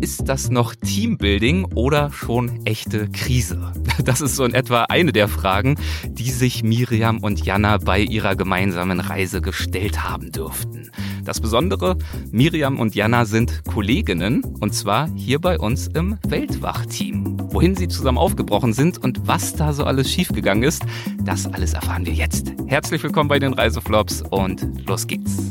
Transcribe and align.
ist 0.00 0.28
das 0.28 0.50
noch 0.50 0.74
Teambuilding 0.74 1.66
oder 1.74 2.10
schon 2.10 2.64
echte 2.64 3.08
Krise? 3.10 3.72
Das 4.04 4.22
ist 4.22 4.34
so 4.34 4.44
in 4.44 4.54
etwa 4.54 4.84
eine 4.84 5.12
der 5.12 5.28
Fragen, 5.28 5.76
die 6.08 6.30
sich 6.30 6.62
Miriam 6.62 7.18
und 7.18 7.44
Jana 7.44 7.76
bei 7.76 8.00
ihrer 8.00 8.34
gemeinsamen 8.34 8.98
Reise 8.98 9.42
gestellt 9.42 10.02
haben 10.02 10.32
dürften. 10.32 10.90
Das 11.24 11.38
Besondere, 11.40 11.98
Miriam 12.30 12.80
und 12.80 12.94
Jana 12.94 13.26
sind 13.26 13.62
Kolleginnen 13.66 14.42
und 14.60 14.74
zwar 14.74 15.08
hier 15.16 15.38
bei 15.38 15.58
uns 15.58 15.86
im 15.88 16.18
Weltwachteam. 16.26 17.36
Wohin 17.52 17.76
sie 17.76 17.88
zusammen 17.88 18.16
aufgebrochen 18.16 18.72
sind 18.72 18.96
und 18.96 19.26
was 19.26 19.54
da 19.54 19.74
so 19.74 19.84
alles 19.84 20.10
schiefgegangen 20.10 20.62
ist, 20.62 20.82
das 21.22 21.46
alles 21.46 21.74
erfahren 21.74 22.06
wir 22.06 22.14
jetzt. 22.14 22.54
Herzlich 22.68 23.02
willkommen 23.02 23.28
bei 23.28 23.38
den 23.38 23.52
Reiseflops 23.52 24.22
und 24.30 24.66
los 24.88 25.06
geht's. 25.06 25.50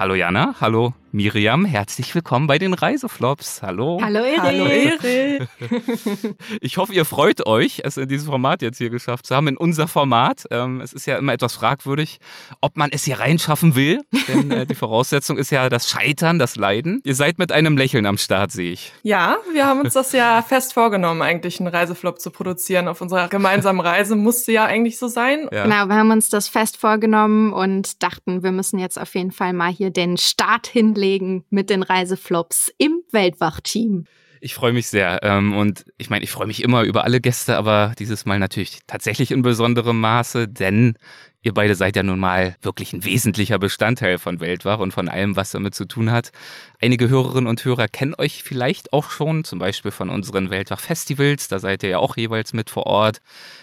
Hallo 0.00 0.14
Jana, 0.14 0.54
hallo 0.60 0.94
Miriam, 1.10 1.64
herzlich 1.64 2.14
willkommen 2.14 2.46
bei 2.46 2.58
den 2.58 2.74
Reiseflops. 2.74 3.62
Hallo. 3.62 3.98
Hallo 4.02 4.18
Erik. 4.18 4.42
Hallo 4.42 4.66
Erik. 4.66 5.48
ich 6.60 6.76
hoffe, 6.76 6.92
ihr 6.92 7.06
freut 7.06 7.46
euch, 7.46 7.80
es 7.82 7.96
in 7.96 8.08
diesem 8.08 8.28
Format 8.28 8.60
jetzt 8.60 8.76
hier 8.76 8.90
geschafft 8.90 9.24
zu 9.24 9.34
haben, 9.34 9.48
in 9.48 9.56
unser 9.56 9.88
Format. 9.88 10.44
Ähm, 10.50 10.82
es 10.82 10.92
ist 10.92 11.06
ja 11.06 11.16
immer 11.16 11.32
etwas 11.32 11.54
fragwürdig, 11.54 12.18
ob 12.60 12.76
man 12.76 12.90
es 12.92 13.04
hier 13.04 13.20
reinschaffen 13.20 13.74
will, 13.74 14.02
denn 14.28 14.50
äh, 14.50 14.66
die 14.66 14.74
Voraussetzung 14.74 15.38
ist 15.38 15.50
ja 15.50 15.70
das 15.70 15.88
Scheitern, 15.88 16.38
das 16.38 16.56
Leiden. 16.56 17.00
Ihr 17.04 17.14
seid 17.14 17.38
mit 17.38 17.52
einem 17.52 17.78
Lächeln 17.78 18.04
am 18.04 18.18
Start, 18.18 18.52
sehe 18.52 18.72
ich. 18.72 18.92
Ja, 19.02 19.38
wir 19.54 19.64
haben 19.64 19.80
uns 19.80 19.94
das 19.94 20.12
ja 20.12 20.42
fest 20.42 20.74
vorgenommen, 20.74 21.22
eigentlich 21.22 21.58
einen 21.58 21.68
Reiseflop 21.68 22.20
zu 22.20 22.30
produzieren 22.30 22.86
auf 22.86 23.00
unserer 23.00 23.28
gemeinsamen 23.28 23.80
Reise. 23.80 24.14
Musste 24.14 24.52
ja 24.52 24.66
eigentlich 24.66 24.98
so 24.98 25.08
sein. 25.08 25.48
Ja. 25.52 25.62
Genau, 25.62 25.86
wir 25.86 25.94
haben 25.94 26.10
uns 26.10 26.28
das 26.28 26.48
fest 26.48 26.76
vorgenommen 26.76 27.54
und 27.54 28.02
dachten, 28.02 28.42
wir 28.42 28.52
müssen 28.52 28.78
jetzt 28.78 29.00
auf 29.00 29.14
jeden 29.14 29.32
Fall 29.32 29.54
mal 29.54 29.72
hier 29.72 29.90
den 29.90 30.18
Start 30.18 30.66
hin 30.66 30.97
loslegen 30.98 31.44
mit 31.50 31.70
den 31.70 31.82
Reiseflops 31.82 32.72
im 32.78 33.02
Weltwachteam. 33.12 34.04
Ich 34.40 34.54
freue 34.54 34.72
mich 34.72 34.86
sehr. 34.86 35.20
Ähm, 35.22 35.56
und 35.56 35.84
ich 35.96 36.10
meine, 36.10 36.22
ich 36.24 36.30
freue 36.30 36.46
mich 36.46 36.62
immer 36.62 36.82
über 36.82 37.04
alle 37.04 37.20
Gäste, 37.20 37.56
aber 37.56 37.92
dieses 37.98 38.24
Mal 38.24 38.38
natürlich 38.38 38.80
tatsächlich 38.86 39.32
in 39.32 39.42
besonderem 39.42 40.00
Maße, 40.00 40.46
denn 40.46 40.94
Ihr 41.40 41.54
beide 41.54 41.76
seid 41.76 41.94
ja 41.94 42.02
nun 42.02 42.18
mal 42.18 42.56
wirklich 42.62 42.92
ein 42.92 43.04
wesentlicher 43.04 43.60
Bestandteil 43.60 44.18
von 44.18 44.40
Weltwach 44.40 44.80
und 44.80 44.92
von 44.92 45.08
allem, 45.08 45.36
was 45.36 45.52
damit 45.52 45.72
zu 45.72 45.84
tun 45.84 46.10
hat. 46.10 46.32
Einige 46.80 47.08
Hörerinnen 47.08 47.46
und 47.46 47.64
Hörer 47.64 47.86
kennen 47.86 48.16
euch 48.18 48.42
vielleicht 48.42 48.92
auch 48.92 49.10
schon, 49.10 49.44
zum 49.44 49.60
Beispiel 49.60 49.92
von 49.92 50.10
unseren 50.10 50.50
Weltwach-Festivals, 50.50 51.46
da 51.46 51.60
seid 51.60 51.84
ihr 51.84 51.90
ja 51.90 51.98
auch 51.98 52.16
jeweils 52.16 52.54
mit 52.54 52.70
vor 52.70 52.86
Ort. 52.86 53.18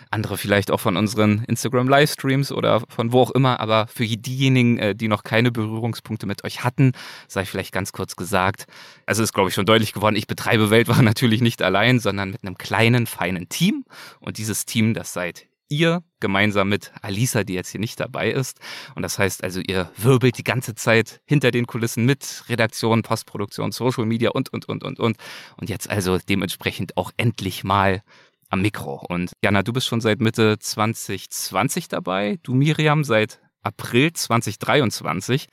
Andere 0.09 0.37
vielleicht 0.37 0.71
auch 0.71 0.79
von 0.79 0.95
unseren 0.95 1.43
Instagram-Livestreams 1.43 2.53
oder 2.53 2.81
von 2.87 3.11
wo 3.11 3.19
auch 3.19 3.31
immer. 3.31 3.59
Aber 3.59 3.87
für 3.87 4.05
diejenigen, 4.05 4.77
äh, 4.77 4.95
die 4.95 5.09
noch 5.09 5.23
keine 5.23 5.51
Berührungspunkte 5.51 6.27
mit 6.27 6.45
euch 6.45 6.63
hatten, 6.63 6.93
sei 7.27 7.43
vielleicht 7.43 7.73
ganz 7.73 7.91
kurz 7.91 8.15
gesagt, 8.15 8.67
also 9.05 9.21
ist, 9.21 9.33
glaube 9.33 9.49
ich, 9.49 9.55
schon 9.55 9.65
deutlich 9.65 9.91
geworden, 9.91 10.15
ich 10.15 10.27
betreibe 10.27 10.69
Weltwach 10.69 11.01
natürlich 11.01 11.41
nicht 11.41 11.61
allein, 11.61 11.99
sondern 11.99 12.31
mit 12.31 12.43
einem 12.43 12.57
kleinen, 12.57 13.05
feinen 13.05 13.49
Team. 13.49 13.83
Und 14.21 14.37
dieses 14.37 14.65
Team, 14.65 14.93
das 14.93 15.11
seid 15.11 15.47
ihr 15.69 16.03
gemeinsam 16.19 16.69
mit 16.69 16.91
Alisa, 17.01 17.43
die 17.43 17.53
jetzt 17.53 17.69
hier 17.69 17.79
nicht 17.79 17.99
dabei 17.99 18.31
ist. 18.31 18.59
Und 18.95 19.03
das 19.03 19.19
heißt 19.19 19.43
also, 19.43 19.61
ihr 19.61 19.91
wirbelt 19.97 20.37
die 20.37 20.43
ganze 20.43 20.75
Zeit 20.75 21.21
hinter 21.25 21.51
den 21.51 21.67
Kulissen 21.67 22.05
mit 22.05 22.43
Redaktion, 22.49 23.01
Postproduktion, 23.01 23.71
Social 23.71 24.05
Media 24.05 24.31
und, 24.31 24.51
und, 24.53 24.67
und, 24.67 24.83
und, 24.83 24.99
und. 24.99 25.17
Und 25.57 25.69
jetzt 25.69 25.89
also 25.89 26.17
dementsprechend 26.17 26.97
auch 26.97 27.11
endlich 27.17 27.63
mal 27.63 28.01
am 28.49 28.61
Mikro. 28.61 29.05
Und 29.07 29.33
Jana, 29.43 29.63
du 29.63 29.73
bist 29.73 29.87
schon 29.87 30.01
seit 30.01 30.19
Mitte 30.19 30.57
2020 30.59 31.87
dabei. 31.87 32.37
Du, 32.43 32.53
Miriam, 32.53 33.03
seit 33.03 33.39
April 33.61 34.13
2023. 34.13 35.47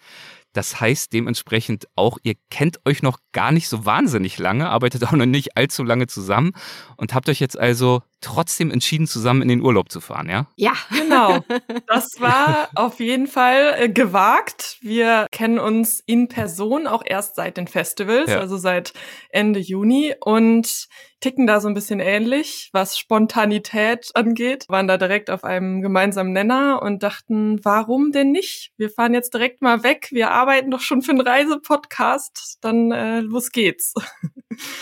Das 0.53 0.81
heißt 0.81 1.12
dementsprechend 1.12 1.86
auch, 1.97 2.19
ihr 2.22 2.34
kennt 2.50 2.81
euch 2.84 3.03
noch 3.03 3.19
gar 3.33 3.53
nicht 3.53 3.69
so 3.69 3.84
wahnsinnig 3.84 4.39
lange, 4.39 4.69
arbeitet 4.69 5.05
auch 5.06 5.12
noch 5.12 5.27
nicht 5.27 5.56
allzu 5.56 5.83
lange 5.83 6.06
zusammen 6.06 6.53
und 6.97 7.14
habt 7.14 7.28
euch 7.28 7.41
jetzt 7.41 7.59
also 7.59 8.03
trotzdem 8.20 8.70
entschieden, 8.70 9.06
zusammen 9.06 9.42
in 9.42 9.48
den 9.48 9.61
Urlaub 9.61 9.91
zu 9.91 10.00
fahren, 10.00 10.28
ja? 10.31 10.47
Ja, 10.56 10.72
genau. 10.91 11.41
Das 11.87 12.21
war 12.21 12.69
auf 12.75 13.00
jeden 13.00 13.26
Fall 13.26 13.75
äh, 13.76 13.88
gewagt. 13.88 14.78
Wir 14.81 15.26
kennen 15.31 15.59
uns 15.59 16.00
in 16.06 16.28
Person 16.28 16.87
auch 16.87 17.03
erst 17.05 17.37
seit 17.37 17.56
den 17.56 17.66
Festivals, 17.66 18.31
ja. 18.31 18.38
also 18.38 18.56
seit 18.56 18.93
Ende 19.31 19.60
Juni 19.60 20.15
und 20.21 20.88
ticken 21.22 21.47
da 21.47 21.60
so 21.60 21.69
ein 21.69 21.75
bisschen 21.75 22.00
ähnlich, 22.00 22.69
was 22.72 22.99
Spontanität 22.99 24.10
angeht. 24.15 24.66
Waren 24.69 24.88
da 24.88 24.99
direkt 24.99 25.31
auf 25.31 25.44
einem 25.44 25.81
gemeinsamen 25.81 26.32
Nenner 26.32 26.82
und 26.82 27.03
dachten, 27.03 27.65
warum 27.65 28.10
denn 28.12 28.32
nicht? 28.32 28.72
Wir 28.76 28.91
fahren 28.91 29.15
jetzt 29.15 29.32
direkt 29.32 29.62
mal 29.62 29.82
weg. 29.82 30.09
Wir 30.10 30.32
arbeiten 30.42 30.70
doch 30.70 30.80
schon 30.80 31.03
für 31.03 31.12
einen 31.12 31.20
Reisepodcast. 31.20 32.58
Dann 32.60 32.91
äh, 32.91 33.20
los 33.20 33.50
geht's. 33.53 33.94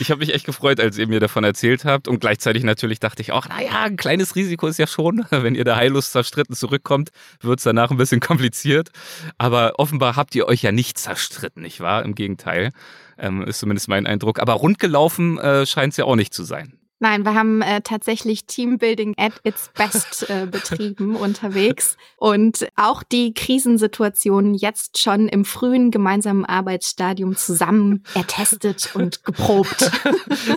Ich 0.01 0.11
habe 0.11 0.21
mich 0.21 0.35
echt 0.35 0.47
gefreut, 0.47 0.81
als 0.81 0.99
ihr 0.99 1.07
mir 1.07 1.21
davon 1.21 1.45
erzählt 1.45 1.85
habt 1.85 2.09
und 2.09 2.19
gleichzeitig 2.21 2.65
natürlich 2.65 2.99
dachte 2.99 3.23
ich 3.23 3.33
auch, 3.33 3.47
naja, 3.47 3.83
ein 3.83 3.97
kleines 3.97 4.35
Risiko 4.35 4.67
ist 4.67 4.79
ja 4.79 4.87
schon, 4.87 5.25
wenn 5.31 5.55
ihr 5.55 5.65
da 5.65 5.77
heillos 5.77 6.11
zerstritten 6.11 6.57
zurückkommt, 6.57 7.11
wird's 7.41 7.63
danach 7.63 7.91
ein 7.91 7.97
bisschen 7.97 8.21
kompliziert. 8.31 8.91
Aber 9.39 9.75
offenbar 9.79 10.17
habt 10.17 10.35
ihr 10.35 10.47
euch 10.47 10.63
ja 10.63 10.73
nicht 10.73 10.99
zerstritten, 10.99 11.63
nicht 11.63 11.81
wahr? 11.81 12.05
Im 12.05 12.15
Gegenteil, 12.15 12.71
ähm, 13.19 13.45
ist 13.45 13.59
zumindest 13.59 13.89
mein 13.89 14.07
Eindruck. 14.07 14.41
Aber 14.41 14.55
rundgelaufen 14.55 15.39
äh, 15.39 15.67
scheint 15.67 15.93
es 15.93 15.99
ja 15.99 16.05
auch 16.07 16.17
nicht 16.17 16.35
zu 16.35 16.43
sein. 16.43 16.80
Nein, 17.03 17.25
wir 17.25 17.35
haben 17.35 17.63
äh, 17.63 17.81
tatsächlich 17.81 18.45
Teambuilding 18.45 19.15
at 19.17 19.33
its 19.43 19.71
best 19.75 20.29
äh, 20.29 20.47
betrieben 20.51 21.17
unterwegs 21.17 21.97
und 22.19 22.69
auch 22.77 23.03
die 23.03 23.33
Krisensituationen 23.33 24.55
jetzt 24.55 24.99
schon 24.99 25.27
im 25.27 25.47
frühen 25.47 25.91
gemeinsamen 25.91 26.45
Arbeitsstadium 26.45 27.37
zusammen 27.37 28.05
ertestet 28.15 28.95
und 28.95 29.25
geprobt. 29.25 29.91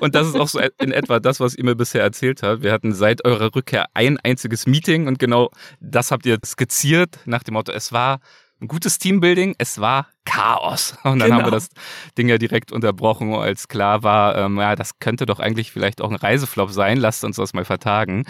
Und 0.01 0.15
das 0.15 0.27
ist 0.27 0.35
auch 0.35 0.49
so 0.49 0.59
in 0.59 0.91
etwa 0.91 1.21
das, 1.21 1.39
was 1.39 1.55
ihr 1.55 1.63
mir 1.63 1.75
bisher 1.75 2.01
erzählt 2.01 2.43
habt. 2.43 2.61
Wir 2.61 2.73
hatten 2.73 2.93
seit 2.93 3.23
eurer 3.23 3.55
Rückkehr 3.55 3.85
ein 3.93 4.19
einziges 4.19 4.67
Meeting 4.67 5.07
und 5.07 5.19
genau 5.19 5.49
das 5.79 6.11
habt 6.11 6.25
ihr 6.25 6.39
skizziert 6.45 7.19
nach 7.23 7.43
dem 7.43 7.53
Motto, 7.53 7.71
es 7.71 7.93
war 7.93 8.19
ein 8.63 8.67
gutes 8.67 8.97
Teambuilding, 8.97 9.55
es 9.57 9.79
war 9.79 10.07
Chaos. 10.25 10.97
Und 11.03 11.19
dann 11.19 11.29
genau. 11.29 11.35
haben 11.35 11.45
wir 11.45 11.51
das 11.51 11.69
Ding 12.17 12.29
ja 12.29 12.37
direkt 12.37 12.71
unterbrochen, 12.71 13.33
als 13.33 13.67
klar 13.67 14.03
war, 14.03 14.37
ähm, 14.37 14.57
ja, 14.57 14.75
das 14.75 14.99
könnte 14.99 15.25
doch 15.25 15.39
eigentlich 15.39 15.71
vielleicht 15.71 16.01
auch 16.01 16.09
ein 16.09 16.15
Reiseflop 16.15 16.71
sein, 16.71 16.97
lasst 16.97 17.23
uns 17.23 17.35
das 17.35 17.53
mal 17.53 17.65
vertagen. 17.65 18.25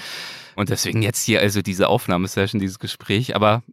Und 0.55 0.69
deswegen 0.69 1.01
jetzt 1.01 1.23
hier 1.23 1.39
also 1.39 1.61
diese 1.61 1.87
Aufnahmesession, 1.87 2.59
dieses 2.59 2.79
Gespräch. 2.79 3.35
Aber 3.35 3.63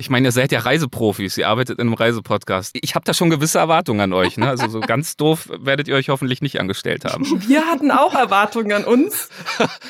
ich 0.00 0.10
meine, 0.10 0.28
ihr 0.28 0.32
seid 0.32 0.52
ja 0.52 0.60
Reiseprofis, 0.60 1.36
ihr 1.38 1.48
arbeitet 1.48 1.80
in 1.80 1.88
einem 1.88 1.94
Reisepodcast. 1.94 2.78
Ich 2.82 2.94
habe 2.94 3.04
da 3.04 3.12
schon 3.12 3.30
gewisse 3.30 3.58
Erwartungen 3.58 4.00
an 4.00 4.12
euch. 4.12 4.36
Ne? 4.36 4.48
Also 4.48 4.68
so 4.68 4.78
ganz 4.86 5.16
doof 5.16 5.50
werdet 5.58 5.88
ihr 5.88 5.96
euch 5.96 6.08
hoffentlich 6.08 6.40
nicht 6.40 6.60
angestellt 6.60 7.04
haben. 7.04 7.24
Wir 7.48 7.66
hatten 7.66 7.90
auch 7.90 8.14
Erwartungen 8.14 8.72
an 8.72 8.84
uns. 8.84 9.28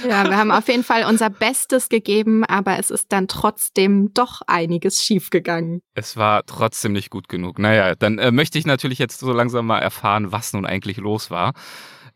Ja, 0.08 0.24
wir 0.24 0.38
haben 0.38 0.50
auf 0.50 0.66
jeden 0.68 0.82
Fall 0.82 1.04
unser 1.04 1.28
Bestes 1.28 1.90
gegeben, 1.90 2.44
aber 2.44 2.78
es 2.78 2.90
ist 2.90 3.12
dann 3.12 3.28
trotzdem 3.28 4.14
doch 4.14 4.40
einiges 4.46 5.04
schiefgegangen. 5.04 5.82
Es 5.94 6.16
war 6.16 6.46
trotzdem 6.46 6.92
nicht 6.92 7.10
gut 7.10 7.28
genug. 7.28 7.58
Naja, 7.58 7.94
dann 7.94 8.18
äh, 8.18 8.32
möchte 8.32 8.58
ich 8.58 8.64
natürlich 8.64 8.98
jetzt 8.98 9.20
so 9.20 9.30
langsam 9.32 9.66
mal 9.66 9.80
erfahren, 9.80 10.32
was 10.32 10.54
nun 10.54 10.64
eigentlich 10.64 10.96
los 10.96 11.30
war. 11.30 11.52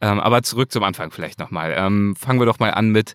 Ähm, 0.00 0.19
aber 0.19 0.42
zurück 0.42 0.72
zum 0.72 0.82
Anfang 0.82 1.10
vielleicht 1.10 1.38
nochmal. 1.38 1.74
Ähm, 1.76 2.16
fangen 2.16 2.41
wir 2.41 2.47
doch 2.47 2.59
mal 2.59 2.70
an 2.70 2.88
mit 2.88 3.14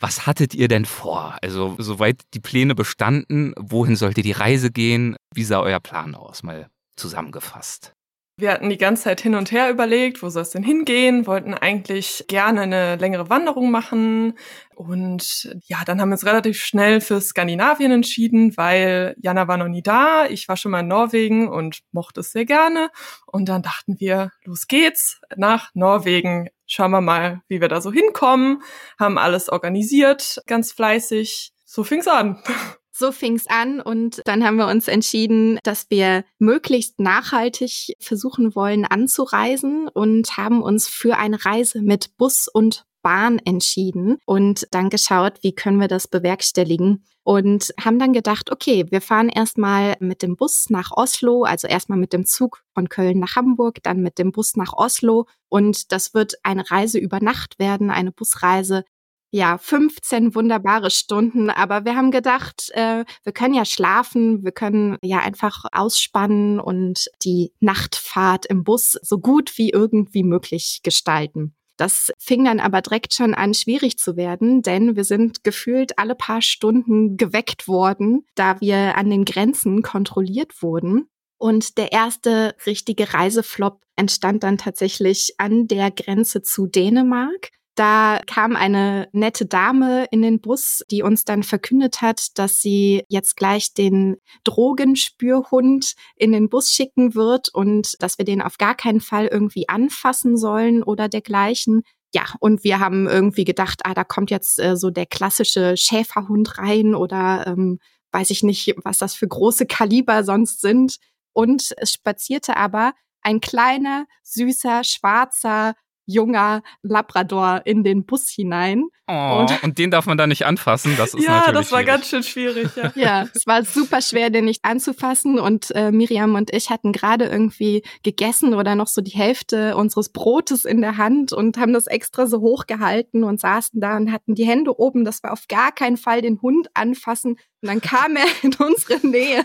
was 0.00 0.26
hattet 0.26 0.54
ihr 0.54 0.68
denn 0.68 0.86
vor? 0.86 1.36
Also, 1.42 1.76
soweit 1.78 2.22
die 2.34 2.40
Pläne 2.40 2.74
bestanden, 2.74 3.52
wohin 3.58 3.96
sollte 3.96 4.22
die 4.22 4.32
Reise 4.32 4.70
gehen? 4.70 5.16
Wie 5.34 5.44
sah 5.44 5.60
euer 5.60 5.80
Plan 5.80 6.14
aus? 6.14 6.42
Mal 6.42 6.68
zusammengefasst. 6.96 7.92
Wir 8.40 8.52
hatten 8.52 8.70
die 8.70 8.78
ganze 8.78 9.02
Zeit 9.02 9.20
hin 9.20 9.34
und 9.34 9.52
her 9.52 9.68
überlegt, 9.68 10.22
wo 10.22 10.30
soll 10.30 10.42
es 10.42 10.50
denn 10.50 10.62
hingehen, 10.62 11.26
wollten 11.26 11.52
eigentlich 11.52 12.24
gerne 12.26 12.62
eine 12.62 12.96
längere 12.96 13.28
Wanderung 13.28 13.70
machen. 13.70 14.32
Und 14.74 15.54
ja, 15.66 15.84
dann 15.84 16.00
haben 16.00 16.08
wir 16.08 16.14
uns 16.14 16.24
relativ 16.24 16.58
schnell 16.58 17.02
für 17.02 17.20
Skandinavien 17.20 17.92
entschieden, 17.92 18.56
weil 18.56 19.14
Jana 19.20 19.46
war 19.46 19.58
noch 19.58 19.68
nie 19.68 19.82
da. 19.82 20.24
Ich 20.24 20.48
war 20.48 20.56
schon 20.56 20.72
mal 20.72 20.80
in 20.80 20.88
Norwegen 20.88 21.48
und 21.48 21.80
mochte 21.92 22.20
es 22.20 22.32
sehr 22.32 22.46
gerne. 22.46 22.88
Und 23.26 23.50
dann 23.50 23.60
dachten 23.60 24.00
wir, 24.00 24.30
los 24.44 24.66
geht's 24.68 25.20
nach 25.36 25.68
Norwegen. 25.74 26.48
Schauen 26.66 26.92
wir 26.92 27.02
mal, 27.02 27.42
wie 27.48 27.60
wir 27.60 27.68
da 27.68 27.82
so 27.82 27.92
hinkommen. 27.92 28.62
Haben 28.98 29.18
alles 29.18 29.50
organisiert, 29.50 30.40
ganz 30.46 30.72
fleißig. 30.72 31.52
So 31.66 31.84
fing's 31.84 32.08
an. 32.08 32.42
So 33.00 33.12
fing's 33.12 33.46
an 33.46 33.80
und 33.80 34.20
dann 34.26 34.44
haben 34.44 34.56
wir 34.56 34.66
uns 34.66 34.86
entschieden, 34.86 35.58
dass 35.62 35.88
wir 35.88 36.22
möglichst 36.38 37.00
nachhaltig 37.00 37.94
versuchen 37.98 38.54
wollen 38.54 38.84
anzureisen 38.84 39.88
und 39.88 40.36
haben 40.36 40.62
uns 40.62 40.86
für 40.86 41.16
eine 41.16 41.42
Reise 41.42 41.80
mit 41.80 42.18
Bus 42.18 42.46
und 42.46 42.84
Bahn 43.00 43.38
entschieden 43.38 44.18
und 44.26 44.66
dann 44.70 44.90
geschaut, 44.90 45.38
wie 45.40 45.54
können 45.54 45.80
wir 45.80 45.88
das 45.88 46.08
bewerkstelligen 46.08 47.02
und 47.22 47.72
haben 47.82 47.98
dann 47.98 48.12
gedacht, 48.12 48.52
okay, 48.52 48.84
wir 48.90 49.00
fahren 49.00 49.30
erstmal 49.30 49.96
mit 50.00 50.20
dem 50.20 50.36
Bus 50.36 50.66
nach 50.68 50.90
Oslo, 50.92 51.44
also 51.44 51.68
erstmal 51.68 51.98
mit 51.98 52.12
dem 52.12 52.26
Zug 52.26 52.62
von 52.74 52.90
Köln 52.90 53.18
nach 53.18 53.34
Hamburg, 53.34 53.82
dann 53.82 54.02
mit 54.02 54.18
dem 54.18 54.30
Bus 54.30 54.56
nach 54.56 54.74
Oslo 54.74 55.24
und 55.48 55.90
das 55.90 56.12
wird 56.12 56.34
eine 56.42 56.70
Reise 56.70 56.98
über 56.98 57.20
Nacht 57.20 57.58
werden, 57.58 57.90
eine 57.90 58.12
Busreise 58.12 58.84
ja, 59.30 59.58
15 59.58 60.34
wunderbare 60.34 60.90
Stunden. 60.90 61.50
Aber 61.50 61.84
wir 61.84 61.96
haben 61.96 62.10
gedacht, 62.10 62.70
äh, 62.74 63.04
wir 63.22 63.32
können 63.32 63.54
ja 63.54 63.64
schlafen, 63.64 64.44
wir 64.44 64.52
können 64.52 64.96
ja 65.02 65.18
einfach 65.20 65.64
ausspannen 65.72 66.60
und 66.60 67.06
die 67.24 67.52
Nachtfahrt 67.60 68.46
im 68.46 68.64
Bus 68.64 68.98
so 69.02 69.18
gut 69.18 69.56
wie 69.56 69.70
irgendwie 69.70 70.24
möglich 70.24 70.80
gestalten. 70.82 71.54
Das 71.76 72.12
fing 72.18 72.44
dann 72.44 72.60
aber 72.60 72.82
direkt 72.82 73.14
schon 73.14 73.32
an, 73.32 73.54
schwierig 73.54 73.96
zu 73.96 74.14
werden, 74.14 74.60
denn 74.60 74.96
wir 74.96 75.04
sind 75.04 75.44
gefühlt 75.44 75.98
alle 75.98 76.14
paar 76.14 76.42
Stunden 76.42 77.16
geweckt 77.16 77.68
worden, 77.68 78.26
da 78.34 78.60
wir 78.60 78.98
an 78.98 79.08
den 79.08 79.24
Grenzen 79.24 79.80
kontrolliert 79.80 80.62
wurden. 80.62 81.08
Und 81.38 81.78
der 81.78 81.90
erste 81.90 82.54
richtige 82.66 83.14
Reiseflop 83.14 83.80
entstand 83.96 84.42
dann 84.42 84.58
tatsächlich 84.58 85.36
an 85.38 85.68
der 85.68 85.90
Grenze 85.90 86.42
zu 86.42 86.66
Dänemark. 86.66 87.48
Da 87.80 88.20
kam 88.26 88.56
eine 88.56 89.08
nette 89.12 89.46
Dame 89.46 90.04
in 90.10 90.20
den 90.20 90.42
Bus, 90.42 90.84
die 90.90 91.02
uns 91.02 91.24
dann 91.24 91.42
verkündet 91.42 92.02
hat, 92.02 92.36
dass 92.36 92.60
sie 92.60 93.04
jetzt 93.08 93.38
gleich 93.38 93.72
den 93.72 94.18
Drogenspürhund 94.44 95.94
in 96.14 96.32
den 96.32 96.50
Bus 96.50 96.72
schicken 96.72 97.14
wird 97.14 97.48
und 97.48 97.94
dass 98.02 98.18
wir 98.18 98.26
den 98.26 98.42
auf 98.42 98.58
gar 98.58 98.74
keinen 98.74 99.00
Fall 99.00 99.28
irgendwie 99.28 99.66
anfassen 99.70 100.36
sollen 100.36 100.82
oder 100.82 101.08
dergleichen. 101.08 101.80
Ja, 102.12 102.24
und 102.40 102.64
wir 102.64 102.80
haben 102.80 103.08
irgendwie 103.08 103.44
gedacht, 103.44 103.80
ah, 103.84 103.94
da 103.94 104.04
kommt 104.04 104.30
jetzt 104.30 104.58
äh, 104.58 104.76
so 104.76 104.90
der 104.90 105.06
klassische 105.06 105.78
Schäferhund 105.78 106.58
rein 106.58 106.94
oder 106.94 107.46
ähm, 107.46 107.78
weiß 108.12 108.28
ich 108.28 108.42
nicht, 108.42 108.74
was 108.84 108.98
das 108.98 109.14
für 109.14 109.26
große 109.26 109.64
Kaliber 109.64 110.22
sonst 110.22 110.60
sind. 110.60 110.98
Und 111.32 111.72
es 111.78 111.92
spazierte 111.92 112.58
aber 112.58 112.92
ein 113.22 113.40
kleiner, 113.40 114.04
süßer, 114.22 114.84
schwarzer 114.84 115.76
junger 116.10 116.62
Labrador 116.82 117.62
in 117.64 117.84
den 117.84 118.04
Bus 118.04 118.28
hinein. 118.28 118.84
Oh, 119.06 119.40
und, 119.40 119.64
und, 119.64 119.78
den 119.78 119.90
darf 119.90 120.06
man 120.06 120.16
da 120.16 120.26
nicht 120.26 120.46
anfassen. 120.46 120.94
Das 120.96 121.14
ist 121.14 121.24
ja, 121.26 121.38
natürlich 121.38 121.58
das 121.58 121.72
war 121.72 121.78
schwierig. 121.80 121.86
ganz 121.86 122.08
schön 122.08 122.22
schwierig. 122.22 122.68
Ja. 122.76 122.92
ja, 122.94 123.28
es 123.34 123.46
war 123.46 123.64
super 123.64 124.02
schwer, 124.02 124.30
den 124.30 124.44
nicht 124.44 124.64
anzufassen. 124.64 125.40
Und 125.40 125.72
äh, 125.72 125.90
Miriam 125.90 126.36
und 126.36 126.54
ich 126.54 126.70
hatten 126.70 126.92
gerade 126.92 127.24
irgendwie 127.24 127.82
gegessen 128.04 128.54
oder 128.54 128.76
noch 128.76 128.86
so 128.86 129.00
die 129.00 129.10
Hälfte 129.10 129.76
unseres 129.76 130.10
Brotes 130.10 130.64
in 130.64 130.80
der 130.80 130.96
Hand 130.96 131.32
und 131.32 131.58
haben 131.58 131.72
das 131.72 131.86
extra 131.86 132.26
so 132.26 132.40
hochgehalten 132.40 133.24
und 133.24 133.40
saßen 133.40 133.80
da 133.80 133.96
und 133.96 134.12
hatten 134.12 134.34
die 134.34 134.46
Hände 134.46 134.78
oben, 134.78 135.04
dass 135.04 135.22
wir 135.24 135.32
auf 135.32 135.48
gar 135.48 135.72
keinen 135.72 135.96
Fall 135.96 136.22
den 136.22 136.40
Hund 136.40 136.68
anfassen. 136.74 137.36
Und 137.62 137.68
dann 137.68 137.80
kam 137.80 138.16
er 138.16 138.26
in 138.42 138.54
unsere 138.54 139.06
Nähe 139.06 139.44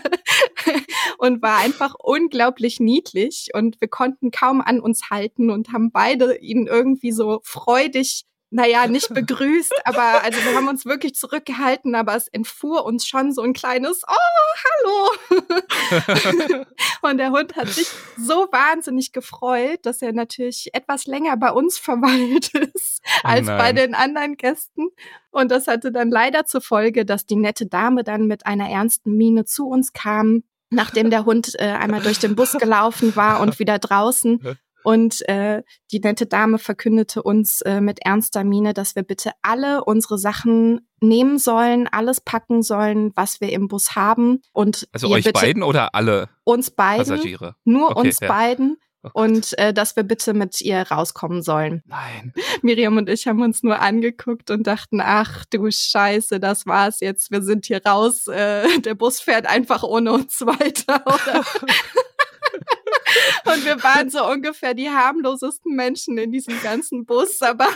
und 1.18 1.42
war 1.42 1.58
einfach 1.58 1.94
unglaublich 1.98 2.80
niedlich. 2.80 3.48
Und 3.52 3.80
wir 3.80 3.88
konnten 3.88 4.30
kaum 4.30 4.60
an 4.60 4.80
uns 4.80 5.10
halten 5.10 5.50
und 5.50 5.72
haben 5.72 5.90
beide 5.90 6.36
ihn 6.38 6.66
irgendwie 6.66 7.12
so 7.12 7.40
freudig 7.42 8.24
naja, 8.50 8.86
nicht 8.86 9.12
begrüßt, 9.12 9.74
aber 9.84 10.22
also 10.22 10.38
wir 10.44 10.54
haben 10.54 10.68
uns 10.68 10.86
wirklich 10.86 11.14
zurückgehalten, 11.14 11.94
aber 11.94 12.14
es 12.14 12.28
entfuhr 12.28 12.84
uns 12.84 13.06
schon 13.06 13.32
so 13.32 13.42
ein 13.42 13.52
kleines 13.52 14.02
Oh, 14.06 15.10
hallo. 15.34 16.64
und 17.02 17.18
der 17.18 17.30
Hund 17.30 17.56
hat 17.56 17.68
sich 17.68 17.88
so 18.16 18.46
wahnsinnig 18.52 19.12
gefreut, 19.12 19.80
dass 19.82 20.00
er 20.00 20.12
natürlich 20.12 20.70
etwas 20.74 21.06
länger 21.06 21.36
bei 21.36 21.50
uns 21.50 21.78
verweilt 21.78 22.54
ist 22.54 23.02
oh 23.04 23.28
als 23.28 23.46
bei 23.46 23.72
den 23.72 23.94
anderen 23.94 24.36
Gästen. 24.36 24.88
Und 25.30 25.50
das 25.50 25.66
hatte 25.66 25.90
dann 25.90 26.10
leider 26.10 26.46
zur 26.46 26.60
Folge, 26.60 27.04
dass 27.04 27.26
die 27.26 27.36
nette 27.36 27.66
Dame 27.66 28.04
dann 28.04 28.26
mit 28.26 28.46
einer 28.46 28.70
ernsten 28.70 29.16
Miene 29.16 29.44
zu 29.44 29.66
uns 29.66 29.92
kam, 29.92 30.44
nachdem 30.70 31.10
der 31.10 31.24
Hund 31.24 31.52
äh, 31.58 31.64
einmal 31.64 32.00
durch 32.00 32.20
den 32.20 32.36
Bus 32.36 32.52
gelaufen 32.52 33.16
war 33.16 33.40
und 33.40 33.58
wieder 33.58 33.78
draußen 33.78 34.56
und 34.86 35.28
äh, 35.28 35.64
die 35.90 35.98
nette 35.98 36.26
Dame 36.26 36.58
verkündete 36.58 37.20
uns 37.20 37.60
äh, 37.62 37.80
mit 37.80 37.98
ernster 38.04 38.44
Miene, 38.44 38.72
dass 38.72 38.94
wir 38.94 39.02
bitte 39.02 39.32
alle 39.42 39.82
unsere 39.82 40.16
Sachen 40.16 40.86
nehmen 41.00 41.38
sollen, 41.38 41.88
alles 41.88 42.20
packen 42.20 42.62
sollen, 42.62 43.10
was 43.16 43.40
wir 43.40 43.50
im 43.50 43.66
Bus 43.66 43.96
haben. 43.96 44.42
Und 44.52 44.86
also 44.92 45.08
euch 45.08 45.24
beiden 45.32 45.64
oder 45.64 45.96
alle 45.96 46.28
uns 46.44 46.70
beiden, 46.70 46.98
Passagiere? 47.04 47.56
Nur 47.64 47.90
okay, 47.90 48.06
uns 48.06 48.20
ja. 48.20 48.28
beiden. 48.28 48.76
Oh 49.02 49.10
und 49.12 49.58
äh, 49.58 49.74
dass 49.74 49.96
wir 49.96 50.04
bitte 50.04 50.34
mit 50.34 50.60
ihr 50.60 50.82
rauskommen 50.82 51.42
sollen. 51.42 51.82
Nein. 51.86 52.32
Miriam 52.62 52.96
und 52.96 53.08
ich 53.08 53.26
haben 53.26 53.42
uns 53.42 53.64
nur 53.64 53.80
angeguckt 53.80 54.52
und 54.52 54.68
dachten, 54.68 55.00
ach 55.02 55.44
du 55.46 55.68
Scheiße, 55.68 56.38
das 56.38 56.64
war's 56.66 57.00
jetzt. 57.00 57.32
Wir 57.32 57.42
sind 57.42 57.66
hier 57.66 57.84
raus. 57.84 58.28
Äh, 58.28 58.80
der 58.82 58.94
Bus 58.94 59.18
fährt 59.18 59.46
einfach 59.46 59.82
ohne 59.82 60.12
uns 60.12 60.40
weiter. 60.46 61.02
Und 63.44 63.64
wir 63.64 63.82
waren 63.82 64.10
so 64.10 64.24
ungefähr 64.28 64.74
die 64.74 64.88
harmlosesten 64.90 65.74
Menschen 65.74 66.18
in 66.18 66.32
diesem 66.32 66.60
ganzen 66.62 67.04
Bus, 67.04 67.40
aber. 67.42 67.68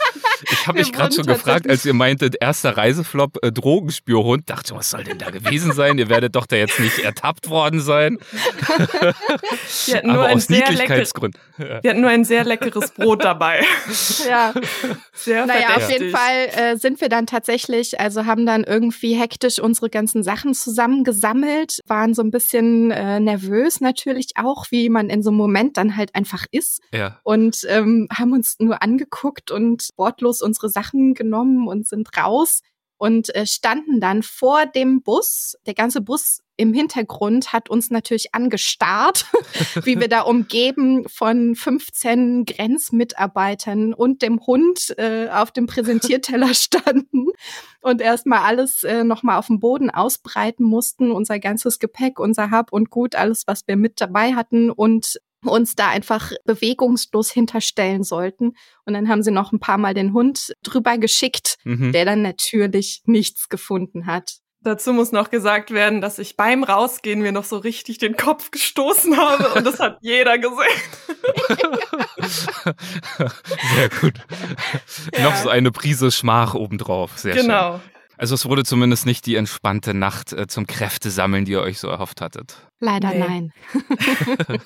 ich 0.42 0.66
habe 0.66 0.78
mich 0.78 0.92
gerade 0.92 1.14
schon 1.14 1.26
gefragt, 1.26 1.68
als 1.68 1.84
ihr 1.84 1.94
meintet, 1.94 2.36
erster 2.40 2.76
Reiseflop, 2.76 3.38
äh, 3.42 3.52
Drogenspürhund, 3.52 4.48
dachte, 4.48 4.74
was 4.74 4.90
soll 4.90 5.04
denn 5.04 5.18
da 5.18 5.30
gewesen 5.30 5.72
sein? 5.72 5.98
ihr 5.98 6.08
werdet 6.08 6.36
doch 6.36 6.46
da 6.46 6.56
jetzt 6.56 6.78
nicht 6.80 6.98
ertappt 6.98 7.50
worden 7.50 7.80
sein. 7.80 8.18
wir 9.86 9.96
hatten 9.96 10.06
nur 10.06 10.16
aber 10.16 10.26
ein 10.26 10.36
aus 10.36 10.46
sehr 10.46 10.60
Niedlichkeitsgründen. 10.60 11.40
Wir 11.56 11.90
hatten 11.90 12.00
nur 12.00 12.10
ein 12.10 12.24
sehr 12.24 12.44
leckeres 12.44 12.92
Brot 12.92 13.24
dabei. 13.24 13.64
ja. 14.28 14.54
Sehr 15.12 15.46
naja, 15.46 15.76
auf 15.76 15.90
jeden 15.90 16.10
Fall 16.10 16.48
äh, 16.52 16.76
sind 16.76 17.00
wir 17.00 17.08
dann 17.08 17.26
tatsächlich, 17.26 18.00
also 18.00 18.26
haben 18.26 18.46
dann 18.46 18.64
irgendwie 18.64 19.14
hektisch 19.14 19.58
unsere 19.58 19.90
ganzen 19.90 20.22
Sachen 20.22 20.54
zusammengesammelt, 20.54 21.80
waren 21.86 22.14
so 22.14 22.22
ein 22.22 22.30
bisschen 22.30 22.90
äh, 22.90 23.20
nervös 23.20 23.80
natürlich 23.80 24.30
auch, 24.36 24.66
wie 24.70 24.77
man 24.88 25.10
in 25.10 25.22
so 25.22 25.30
einem 25.30 25.38
Moment 25.38 25.76
dann 25.76 25.96
halt 25.96 26.14
einfach 26.14 26.46
ist. 26.50 26.80
Ja. 26.92 27.20
Und 27.24 27.66
ähm, 27.68 28.08
haben 28.12 28.32
uns 28.32 28.56
nur 28.60 28.82
angeguckt 28.82 29.50
und 29.50 29.90
wortlos 29.96 30.42
unsere 30.42 30.68
Sachen 30.68 31.14
genommen 31.14 31.66
und 31.66 31.86
sind 31.86 32.08
raus 32.16 32.62
und 32.98 33.34
äh, 33.34 33.46
standen 33.46 34.00
dann 34.00 34.22
vor 34.22 34.66
dem 34.66 35.02
Bus. 35.02 35.56
Der 35.66 35.74
ganze 35.74 36.00
Bus 36.00 36.42
im 36.58 36.74
Hintergrund 36.74 37.52
hat 37.52 37.70
uns 37.70 37.90
natürlich 37.90 38.34
angestarrt, 38.34 39.26
wie 39.84 39.98
wir 39.98 40.08
da 40.08 40.22
umgeben 40.22 41.08
von 41.08 41.54
15 41.54 42.44
Grenzmitarbeitern 42.44 43.94
und 43.94 44.22
dem 44.22 44.44
Hund 44.44 44.92
äh, 44.98 45.28
auf 45.30 45.52
dem 45.52 45.66
Präsentierteller 45.66 46.52
standen 46.54 47.28
und 47.80 48.02
erstmal 48.02 48.40
alles 48.40 48.82
äh, 48.82 49.04
nochmal 49.04 49.38
auf 49.38 49.46
dem 49.46 49.60
Boden 49.60 49.88
ausbreiten 49.88 50.64
mussten, 50.64 51.12
unser 51.12 51.38
ganzes 51.38 51.78
Gepäck, 51.78 52.18
unser 52.18 52.50
Hab 52.50 52.72
und 52.72 52.90
Gut, 52.90 53.14
alles, 53.14 53.44
was 53.46 53.62
wir 53.66 53.76
mit 53.76 54.00
dabei 54.00 54.34
hatten 54.34 54.70
und 54.70 55.20
uns 55.44 55.76
da 55.76 55.88
einfach 55.88 56.32
bewegungslos 56.44 57.30
hinterstellen 57.30 58.02
sollten. 58.02 58.54
Und 58.84 58.94
dann 58.94 59.08
haben 59.08 59.22
sie 59.22 59.30
noch 59.30 59.52
ein 59.52 59.60
paar 59.60 59.78
Mal 59.78 59.94
den 59.94 60.12
Hund 60.12 60.54
drüber 60.64 60.98
geschickt, 60.98 61.56
mhm. 61.62 61.92
der 61.92 62.04
dann 62.04 62.22
natürlich 62.22 63.02
nichts 63.04 63.48
gefunden 63.48 64.06
hat. 64.06 64.38
Dazu 64.62 64.92
muss 64.92 65.12
noch 65.12 65.30
gesagt 65.30 65.70
werden, 65.70 66.00
dass 66.00 66.18
ich 66.18 66.36
beim 66.36 66.64
Rausgehen 66.64 67.20
mir 67.20 67.30
noch 67.30 67.44
so 67.44 67.58
richtig 67.58 67.98
den 67.98 68.16
Kopf 68.16 68.50
gestoßen 68.50 69.16
habe 69.16 69.50
und 69.54 69.64
das 69.64 69.78
hat 69.78 69.98
jeder 70.00 70.36
gesehen. 70.38 70.56
Sehr 73.76 73.88
gut. 74.00 74.14
Ja. 75.14 75.22
Noch 75.22 75.36
so 75.36 75.48
eine 75.48 75.70
Prise 75.70 76.10
Schmach 76.10 76.54
obendrauf. 76.54 77.18
Sehr 77.18 77.34
genau. 77.34 77.78
schön. 77.78 77.97
Also 78.18 78.34
es 78.34 78.46
wurde 78.46 78.64
zumindest 78.64 79.06
nicht 79.06 79.26
die 79.26 79.36
entspannte 79.36 79.94
Nacht 79.94 80.32
äh, 80.32 80.48
zum 80.48 80.66
Kräftesammeln, 80.66 81.44
die 81.44 81.52
ihr 81.52 81.60
euch 81.60 81.78
so 81.78 81.88
erhofft 81.88 82.20
hattet. 82.20 82.68
Leider 82.80 83.10
nee. 83.10 83.18
nein. 83.18 83.52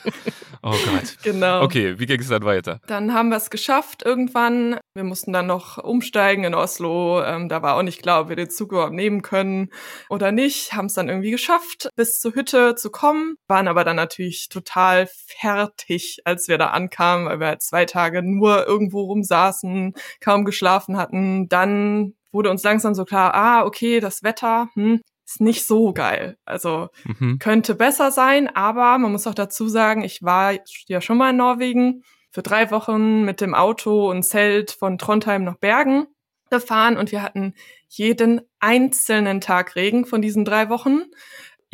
oh 0.63 0.71
Gott. 0.71 1.19
Genau. 1.23 1.63
Okay, 1.63 1.99
wie 1.99 2.07
ging 2.07 2.21
es 2.21 2.29
dann 2.29 2.45
weiter? 2.45 2.81
Dann 2.87 3.13
haben 3.13 3.29
wir 3.29 3.37
es 3.37 3.51
geschafft 3.51 4.03
irgendwann. 4.05 4.79
Wir 4.95 5.05
mussten 5.05 5.33
dann 5.33 5.47
noch 5.47 5.77
umsteigen 5.79 6.45
in 6.45 6.55
Oslo. 6.55 7.23
Ähm, 7.23 7.51
da 7.51 7.63
war 7.63 7.77
auch 7.77 7.83
nicht 7.83 8.03
klar, 8.03 8.23
ob 8.23 8.29
wir 8.31 8.37
den 8.37 8.51
Zug 8.51 8.73
überhaupt 8.73 8.95
nehmen 8.95 9.21
können 9.21 9.69
oder 10.09 10.33
nicht. 10.33 10.73
Haben 10.73 10.87
es 10.87 10.95
dann 10.95 11.09
irgendwie 11.09 11.31
geschafft, 11.31 11.91
bis 11.95 12.21
zur 12.21 12.35
Hütte 12.35 12.75
zu 12.75 12.91
kommen. 12.91 13.37
Waren 13.49 13.69
aber 13.69 13.85
dann 13.85 13.97
natürlich 13.97 14.49
total 14.49 15.09
fertig, 15.27 16.21
als 16.25 16.49
wir 16.49 16.57
da 16.57 16.69
ankamen, 16.69 17.27
weil 17.27 17.41
wir 17.41 17.47
halt 17.49 17.63
zwei 17.63 17.85
Tage 17.85 18.23
nur 18.23 18.67
irgendwo 18.67 19.03
rumsaßen, 19.03 19.93
kaum 20.21 20.45
geschlafen 20.45 20.97
hatten. 20.97 21.49
Dann 21.49 22.15
wurde 22.33 22.51
uns 22.51 22.63
langsam 22.63 22.95
so 22.95 23.05
klar, 23.05 23.35
ah, 23.35 23.65
okay, 23.65 24.01
das 24.01 24.23
Wetter, 24.23 24.69
hm, 24.75 25.01
ist 25.27 25.41
nicht 25.41 25.67
so 25.67 25.93
geil. 25.93 26.37
Also 26.45 26.89
mhm. 27.05 27.39
könnte 27.39 27.75
besser 27.75 28.11
sein, 28.11 28.49
aber 28.55 28.99
man 28.99 29.13
muss 29.13 29.27
auch 29.27 29.35
dazu 29.35 29.69
sagen, 29.69 30.03
ich 30.03 30.23
war 30.23 30.59
ja 30.87 31.01
schon 31.01 31.19
mal 31.19 31.31
in 31.31 31.37
Norwegen 31.37 32.03
für 32.31 32.43
drei 32.43 32.71
Wochen 32.71 33.25
mit 33.25 33.41
dem 33.41 33.55
Auto 33.55 34.11
und 34.11 34.23
Zelt 34.23 34.73
von 34.73 34.99
Trondheim 34.99 35.45
nach 35.45 35.59
Bergen 35.59 36.07
gefahren 36.51 36.97
und 36.97 37.13
wir 37.13 37.23
hatten 37.23 37.55
jeden 37.89 38.43
einzelnen 38.61 39.41
Tag 39.41 39.75
Regen 39.77 40.05
von 40.07 40.23
diesen 40.23 40.45
drei 40.45 40.69
Wochen 40.69 41.05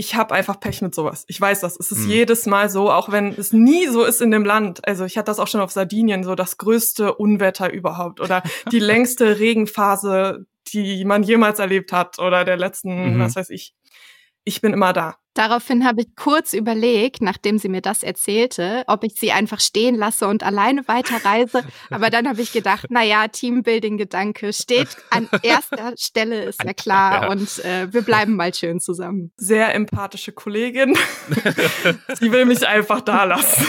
ich 0.01 0.15
habe 0.15 0.33
einfach 0.33 0.61
Pech 0.61 0.81
mit 0.81 0.95
sowas. 0.95 1.25
Ich 1.27 1.41
weiß 1.41 1.59
das. 1.59 1.77
Es 1.77 1.91
ist 1.91 2.05
mhm. 2.05 2.11
jedes 2.11 2.47
Mal 2.47 2.71
so, 2.71 2.89
auch 2.89 3.11
wenn 3.11 3.35
es 3.37 3.53
nie 3.53 3.89
so 3.89 4.05
ist 4.05 4.23
in 4.23 4.31
dem 4.31 4.45
Land. 4.45 4.87
Also 4.87 5.05
ich 5.05 5.19
hatte 5.19 5.27
das 5.27 5.41
auch 5.41 5.49
schon 5.49 5.61
auf 5.61 5.73
Sardinien, 5.73 6.23
so 6.23 6.37
das 6.37 6.57
größte 6.57 7.15
Unwetter 7.15 7.73
überhaupt 7.73 8.21
oder 8.21 8.45
die 8.71 8.79
längste 8.79 9.41
Regenphase, 9.41 10.47
die 10.73 11.05
man 11.05 11.25
jemals 11.25 11.59
erlebt 11.59 11.93
hat 11.93 12.21
oder 12.21 12.45
der 12.45 12.57
letzten, 12.57 13.17
mhm. 13.17 13.19
was 13.19 13.35
weiß 13.35 13.51
ich. 13.51 13.75
ich 14.45 14.61
bin 14.61 14.73
immer 14.73 14.93
da. 14.93 15.17
Daraufhin 15.35 15.85
habe 15.85 16.01
ich 16.01 16.17
kurz 16.17 16.53
überlegt, 16.53 17.23
nachdem 17.23 17.59
sie 17.59 17.69
mir 17.69 17.81
das 17.81 18.03
erzählte, 18.03 18.83
ob 18.89 19.05
ich 19.05 19.15
sie 19.15 19.31
einfach 19.31 19.61
stehen 19.61 19.95
lasse 19.95 20.27
und 20.27 20.43
alleine 20.43 20.87
weiterreise. 20.89 21.63
Aber 21.91 22.11
dann 22.11 22.29
habe 22.29 22.43
ich 22.43 22.53
gedacht, 22.53 22.87
na 22.91 23.05
ja, 23.05 23.29
Teambuilding-Gedanke 23.29 24.53
steht 24.53 24.89
an 25.11 25.29
erster 25.43 25.93
Stelle, 25.97 26.45
ist 26.45 26.65
ja 26.65 26.73
klar. 26.73 27.23
Ja. 27.23 27.31
Und 27.31 27.65
äh, 27.65 27.93
wir 27.93 28.03
bleiben 28.03 28.35
mal 28.35 28.53
schön 28.53 28.81
zusammen. 28.81 29.31
Sehr 29.37 29.75
empathische 29.75 30.33
Kollegin. 30.33 30.97
sie 32.19 32.33
will 32.33 32.45
mich 32.45 32.67
einfach 32.67 33.01
da 33.01 33.25
lassen. 33.25 33.65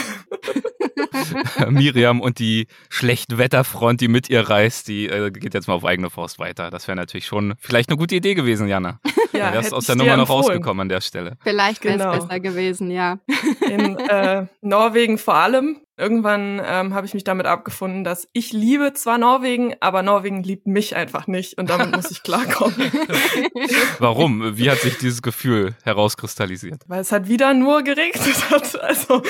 Miriam 1.68 2.20
und 2.20 2.38
die 2.38 2.66
schlechte 2.88 3.38
Wetterfront, 3.38 4.00
die 4.00 4.08
mit 4.08 4.28
ihr 4.28 4.48
reist, 4.48 4.88
die 4.88 5.06
äh, 5.06 5.30
geht 5.30 5.54
jetzt 5.54 5.68
mal 5.68 5.74
auf 5.74 5.84
eigene 5.84 6.10
Faust 6.10 6.38
weiter. 6.38 6.70
Das 6.70 6.88
wäre 6.88 6.96
natürlich 6.96 7.26
schon 7.26 7.54
vielleicht 7.58 7.90
eine 7.90 7.96
gute 7.96 8.16
Idee 8.16 8.34
gewesen, 8.34 8.68
Jana. 8.68 9.00
Ja, 9.32 9.46
Dann 9.46 9.54
wärst 9.54 9.72
aus 9.72 9.86
der 9.86 9.96
Nummer 9.96 10.16
noch 10.16 10.28
rausgekommen 10.28 10.80
an 10.80 10.88
der 10.88 11.00
Stelle. 11.00 11.36
Vielleicht 11.42 11.59
wäre 11.84 11.94
es 11.94 12.00
genau. 12.00 12.12
besser 12.12 12.40
gewesen, 12.40 12.90
ja. 12.90 13.18
In 13.60 13.96
äh, 13.98 14.46
Norwegen 14.60 15.18
vor 15.18 15.34
allem 15.34 15.80
irgendwann 16.00 16.60
ähm, 16.64 16.94
habe 16.94 17.06
ich 17.06 17.14
mich 17.14 17.24
damit 17.24 17.46
abgefunden, 17.46 18.02
dass 18.02 18.26
ich 18.32 18.52
liebe 18.52 18.92
zwar 18.94 19.18
Norwegen, 19.18 19.74
aber 19.80 20.02
Norwegen 20.02 20.42
liebt 20.42 20.66
mich 20.66 20.96
einfach 20.96 21.26
nicht 21.26 21.58
und 21.58 21.70
damit 21.70 21.94
muss 21.94 22.10
ich 22.10 22.22
klarkommen. 22.22 22.74
Warum? 23.98 24.56
Wie 24.56 24.70
hat 24.70 24.78
sich 24.78 24.98
dieses 24.98 25.22
Gefühl 25.22 25.76
herauskristallisiert? 25.84 26.82
Weil 26.88 27.02
es 27.02 27.12
halt 27.12 27.28
wieder 27.28 27.54
nur 27.54 27.82
geregnet 27.82 28.50
hat. 28.50 28.78
Also 28.90 29.22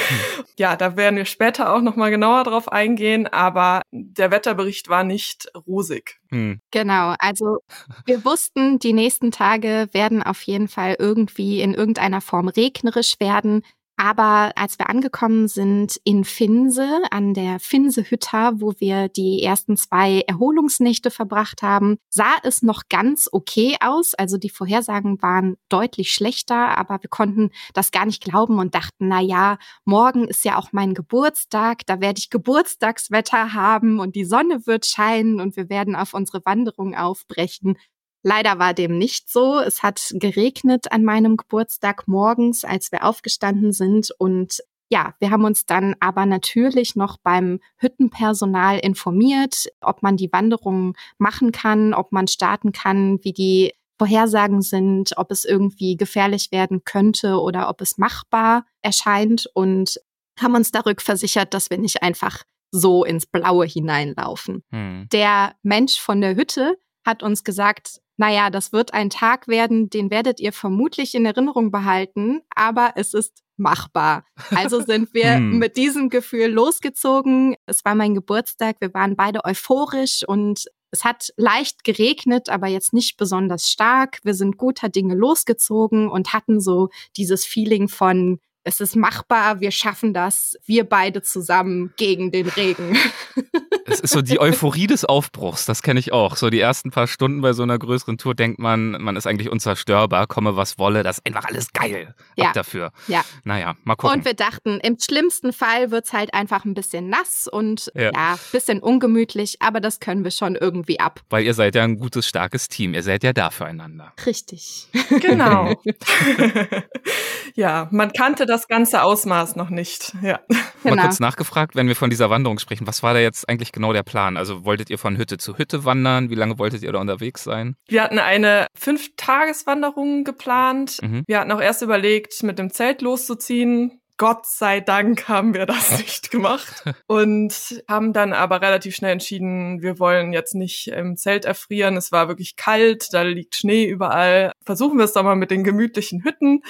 ja, 0.57 0.77
da 0.77 0.97
werden 0.97 1.17
wir 1.17 1.25
später 1.25 1.75
auch 1.75 1.81
noch 1.83 1.97
mal 1.97 2.11
genauer 2.11 2.45
drauf 2.45 2.71
eingehen, 2.71 3.27
aber 3.27 3.83
der 3.91 4.31
Wetterbericht 4.31 4.89
war 4.89 5.05
nicht 5.05 5.51
rosig. 5.67 6.21
Hm. 6.31 6.61
Genau, 6.71 7.15
also 7.19 7.59
wir 8.07 8.25
wussten, 8.25 8.79
die 8.79 8.93
nächsten 8.93 9.33
Tage 9.33 9.89
werden 9.93 10.23
auf 10.23 10.41
jeden 10.43 10.69
Fall 10.69 10.97
irgendwie 10.99 11.61
in 11.61 11.75
irgendeiner 11.75 12.21
Form 12.21 12.49
regnerisch 12.49 13.17
werden. 13.19 13.63
Aber 14.03 14.53
als 14.57 14.79
wir 14.79 14.89
angekommen 14.89 15.47
sind 15.47 16.01
in 16.05 16.25
Finse, 16.25 17.03
an 17.11 17.35
der 17.35 17.61
Finse-Hütta, 17.61 18.53
wo 18.59 18.73
wir 18.79 19.11
die 19.11 19.43
ersten 19.43 19.77
zwei 19.77 20.23
Erholungsnächte 20.27 21.11
verbracht 21.11 21.61
haben, 21.61 21.99
sah 22.09 22.33
es 22.43 22.63
noch 22.63 22.85
ganz 22.89 23.29
okay 23.31 23.77
aus. 23.83 24.15
Also 24.15 24.39
die 24.39 24.49
Vorhersagen 24.49 25.21
waren 25.21 25.59
deutlich 25.69 26.13
schlechter, 26.13 26.79
aber 26.79 27.03
wir 27.03 27.11
konnten 27.11 27.51
das 27.75 27.91
gar 27.91 28.07
nicht 28.07 28.25
glauben 28.25 28.59
und 28.59 28.75
dachten, 28.75 29.09
na 29.09 29.21
ja, 29.21 29.59
morgen 29.85 30.29
ist 30.29 30.47
ja 30.47 30.57
auch 30.57 30.73
mein 30.73 30.95
Geburtstag, 30.95 31.85
da 31.85 32.01
werde 32.01 32.21
ich 32.21 32.31
Geburtstagswetter 32.31 33.53
haben 33.53 34.01
und 34.01 34.17
die 34.17 34.25
Sonne 34.25 34.67
wird 34.67 34.87
scheinen 34.87 35.43
und 35.43 35.57
wir 35.57 35.69
werden 35.69 35.95
auf 35.95 36.15
unsere 36.15 36.43
Wanderung 36.47 36.95
aufbrechen. 36.95 37.77
Leider 38.23 38.59
war 38.59 38.75
dem 38.75 38.99
nicht 38.99 39.31
so. 39.31 39.59
Es 39.59 39.83
hat 39.83 40.13
geregnet 40.15 40.93
an 40.93 41.05
meinem 41.05 41.37
Geburtstag 41.37 42.07
morgens, 42.07 42.65
als 42.65 42.93
wir 42.93 43.05
aufgestanden 43.05 43.73
sind. 43.73 44.11
Und 44.19 44.61
ja, 44.91 45.15
wir 45.21 45.31
haben 45.31 45.45
uns 45.45 45.67
dann 45.67 45.95
aber 46.01 46.27
natürlich 46.27 46.97
noch 46.97 47.17
beim 47.23 47.61
Hüttenpersonal 47.79 48.79
informiert, 48.79 49.69
ob 49.81 50.03
man 50.03 50.17
die 50.17 50.33
Wanderung 50.33 50.97
machen 51.19 51.53
kann, 51.53 51.95
ob 51.95 52.13
man 52.13 52.29
starten 52.29 52.73
kann, 52.73 53.19
wie 53.23 53.33
die 53.33 53.73
Vorhersagen 53.99 54.63
sind, 54.63 55.17
ob 55.17 55.31
es 55.31 55.45
irgendwie 55.45 55.97
gefährlich 55.97 56.51
werden 56.53 56.85
könnte 56.85 57.39
oder 57.39 57.69
ob 57.69 57.81
es 57.83 57.99
machbar 57.99 58.65
erscheint 58.81 59.47
und 59.55 60.01
haben 60.41 60.55
uns 60.55 60.71
darüber 60.71 61.03
versichert, 61.03 61.53
dass 61.55 61.71
wir 61.71 61.79
nicht 61.79 62.03
einfach 62.03 62.43
so 62.73 63.05
ins 63.05 63.27
Blaue 63.27 63.67
hineinlaufen. 63.67 64.65
Hm. 64.71 65.07
Der 65.13 65.55
Mensch 65.63 66.01
von 66.01 66.21
der 66.21 66.35
Hütte 66.35 66.79
hat 67.05 67.23
uns 67.23 67.45
gesagt, 67.45 68.01
naja, 68.21 68.51
das 68.51 68.71
wird 68.71 68.93
ein 68.93 69.09
Tag 69.09 69.49
werden, 69.49 69.89
den 69.89 70.11
werdet 70.11 70.41
ihr 70.41 70.53
vermutlich 70.53 71.15
in 71.15 71.25
Erinnerung 71.25 71.71
behalten, 71.71 72.43
aber 72.55 72.93
es 72.97 73.15
ist 73.15 73.39
machbar. 73.57 74.27
Also 74.51 74.83
sind 74.87 75.15
wir 75.15 75.37
hm. 75.37 75.59
mit 75.59 75.79
diesem 75.79 76.11
Gefühl 76.11 76.49
losgezogen. 76.49 77.57
Es 77.65 77.83
war 77.83 77.95
mein 77.95 78.15
Geburtstag, 78.15 78.77
wir 78.81 78.93
waren 78.93 79.17
beide 79.17 79.43
euphorisch 79.47 80.23
und 80.29 80.67
es 80.91 81.03
hat 81.03 81.31
leicht 81.39 81.83
geregnet, 81.83 82.51
aber 82.51 82.67
jetzt 82.67 82.93
nicht 82.93 83.17
besonders 83.17 83.71
stark. 83.71 84.19
Wir 84.23 84.35
sind 84.35 84.59
guter 84.59 84.91
Dinge 84.91 85.15
losgezogen 85.15 86.11
und 86.11 86.35
hatten 86.35 86.61
so 86.61 86.91
dieses 87.17 87.47
Feeling 87.47 87.89
von, 87.89 88.39
es 88.65 88.83
ist 88.83 88.97
machbar, 88.97 89.61
wir 89.61 89.71
schaffen 89.71 90.13
das, 90.13 90.59
wir 90.67 90.85
beide 90.85 91.23
zusammen 91.23 91.95
gegen 91.97 92.33
den 92.33 92.49
Regen. 92.49 92.99
Es 93.91 94.01
ist 94.01 94.13
so 94.13 94.23
die 94.23 94.41
Euphorie 94.41 94.87
des 94.87 95.05
Aufbruchs, 95.05 95.65
das 95.65 95.83
kenne 95.83 96.01
ich 96.01 96.13
auch. 96.13 96.37
So 96.37 96.49
die 96.49 96.61
ersten 96.61 96.91
paar 96.91 97.07
Stunden 97.07 97.41
bei 97.41 97.53
so 97.53 97.63
einer 97.63 97.79
größeren 97.79 98.19
Tour 98.19 98.35
denkt 98.35 98.59
man, 98.59 98.93
man 99.03 99.17
ist 99.17 99.27
eigentlich 99.27 99.51
unzerstörbar, 99.51 100.27
komme 100.27 100.57
was 100.57 100.79
wolle, 100.79 101.03
das 101.03 101.19
ist 101.19 101.27
einfach 101.27 101.45
alles 101.45 101.73
geil. 101.73 102.15
Ja. 102.37 102.49
Ab 102.49 102.55
dafür. 102.55 102.93
Ja. 103.09 103.25
Naja, 103.45 103.77
mal 103.85 103.97
gucken. 103.97 104.19
Und 104.19 104.25
wir 104.25 104.35
dachten, 104.35 104.79
im 104.81 104.97
schlimmsten 104.99 105.53
Fall 105.53 105.91
wird 105.91 106.07
es 106.07 106.13
halt 106.13 106.35
einfach 106.35 106.65
ein 106.65 106.75
bisschen 106.75 107.09
nass 107.09 107.49
und 107.51 107.91
ja, 107.95 108.13
ja, 108.13 108.39
bisschen 108.53 108.81
ungemütlich, 108.81 109.61
aber 109.61 109.81
das 109.81 110.01
können 110.01 110.25
wir 110.25 110.31
schon 110.31 110.55
irgendwie 110.55 111.01
ab. 111.01 111.21
Weil 111.29 111.45
ihr 111.45 111.55
seid 111.55 111.75
ja 111.75 111.85
ein 111.85 111.99
gutes, 111.99 112.27
starkes 112.27 112.69
Team. 112.69 112.95
Ihr 112.95 113.03
seid 113.03 113.25
ja 113.25 113.33
da 113.33 113.51
füreinander. 113.51 114.13
Richtig. 114.25 114.89
Genau. 115.21 115.75
ja, 117.55 117.89
man 117.91 118.13
kannte 118.13 118.47
das 118.47 118.69
ganze 118.69 119.03
Ausmaß 119.03 119.57
noch 119.57 119.71
nicht. 119.71 120.15
Ja. 120.23 120.41
Genau. 120.83 120.97
Mal 120.97 121.03
kurz 121.03 121.21
nachgefragt, 121.21 121.77
wenn 121.77 121.89
wir 121.89 121.97
von 121.97 122.09
dieser 122.09 122.31
Wanderung 122.31 122.59
sprechen, 122.59 122.87
was 122.87 123.03
war 123.03 123.13
da 123.13 123.21
jetzt 123.21 123.49
eigentlich 123.49 123.73
genau 123.73 123.93
der 123.93 124.03
Plan? 124.03 124.37
Also 124.37 124.65
wolltet 124.65 124.89
ihr 124.89 124.99
von 124.99 125.19
Hütte 125.19 125.37
zu 125.37 125.59
Hütte 125.59 125.85
wandern? 125.85 126.31
Wie 126.31 126.35
lange 126.35 126.59
wolltet 126.59 126.83
ihr 126.83 126.93
da 126.93 126.99
unterwegs 126.99 127.45
sein? 127.45 127.77
Wir 127.89 128.03
hatten 128.03 128.19
eine 128.19 128.67
Fünf-Tages-Wanderung 128.75 130.25
geplant. 130.25 130.99
Mhm. 131.03 131.25
Wir 131.27 131.41
hatten 131.41 131.53
auch 131.53 131.61
erst 131.61 131.83
überlegt, 131.83 132.43
mit 132.43 132.59
dem 132.59 132.71
Zelt 132.71 133.03
loszuziehen. 133.03 134.00
Gott 134.21 134.45
sei 134.45 134.81
Dank 134.81 135.31
haben 135.31 135.55
wir 135.55 135.65
das 135.65 135.97
nicht 135.99 136.31
gemacht 136.31 136.85
und 137.07 137.83
haben 137.89 138.13
dann 138.13 138.35
aber 138.35 138.61
relativ 138.61 138.95
schnell 138.95 139.13
entschieden, 139.13 139.81
wir 139.81 139.99
wollen 139.99 140.35
jetzt 140.35 140.55
nicht 140.55 140.89
im 140.89 141.17
Zelt 141.17 141.47
erfrieren. 141.47 141.97
Es 141.97 142.13
war 142.13 142.29
wirklich 142.29 142.57
kalt, 142.57 143.15
da 143.15 143.23
liegt 143.23 143.57
Schnee 143.57 143.87
überall. 143.87 144.53
Versuchen 144.63 144.99
wir 144.99 145.07
es 145.07 145.15
doch 145.15 145.23
mal 145.23 145.37
mit 145.37 145.51
den 145.51 145.65
gemütlichen 145.65 146.23
Hütten 146.23 146.61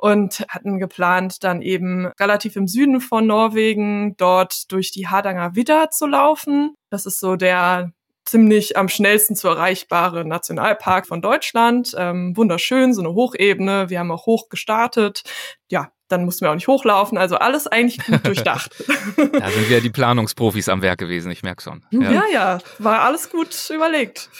und 0.00 0.46
hatten 0.48 0.78
geplant, 0.78 1.44
dann 1.44 1.60
eben 1.60 2.06
relativ 2.18 2.56
im 2.56 2.66
Süden 2.66 3.02
von 3.02 3.26
Norwegen 3.26 4.16
dort 4.16 4.72
durch 4.72 4.90
die 4.90 5.06
Hardanger 5.06 5.54
Widder 5.54 5.90
zu 5.90 6.06
laufen. 6.06 6.74
Das 6.88 7.04
ist 7.04 7.20
so 7.20 7.36
der 7.36 7.92
ziemlich 8.24 8.76
am 8.76 8.88
schnellsten 8.88 9.36
zu 9.36 9.48
erreichbare 9.48 10.24
Nationalpark 10.24 11.06
von 11.06 11.20
Deutschland. 11.20 11.94
Ähm, 11.96 12.36
wunderschön, 12.36 12.94
so 12.94 13.00
eine 13.00 13.12
Hochebene. 13.12 13.90
Wir 13.90 13.98
haben 13.98 14.10
auch 14.10 14.26
hoch 14.26 14.48
gestartet. 14.48 15.22
Ja, 15.70 15.90
dann 16.08 16.24
mussten 16.24 16.44
wir 16.44 16.50
auch 16.50 16.54
nicht 16.54 16.68
hochlaufen. 16.68 17.18
Also 17.18 17.36
alles 17.36 17.66
eigentlich 17.66 18.04
gut 18.04 18.26
durchdacht. 18.26 18.72
da 19.16 19.50
sind 19.50 19.68
wir 19.68 19.80
die 19.80 19.90
Planungsprofis 19.90 20.68
am 20.68 20.82
Werk 20.82 20.98
gewesen, 20.98 21.30
ich 21.30 21.42
merke 21.42 21.62
schon. 21.62 21.84
Ja. 21.90 22.12
ja. 22.12 22.22
ja, 22.32 22.58
war 22.78 23.00
alles 23.02 23.30
gut 23.30 23.70
überlegt. 23.74 24.30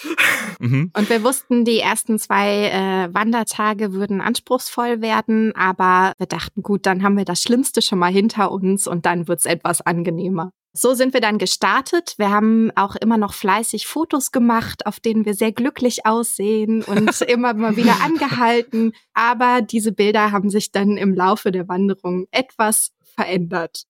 Mhm. 0.59 0.91
Und 0.97 1.09
wir 1.09 1.23
wussten, 1.23 1.65
die 1.65 1.81
ersten 1.81 2.19
zwei 2.19 2.69
äh, 2.69 3.15
Wandertage 3.15 3.93
würden 3.93 4.21
anspruchsvoll 4.21 5.01
werden, 5.01 5.55
aber 5.57 6.13
wir 6.19 6.27
dachten, 6.27 6.63
gut, 6.63 6.87
dann 6.87 7.03
haben 7.03 7.17
wir 7.17 7.25
das 7.25 7.43
Schlimmste 7.43 7.83
schon 7.83 7.99
mal 7.99 8.13
hinter 8.13 8.51
uns 8.51 8.87
und 8.87 9.07
dann 9.07 9.29
wird's 9.29 9.47
etwas 9.47 9.81
angenehmer. 9.81 10.53
So 10.77 10.95
sind 10.95 11.15
wir 11.15 11.21
dann 11.21 11.39
gestartet. 11.39 12.15
Wir 12.19 12.31
haben 12.31 12.73
auch 12.75 12.97
immer 12.97 13.17
noch 13.17 13.33
fleißig 13.33 13.87
Fotos 13.87 14.33
gemacht, 14.33 14.87
auf 14.87 14.99
denen 14.99 15.25
wir 15.25 15.35
sehr 15.35 15.53
glücklich 15.53 16.05
aussehen 16.05 16.83
und 16.83 17.21
immer 17.21 17.55
mal 17.55 17.77
wieder 17.77 18.01
angehalten. 18.03 18.93
Aber 19.15 19.63
diese 19.63 19.93
Bilder 19.93 20.33
haben 20.33 20.51
sich 20.51 20.73
dann 20.73 20.97
im 20.97 21.15
Laufe 21.15 21.53
der 21.53 21.69
Wanderung 21.69 22.27
etwas 22.33 22.91
verändert. 23.15 23.85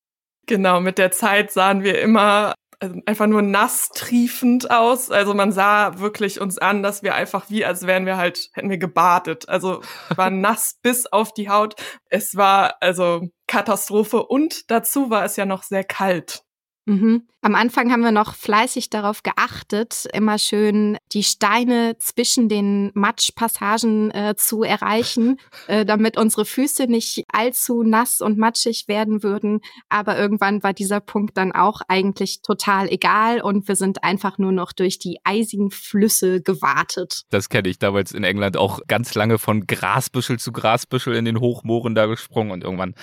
Genau, 0.47 0.83
mit 0.83 0.99
der 0.99 1.11
Zeit 1.11 1.53
sahen 1.53 1.85
wir 1.85 2.03
immer 2.03 2.53
also 2.81 3.01
einfach 3.07 3.27
nur 3.29 3.41
nass 3.41 3.89
triefend 3.95 4.71
aus. 4.71 5.11
Also 5.11 5.33
man 5.33 5.53
sah 5.53 6.01
wirklich 6.01 6.39
uns 6.39 6.59
an, 6.59 6.83
dass 6.83 7.03
wir 7.03 7.15
einfach 7.15 7.49
wie, 7.49 7.65
als 7.65 7.87
wären 7.87 8.05
wir 8.05 8.19
halt, 8.19 8.51
hätten 8.53 8.69
wir 8.69 8.77
gebadet. 8.77 9.49
Also 9.49 9.81
war 10.15 10.29
nass 10.29 10.79
bis 10.83 11.07
auf 11.07 11.33
die 11.33 11.49
Haut. 11.49 11.77
Es 12.11 12.37
war 12.37 12.77
also 12.81 13.29
Katastrophe 13.47 14.23
und 14.23 14.71
dazu 14.71 15.09
war 15.09 15.25
es 15.25 15.37
ja 15.37 15.47
noch 15.47 15.63
sehr 15.63 15.85
kalt. 15.85 16.45
Mhm. 16.87 17.23
Am 17.41 17.55
Anfang 17.55 17.93
haben 17.93 18.01
wir 18.01 18.11
noch 18.11 18.35
fleißig 18.35 18.89
darauf 18.89 19.23
geachtet, 19.23 20.07
immer 20.15 20.39
schön 20.39 20.97
die 21.13 21.23
Steine 21.23 21.97
zwischen 21.99 22.49
den 22.49 22.91
Matschpassagen 22.95 24.11
äh, 24.13 24.35
zu 24.35 24.63
erreichen, 24.63 25.39
äh, 25.67 25.85
damit 25.85 26.17
unsere 26.17 26.47
Füße 26.47 26.85
nicht 26.85 27.25
allzu 27.31 27.83
nass 27.83 28.23
und 28.23 28.39
matschig 28.39 28.89
werden 28.89 29.23
würden. 29.23 29.61
Aber 29.91 30.19
irgendwann 30.19 30.63
war 30.63 30.73
dieser 30.73 31.01
Punkt 31.01 31.37
dann 31.37 31.53
auch 31.53 31.83
eigentlich 31.87 32.41
total 32.41 32.89
egal 32.89 33.43
und 33.43 33.69
wir 33.69 33.77
sind 33.77 34.05
einfach 34.05 34.39
nur 34.39 34.53
noch 34.53 34.73
durch 34.73 34.99
die 34.99 35.19
eisigen 35.25 35.71
Flüsse 35.71 36.41
gewartet. 36.41 37.25
Das 37.29 37.51
kenne 37.51 37.69
ich 37.69 37.79
damals 37.79 38.13
in 38.13 38.25
England 38.25 38.57
auch 38.57 38.81
ganz 38.89 39.15
lange 39.15 39.37
von 39.37 39.67
Grasbüschel 39.67 40.39
zu 40.39 40.51
Grasbüschel 40.51 41.15
in 41.15 41.27
den 41.27 41.41
Hochmooren 41.41 41.95
da 41.95 42.07
gesprungen 42.07 42.53
und 42.53 42.65
irgendwann 42.65 42.95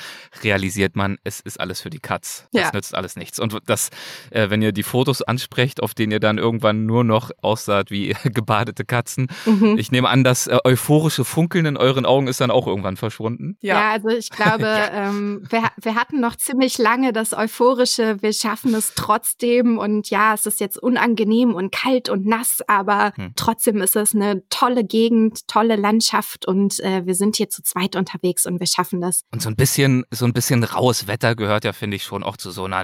realisiert 0.42 0.96
man, 0.96 1.20
es 1.24 1.42
ist 1.42 1.60
alles 1.60 1.82
für 1.82 1.92
die 1.92 2.00
Katz. 2.00 2.48
Das 2.54 2.64
ja. 2.64 2.72
nützt 2.74 2.96
alles 2.96 3.16
nichts. 3.16 3.40
Und 3.40 3.54
dass, 3.72 3.90
äh, 4.30 4.50
wenn 4.50 4.62
ihr 4.62 4.72
die 4.72 4.84
Fotos 4.84 5.22
ansprecht, 5.22 5.82
auf 5.82 5.94
denen 5.94 6.12
ihr 6.12 6.20
dann 6.20 6.38
irgendwann 6.38 6.86
nur 6.86 7.04
noch 7.04 7.32
aussaht 7.42 7.90
wie 7.90 8.16
gebadete 8.24 8.86
Katzen, 8.86 9.28
mhm. 9.46 9.78
ich 9.78 9.92
nehme 9.92 10.10
an, 10.10 10.24
das 10.24 10.48
äh, 10.48 10.58
euphorische 10.64 11.26
Funkeln 11.26 11.66
in 11.66 11.78
euren 11.78 12.06
Augen 12.06 12.28
ist 12.28 12.42
dann 12.42 12.52
auch 12.52 12.68
irgendwann 12.68 12.98
verschwunden. 12.98 13.58
Ja, 13.62 13.80
ja 13.80 13.92
also 13.92 14.10
ich 14.10 14.30
glaube, 14.30 14.64
ja. 14.66 15.10
ähm, 15.10 15.44
wir, 15.50 15.64
wir 15.82 15.96
hatten 15.96 16.20
noch 16.20 16.36
ziemlich 16.36 16.78
lange 16.78 17.14
das 17.14 17.34
euphorische, 17.34 18.22
wir 18.22 18.34
schaffen 18.34 18.76
es 18.76 18.94
trotzdem 18.96 19.78
und 19.78 20.10
ja, 20.10 20.34
es 20.34 20.46
ist 20.46 20.60
jetzt 20.60 20.78
unangenehm 20.78 21.56
und 21.56 21.72
kalt 21.72 22.10
und 22.10 22.26
nass, 22.26 22.60
aber 22.68 23.14
hm. 23.16 23.32
trotzdem 23.36 23.82
ist 23.82 23.96
es 23.96 24.14
eine 24.14 24.44
tolle 24.50 24.84
Gegend, 24.84 25.48
tolle 25.48 25.78
Landschaft 25.78 26.46
und 26.46 26.80
äh, 26.82 27.06
wir 27.06 27.16
sind 27.16 27.38
hier 27.38 27.50
zu 27.50 27.64
zweit 27.64 27.96
unterwegs 27.96 28.46
und 28.46 28.60
wir 28.60 28.68
schaffen 28.68 29.00
das. 29.00 29.24
Und 29.32 29.42
so 29.42 29.50
ein 29.50 29.56
bisschen, 29.56 30.06
so 30.12 30.26
ein 30.26 30.34
bisschen 30.34 30.64
raues 30.64 31.08
Wetter 31.08 31.36
gehört 31.36 31.64
ja, 31.64 31.74
finde 31.74 31.96
ich, 31.96 32.04
schon 32.04 32.24
auch 32.24 32.38
zu 32.38 32.52
so 32.52 32.66
einer 32.66 32.84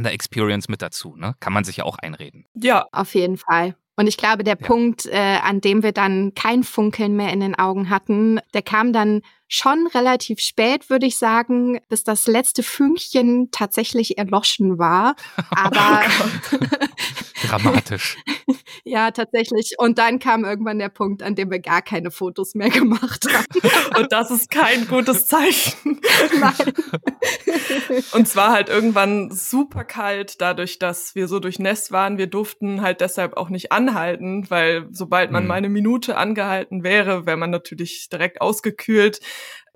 Norwegen-Wander-Experience 0.00 0.68
mit 0.68 0.82
dazu. 0.82 1.16
Ne? 1.16 1.34
Kann 1.40 1.52
man 1.52 1.64
sich 1.64 1.78
ja 1.78 1.84
auch 1.84 1.98
einreden. 1.98 2.46
Ja. 2.54 2.86
Auf 2.92 3.14
jeden 3.14 3.36
Fall. 3.36 3.76
Und 3.96 4.06
ich 4.06 4.16
glaube, 4.16 4.44
der 4.44 4.56
ja. 4.58 4.66
Punkt, 4.66 5.06
äh, 5.06 5.38
an 5.42 5.60
dem 5.60 5.82
wir 5.82 5.92
dann 5.92 6.32
kein 6.34 6.64
Funkeln 6.64 7.16
mehr 7.16 7.32
in 7.32 7.40
den 7.40 7.58
Augen 7.58 7.90
hatten, 7.90 8.40
der 8.54 8.62
kam 8.62 8.92
dann 8.92 9.20
schon 9.46 9.88
relativ 9.88 10.40
spät, 10.40 10.88
würde 10.88 11.06
ich 11.06 11.18
sagen, 11.18 11.80
bis 11.88 12.04
das 12.04 12.26
letzte 12.26 12.62
Fünkchen 12.62 13.50
tatsächlich 13.50 14.16
erloschen 14.16 14.78
war. 14.78 15.16
Aber 15.50 16.00
oh 16.52 16.56
dramatisch. 17.46 18.16
Ja, 18.84 19.10
tatsächlich. 19.10 19.74
Und 19.78 19.98
dann 19.98 20.18
kam 20.18 20.44
irgendwann 20.44 20.78
der 20.78 20.88
Punkt, 20.88 21.22
an 21.22 21.34
dem 21.34 21.50
wir 21.50 21.60
gar 21.60 21.82
keine 21.82 22.10
Fotos 22.10 22.54
mehr 22.54 22.68
gemacht 22.70 23.26
haben. 23.32 23.98
Und 23.98 24.12
das 24.12 24.30
ist 24.30 24.50
kein 24.50 24.86
gutes 24.86 25.26
Zeichen. 25.30 26.00
Nein. 26.38 26.74
Und 28.12 28.28
zwar 28.28 28.52
halt 28.52 28.68
irgendwann 28.68 29.30
super 29.30 29.84
kalt, 29.84 30.40
dadurch, 30.40 30.78
dass 30.78 31.14
wir 31.14 31.28
so 31.28 31.38
durchnässt 31.38 31.92
waren. 31.92 32.18
Wir 32.18 32.26
durften 32.26 32.82
halt 32.82 33.00
deshalb 33.00 33.36
auch 33.36 33.48
nicht 33.48 33.72
anhalten, 33.72 34.48
weil 34.50 34.88
sobald 34.90 35.30
man 35.30 35.44
mhm. 35.44 35.48
mal 35.48 35.54
eine 35.54 35.68
Minute 35.68 36.16
angehalten 36.16 36.82
wäre, 36.82 37.26
wäre 37.26 37.36
man 37.36 37.50
natürlich 37.50 38.08
direkt 38.10 38.40
ausgekühlt 38.40 39.20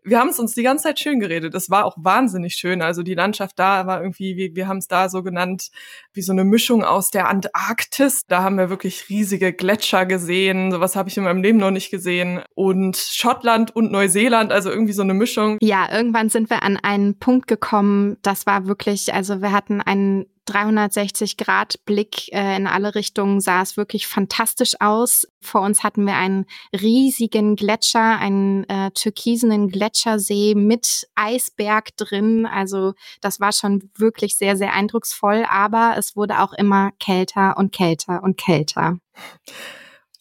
wir 0.05 0.21
haben 0.21 0.29
es 0.29 0.39
uns 0.39 0.55
die 0.55 0.63
ganze 0.63 0.85
Zeit 0.85 1.01
schön 1.01 1.19
geredet. 1.19 1.55
Es 1.55 1.71
war 1.71 1.87
auch 1.87 1.97
wahnsinnig 1.97 2.57
schön. 2.57 2.83
Also 2.83 3.03
die 3.03 3.15
Landschaft 3.15 3.59
da 3.59 3.87
war 3.87 4.03
irgendwie, 4.03 4.37
wie, 4.37 4.55
wir 4.55 4.69
haben 4.69 4.77
es 4.77 4.87
da 4.87 5.09
so 5.09 5.23
genannt, 5.23 5.71
wie 6.13 6.21
so 6.21 6.33
eine 6.33 6.45
Mischung 6.45 6.85
aus 6.85 7.11
der 7.11 7.29
Antarktis. 7.29 8.27
Da 8.29 8.43
haben 8.43 8.59
wir 8.59 8.69
wirklich 8.69 9.09
riesige 9.09 9.55
Gletscher 9.55 10.05
gesehen. 10.05 10.71
Sowas 10.71 10.95
habe 10.95 11.09
ich 11.09 11.17
in 11.17 11.25
meinem 11.25 11.43
Leben 11.43 11.59
noch 11.59 11.71
nicht 11.71 11.91
gesehen. 11.91 12.43
Und 12.55 12.97
Schottland 12.97 13.75
und 13.75 13.91
Neuseeland, 13.91 14.53
also 14.53 14.71
irgendwie 14.71 14.93
so 14.93 15.03
eine 15.03 15.15
Mischung. 15.15 15.57
Ja, 15.63 15.91
irgendwann 15.91 16.29
sind 16.29 16.51
wir 16.51 16.63
an 16.63 16.77
einen 16.77 17.19
Punkt 17.19 17.47
gekommen. 17.47 18.19
Das 18.21 18.47
war 18.47 18.67
wirklich, 18.67 19.15
also 19.15 19.41
wir 19.41 19.53
hatten 19.53 19.81
einen 19.81 20.27
360-Grad-Blick 20.47 22.33
äh, 22.33 22.57
in 22.57 22.67
alle 22.67 22.95
Richtungen 22.95 23.41
sah 23.41 23.63
es 23.63 23.77
wirklich 23.77 24.07
fantastisch 24.07 24.75
aus. 24.81 25.27
Vor 25.41 25.63
uns 25.63 25.83
hatten 25.83 26.07
wir 26.07 26.15
einen 26.15 26.47
riesigen 26.73 27.57
Gletscher, 27.57 28.19
einen 28.19 28.69
äh, 28.69 28.91
türkisenen 28.93 29.69
Gletschersee 29.69 30.55
mit 30.55 31.07
Eisberg 31.15 31.97
drin. 31.97 32.47
Also 32.47 32.95
das 33.21 33.41
war 33.41 33.53
schon 33.53 33.91
wirklich 33.97 34.37
sehr, 34.37 34.57
sehr 34.57 34.73
eindrucksvoll, 34.73 35.45
aber 35.49 35.95
es 35.99 36.17
wurde 36.17 36.41
auch 36.41 36.53
immer 36.53 36.93
kälter 36.99 37.57
und 37.57 37.73
kälter 37.73 38.23
und 38.23 38.37
kälter. 38.37 38.99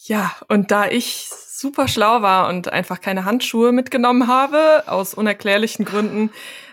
Ja, 0.06 0.36
und 0.50 0.72
da 0.72 0.89
ich 0.89 1.30
super 1.30 1.88
schlau 1.88 2.22
war 2.22 2.50
und 2.50 2.72
einfach 2.72 3.00
keine 3.00 3.25
Handschuhe 3.25 3.72
mitgenommen 3.72 4.27
habe, 4.27 4.84
aus 4.88 5.13
unerklärlichen 5.13 5.86
Gründen, 5.86 6.30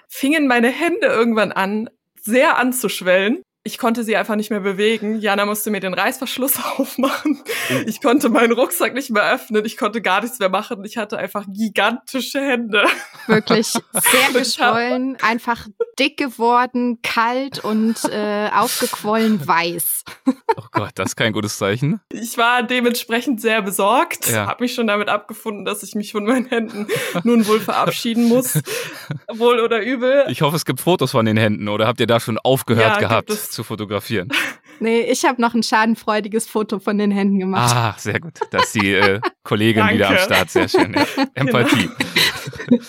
fingen 0.08 0.48
meine 0.48 0.68
Hände 0.68 1.06
irgendwann 1.06 1.52
an, 1.52 1.88
sehr 2.22 2.56
anzuschwellen. 2.58 3.42
Ich 3.62 3.76
konnte 3.76 4.04
sie 4.04 4.16
einfach 4.16 4.36
nicht 4.36 4.48
mehr 4.48 4.60
bewegen. 4.60 5.20
Jana 5.20 5.44
musste 5.44 5.70
mir 5.70 5.80
den 5.80 5.92
Reißverschluss 5.92 6.54
aufmachen. 6.78 7.42
Ich 7.84 8.00
konnte 8.00 8.30
meinen 8.30 8.52
Rucksack 8.52 8.94
nicht 8.94 9.10
mehr 9.10 9.34
öffnen. 9.34 9.66
Ich 9.66 9.76
konnte 9.76 10.00
gar 10.00 10.22
nichts 10.22 10.38
mehr 10.38 10.48
machen. 10.48 10.82
Ich 10.84 10.96
hatte 10.96 11.18
einfach 11.18 11.44
gigantische 11.46 12.40
Hände. 12.40 12.86
Wirklich 13.26 13.66
sehr 13.66 14.32
geschwollen, 14.32 15.18
einfach 15.20 15.66
dick 15.98 16.16
geworden, 16.16 17.00
kalt 17.02 17.62
und 17.62 18.02
äh, 18.10 18.48
aufgequollen 18.50 19.46
weiß. 19.46 20.04
Oh 20.56 20.64
Gott, 20.72 20.92
das 20.94 21.10
ist 21.10 21.16
kein 21.16 21.34
gutes 21.34 21.58
Zeichen. 21.58 22.00
Ich 22.10 22.38
war 22.38 22.62
dementsprechend 22.62 23.42
sehr 23.42 23.60
besorgt. 23.60 24.30
Ja. 24.30 24.46
Habe 24.46 24.64
mich 24.64 24.74
schon 24.74 24.86
damit 24.86 25.10
abgefunden, 25.10 25.66
dass 25.66 25.82
ich 25.82 25.94
mich 25.94 26.12
von 26.12 26.24
meinen 26.24 26.46
Händen 26.46 26.86
nun 27.24 27.46
wohl 27.46 27.60
verabschieden 27.60 28.24
muss. 28.24 28.58
Wohl 29.30 29.60
oder 29.60 29.82
übel. 29.82 30.24
Ich 30.28 30.40
hoffe, 30.40 30.56
es 30.56 30.64
gibt 30.64 30.80
Fotos 30.80 31.10
von 31.10 31.26
den 31.26 31.36
Händen 31.36 31.68
oder 31.68 31.86
habt 31.86 32.00
ihr 32.00 32.06
da 32.06 32.18
schon 32.20 32.38
aufgehört 32.38 32.94
ja, 32.94 33.08
gehabt? 33.08 33.28
Zu 33.50 33.64
fotografieren. 33.64 34.28
Nee, 34.82 35.02
ich 35.02 35.26
habe 35.26 35.42
noch 35.42 35.52
ein 35.52 35.62
schadenfreudiges 35.62 36.46
Foto 36.46 36.78
von 36.78 36.96
den 36.96 37.10
Händen 37.10 37.38
gemacht. 37.38 37.70
Ah, 37.76 37.94
sehr 37.98 38.18
gut. 38.18 38.40
Das 38.50 38.64
ist 38.64 38.76
die 38.76 38.94
äh, 38.94 39.20
Kollegin 39.42 39.86
wieder 39.90 40.08
am 40.08 40.16
Start. 40.16 40.48
Sehr 40.48 40.68
schön. 40.70 40.94
Ja. 40.94 41.04
Empathie. 41.34 41.90
Genau. 42.66 42.82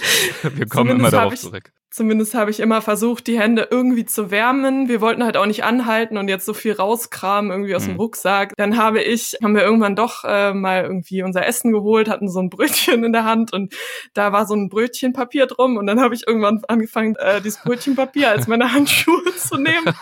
Wir 0.55 0.67
kommen 0.67 0.91
Zumindest 0.91 0.99
immer 0.99 1.11
darauf 1.11 1.35
zurück. 1.35 1.73
Zumindest 1.91 2.33
habe 2.35 2.49
ich 2.51 2.61
immer 2.61 2.81
versucht, 2.81 3.27
die 3.27 3.37
Hände 3.37 3.67
irgendwie 3.69 4.05
zu 4.05 4.31
wärmen. 4.31 4.87
Wir 4.87 5.01
wollten 5.01 5.25
halt 5.25 5.35
auch 5.35 5.45
nicht 5.45 5.65
anhalten 5.65 6.17
und 6.17 6.29
jetzt 6.29 6.45
so 6.45 6.53
viel 6.53 6.71
rauskramen 6.71 7.51
irgendwie 7.51 7.75
aus 7.75 7.83
mhm. 7.83 7.87
dem 7.87 7.95
Rucksack. 7.97 8.53
Dann 8.55 8.77
habe 8.77 9.01
ich, 9.01 9.35
haben 9.43 9.55
wir 9.55 9.63
irgendwann 9.63 9.97
doch 9.97 10.23
äh, 10.23 10.53
mal 10.53 10.83
irgendwie 10.83 11.21
unser 11.21 11.45
Essen 11.45 11.73
geholt, 11.73 12.07
hatten 12.07 12.29
so 12.29 12.39
ein 12.39 12.49
Brötchen 12.49 13.03
in 13.03 13.11
der 13.11 13.25
Hand 13.25 13.51
und 13.51 13.73
da 14.13 14.31
war 14.31 14.47
so 14.47 14.55
ein 14.55 14.69
Brötchenpapier 14.69 15.47
drum 15.47 15.75
und 15.75 15.85
dann 15.85 15.99
habe 15.99 16.15
ich 16.15 16.25
irgendwann 16.25 16.61
angefangen, 16.69 17.17
äh, 17.17 17.41
dieses 17.41 17.61
Brötchenpapier 17.61 18.29
als 18.29 18.47
meine 18.47 18.71
Handschuhe 18.71 19.25
zu 19.35 19.57
nehmen. 19.57 19.93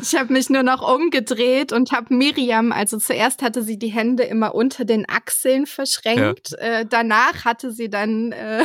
Ich 0.00 0.14
habe 0.14 0.32
mich 0.32 0.48
nur 0.48 0.62
noch 0.62 0.88
umgedreht 0.94 1.72
und 1.72 1.90
habe 1.90 2.14
Miriam, 2.14 2.70
also 2.70 2.98
zuerst 2.98 3.42
hatte 3.42 3.64
sie 3.64 3.80
die 3.80 3.88
Hände 3.88 4.22
immer 4.22 4.54
unter 4.54 4.84
den 4.84 5.08
Achseln 5.08 5.66
verschränkt, 5.66 6.52
ja. 6.52 6.58
äh, 6.58 6.86
danach 6.88 7.44
hatte 7.44 7.72
sie 7.72 7.90
dann 7.90 8.30
äh, 8.30 8.62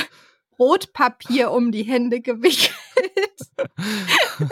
Brotpapier 0.63 1.52
um 1.52 1.73
die 1.73 1.84
Hände 1.84 2.21
gewickelt. 2.21 2.71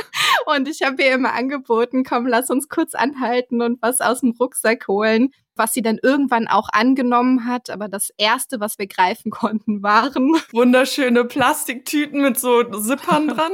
und 0.46 0.68
ich 0.68 0.82
habe 0.82 1.02
ihr 1.02 1.14
immer 1.14 1.32
angeboten, 1.32 2.04
komm, 2.04 2.28
lass 2.28 2.50
uns 2.50 2.68
kurz 2.68 2.96
anhalten 2.96 3.62
und 3.62 3.82
was 3.82 4.02
aus 4.02 4.20
dem 4.20 4.32
Rucksack 4.38 4.90
holen 4.90 5.32
was 5.56 5.74
sie 5.74 5.82
dann 5.82 6.00
irgendwann 6.02 6.48
auch 6.48 6.70
angenommen 6.72 7.46
hat. 7.46 7.70
Aber 7.70 7.88
das 7.88 8.10
erste, 8.18 8.60
was 8.60 8.80
wir 8.80 8.88
greifen 8.88 9.32
konnten, 9.32 9.84
waren 9.84 10.36
wunderschöne 10.52 11.26
Plastiktüten 11.26 12.22
mit 12.22 12.40
so 12.40 12.64
Zippern 12.64 13.28
dran. 13.36 13.52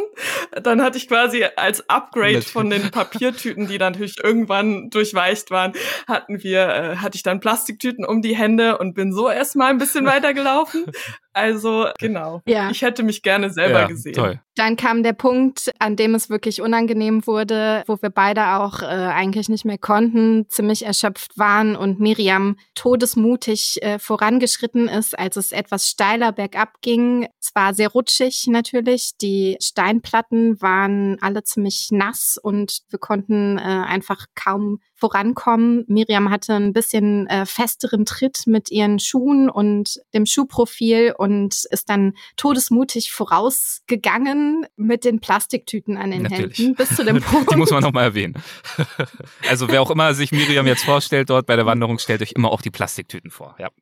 Dann 0.64 0.82
hatte 0.82 0.98
ich 0.98 1.08
quasi 1.08 1.46
als 1.56 1.90
Upgrade 1.90 2.42
von 2.42 2.70
den 2.70 2.92
Papiertüten, 2.92 3.68
die 3.68 3.78
dann 3.78 3.94
natürlich 3.94 4.24
irgendwann 4.24 4.90
durchweicht 4.90 5.52
waren, 5.52 5.74
hatten 6.08 6.44
wir, 6.44 6.68
äh, 6.68 6.96
hatte 6.98 7.16
ich 7.16 7.24
dann 7.24 7.40
Plastiktüten 7.40 8.06
um 8.06 8.22
die 8.22 8.36
Hände 8.36 8.78
und 8.78 8.94
bin 8.94 9.12
so 9.14 9.30
erstmal 9.30 9.70
ein 9.70 9.78
bisschen 9.78 10.06
weitergelaufen. 10.18 10.86
Also 11.34 11.88
genau. 12.00 12.42
Ja. 12.48 12.72
Ich 12.72 12.82
hätte 12.82 13.04
mich 13.04 13.22
gerne 13.22 13.52
selber 13.52 13.82
ja, 13.82 13.88
gesehen. 13.88 14.14
Toll. 14.14 14.40
Dann 14.56 14.76
kam 14.76 15.04
der 15.04 15.14
Punkt, 15.14 15.72
an 15.78 15.96
dem 15.96 16.16
es 16.16 16.32
wirklich 16.32 16.62
unangenehm 16.62 17.28
wurde, 17.28 17.84
wo 17.86 18.02
wir 18.02 18.10
beide 18.10 18.56
auch 18.56 18.82
äh, 18.82 18.86
eigentlich 18.86 19.48
nicht 19.48 19.64
mehr 19.64 19.78
konnten, 19.78 20.48
ziemlich 20.50 20.84
erschöpft 20.84 21.38
waren 21.38 21.76
und 21.88 22.00
Miriam 22.00 22.58
todesmutig 22.76 23.82
äh, 23.82 24.00
vorangeschritten 24.00 24.88
ist, 24.88 25.17
als 25.17 25.38
es 25.38 25.52
etwas 25.52 25.88
steiler 25.88 26.32
bergab 26.32 26.82
ging. 26.82 27.28
Es 27.39 27.56
war 27.56 27.73
sehr 27.73 27.89
rutschig 27.89 28.47
natürlich. 28.47 29.17
Die 29.21 29.58
Steinplatten 29.62 30.62
waren 30.62 31.17
alle 31.21 31.43
ziemlich 31.43 31.89
nass 31.91 32.38
und 32.41 32.82
wir 32.89 33.00
konnten 33.00 33.58
äh, 33.58 33.62
einfach 33.62 34.26
kaum 34.36 34.80
vorankommen. 34.98 35.86
Miriam 35.88 36.30
hatte 36.30 36.56
ein 36.56 36.74
bisschen 36.74 37.28
äh, 37.28 37.46
festeren 37.46 38.06
Tritt 38.06 38.48
mit 38.48 38.72
ihren 38.72 39.00
Schuhen 39.00 39.50
und 39.50 40.02
dem 40.14 40.26
Schuhprofil 40.26 41.14
und 41.18 41.66
ist 41.70 41.90
dann 41.90 42.14
todesmutig 42.36 43.12
vorausgegangen 43.12 44.66
mit 44.76 45.06
den 45.06 45.20
Plastiktüten 45.20 45.98
an 45.98 46.12
den 46.12 46.24
Natürlich. 46.24 46.58
Händen 46.58 46.76
bis 46.76 46.96
zu 46.96 47.06
dem 47.06 47.22
Punkt. 47.22 47.52
Die 47.52 47.56
muss 47.56 47.70
man 47.70 47.84
nochmal 47.84 48.06
erwähnen. 48.06 48.34
also 49.50 49.70
wer 49.70 49.82
auch 49.82 49.92
immer 49.92 50.14
sich 50.14 50.32
Miriam 50.32 50.66
jetzt 50.66 50.84
vorstellt 50.84 51.30
dort 51.30 51.46
bei 51.46 51.56
der 51.56 51.66
Wanderung, 51.66 52.00
stellt 52.00 52.22
euch 52.22 52.32
immer 52.32 52.52
auch 52.52 52.62
die 52.62 52.72
Plastiktüten 52.72 53.32
vor. 53.32 53.56
Ja. 53.60 53.70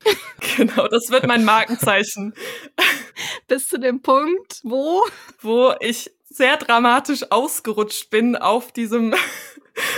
Genau, 0.57 0.87
das 0.87 1.09
wird 1.09 1.27
mein 1.27 1.43
Markenzeichen. 1.43 2.33
bis 3.47 3.67
zu 3.67 3.77
dem 3.77 4.01
Punkt, 4.01 4.61
wo? 4.63 5.03
Wo 5.41 5.73
ich 5.81 6.11
sehr 6.29 6.55
dramatisch 6.57 7.29
ausgerutscht 7.29 8.09
bin 8.09 8.35
auf 8.35 8.71
diesem 8.71 9.13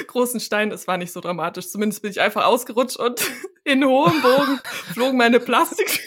großen 0.08 0.40
Stein. 0.40 0.72
Es 0.72 0.88
war 0.88 0.98
nicht 0.98 1.12
so 1.12 1.22
dramatisch. 1.22 1.70
Zumindest 1.70 2.02
bin 2.02 2.12
ich 2.12 2.22
einfach 2.22 2.46
ausgerutscht 2.46 2.98
und 2.98 3.22
in 3.64 3.86
hohem 3.86 4.22
Bogen 4.22 4.60
flogen 4.94 5.18
meine 5.18 5.40
Plastiktüten 5.40 6.00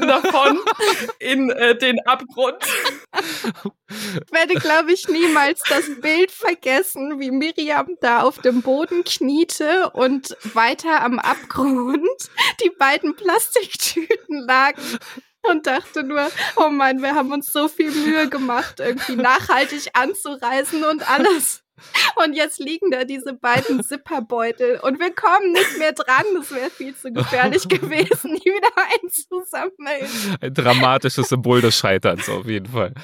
davon 0.00 0.58
in 1.18 1.50
äh, 1.50 1.76
den 1.76 1.98
Abgrund. 2.06 2.56
Ich 3.88 4.32
werde, 4.32 4.54
glaube 4.54 4.92
ich, 4.92 5.08
niemals 5.08 5.62
das 5.68 5.84
Bild 6.00 6.30
vergessen, 6.30 7.20
wie 7.20 7.30
Miriam 7.30 7.96
da 8.00 8.22
auf 8.22 8.38
dem 8.38 8.62
Boden 8.62 9.04
kniete 9.04 9.90
und 9.90 10.36
weiter 10.54 11.02
am 11.02 11.18
Abgrund 11.18 12.08
die 12.62 12.70
beiden 12.78 13.14
Plastiktüten 13.16 14.46
lagen 14.46 14.82
und 15.42 15.66
dachte 15.66 16.02
nur, 16.02 16.30
oh 16.56 16.70
Mann, 16.70 17.02
wir 17.02 17.14
haben 17.14 17.32
uns 17.32 17.52
so 17.52 17.68
viel 17.68 17.90
Mühe 17.90 18.28
gemacht, 18.28 18.80
irgendwie 18.80 19.16
nachhaltig 19.16 19.90
anzureisen 19.92 20.84
und 20.84 21.08
alles. 21.08 21.63
Und 22.22 22.34
jetzt 22.34 22.60
liegen 22.60 22.90
da 22.90 23.04
diese 23.04 23.32
beiden 23.32 23.82
Zipperbeutel 23.82 24.78
und 24.82 25.00
wir 25.00 25.12
kommen 25.12 25.52
nicht 25.52 25.78
mehr 25.78 25.92
dran. 25.92 26.24
Das 26.36 26.52
wäre 26.52 26.70
viel 26.70 26.94
zu 26.94 27.12
gefährlich 27.12 27.68
gewesen, 27.68 28.36
die 28.36 28.50
wieder 28.50 28.68
einzusammeln. 29.02 30.38
Ein 30.40 30.54
dramatisches 30.54 31.28
Symbol 31.28 31.60
des 31.60 31.76
Scheiterns 31.76 32.28
auf 32.28 32.46
jeden 32.46 32.70
Fall. 32.70 32.94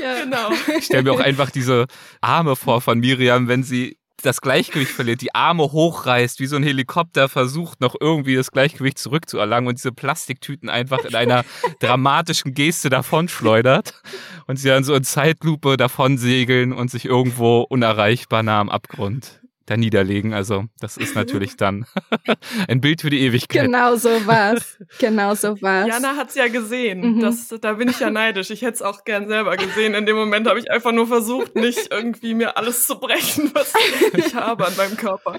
Ja, 0.00 0.22
genau. 0.22 0.50
Ich 0.76 0.86
stelle 0.86 1.04
mir 1.04 1.12
auch 1.12 1.20
einfach 1.20 1.50
diese 1.50 1.86
Arme 2.20 2.56
vor 2.56 2.80
von 2.80 2.98
Miriam, 2.98 3.48
wenn 3.48 3.62
sie 3.62 3.98
das 4.22 4.40
Gleichgewicht 4.40 4.92
verliert, 4.92 5.20
die 5.20 5.34
Arme 5.34 5.72
hochreißt, 5.72 6.40
wie 6.40 6.46
so 6.46 6.56
ein 6.56 6.62
Helikopter 6.62 7.28
versucht, 7.28 7.80
noch 7.80 7.94
irgendwie 8.00 8.36
das 8.36 8.50
Gleichgewicht 8.50 8.98
zurückzuerlangen 8.98 9.68
und 9.68 9.78
diese 9.78 9.92
Plastiktüten 9.92 10.68
einfach 10.68 11.04
in 11.04 11.14
einer 11.14 11.44
dramatischen 11.80 12.54
Geste 12.54 12.88
davonschleudert 12.88 14.00
und 14.46 14.56
sie 14.56 14.68
dann 14.68 14.84
so 14.84 14.94
in 14.94 15.04
Zeitlupe 15.04 15.76
davon 15.76 16.18
segeln 16.18 16.72
und 16.72 16.90
sich 16.90 17.04
irgendwo 17.04 17.60
unerreichbar 17.62 18.42
nah 18.42 18.60
am 18.60 18.70
Abgrund 18.70 19.41
da 19.66 19.76
niederlegen. 19.76 20.32
Also 20.32 20.64
das 20.80 20.96
ist 20.96 21.14
natürlich 21.14 21.56
dann 21.56 21.86
ein 22.68 22.80
Bild 22.80 23.02
für 23.02 23.10
die 23.10 23.20
Ewigkeit. 23.20 23.64
Genau 23.64 23.96
so 23.96 24.26
war's. 24.26 24.78
Genau 24.98 25.34
so 25.34 25.60
war's. 25.62 25.88
Jana 25.88 26.16
hat's 26.16 26.34
ja 26.34 26.48
gesehen. 26.48 27.16
Mhm. 27.16 27.20
Das, 27.20 27.48
da 27.60 27.74
bin 27.74 27.88
ich 27.88 28.00
ja 28.00 28.10
neidisch. 28.10 28.50
Ich 28.50 28.62
hätte 28.62 28.74
es 28.74 28.82
auch 28.82 29.04
gern 29.04 29.28
selber 29.28 29.56
gesehen. 29.56 29.94
In 29.94 30.06
dem 30.06 30.16
Moment 30.16 30.48
habe 30.48 30.58
ich 30.58 30.70
einfach 30.70 30.92
nur 30.92 31.06
versucht, 31.06 31.54
nicht 31.54 31.90
irgendwie 31.90 32.34
mir 32.34 32.56
alles 32.56 32.86
zu 32.86 32.98
brechen, 32.98 33.50
was 33.54 33.72
ich 34.14 34.34
habe 34.34 34.66
an 34.66 34.76
meinem 34.76 34.96
Körper. 34.96 35.38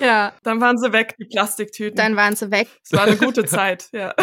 Ja. 0.00 0.32
Dann 0.42 0.60
waren 0.60 0.78
sie 0.78 0.92
weg, 0.92 1.16
die 1.18 1.24
Plastiktüten. 1.24 1.96
Dann 1.96 2.16
waren 2.16 2.36
sie 2.36 2.50
weg. 2.50 2.68
Es 2.84 2.92
war 2.92 3.04
eine 3.04 3.16
gute 3.16 3.44
Zeit, 3.44 3.88
ja. 3.92 4.14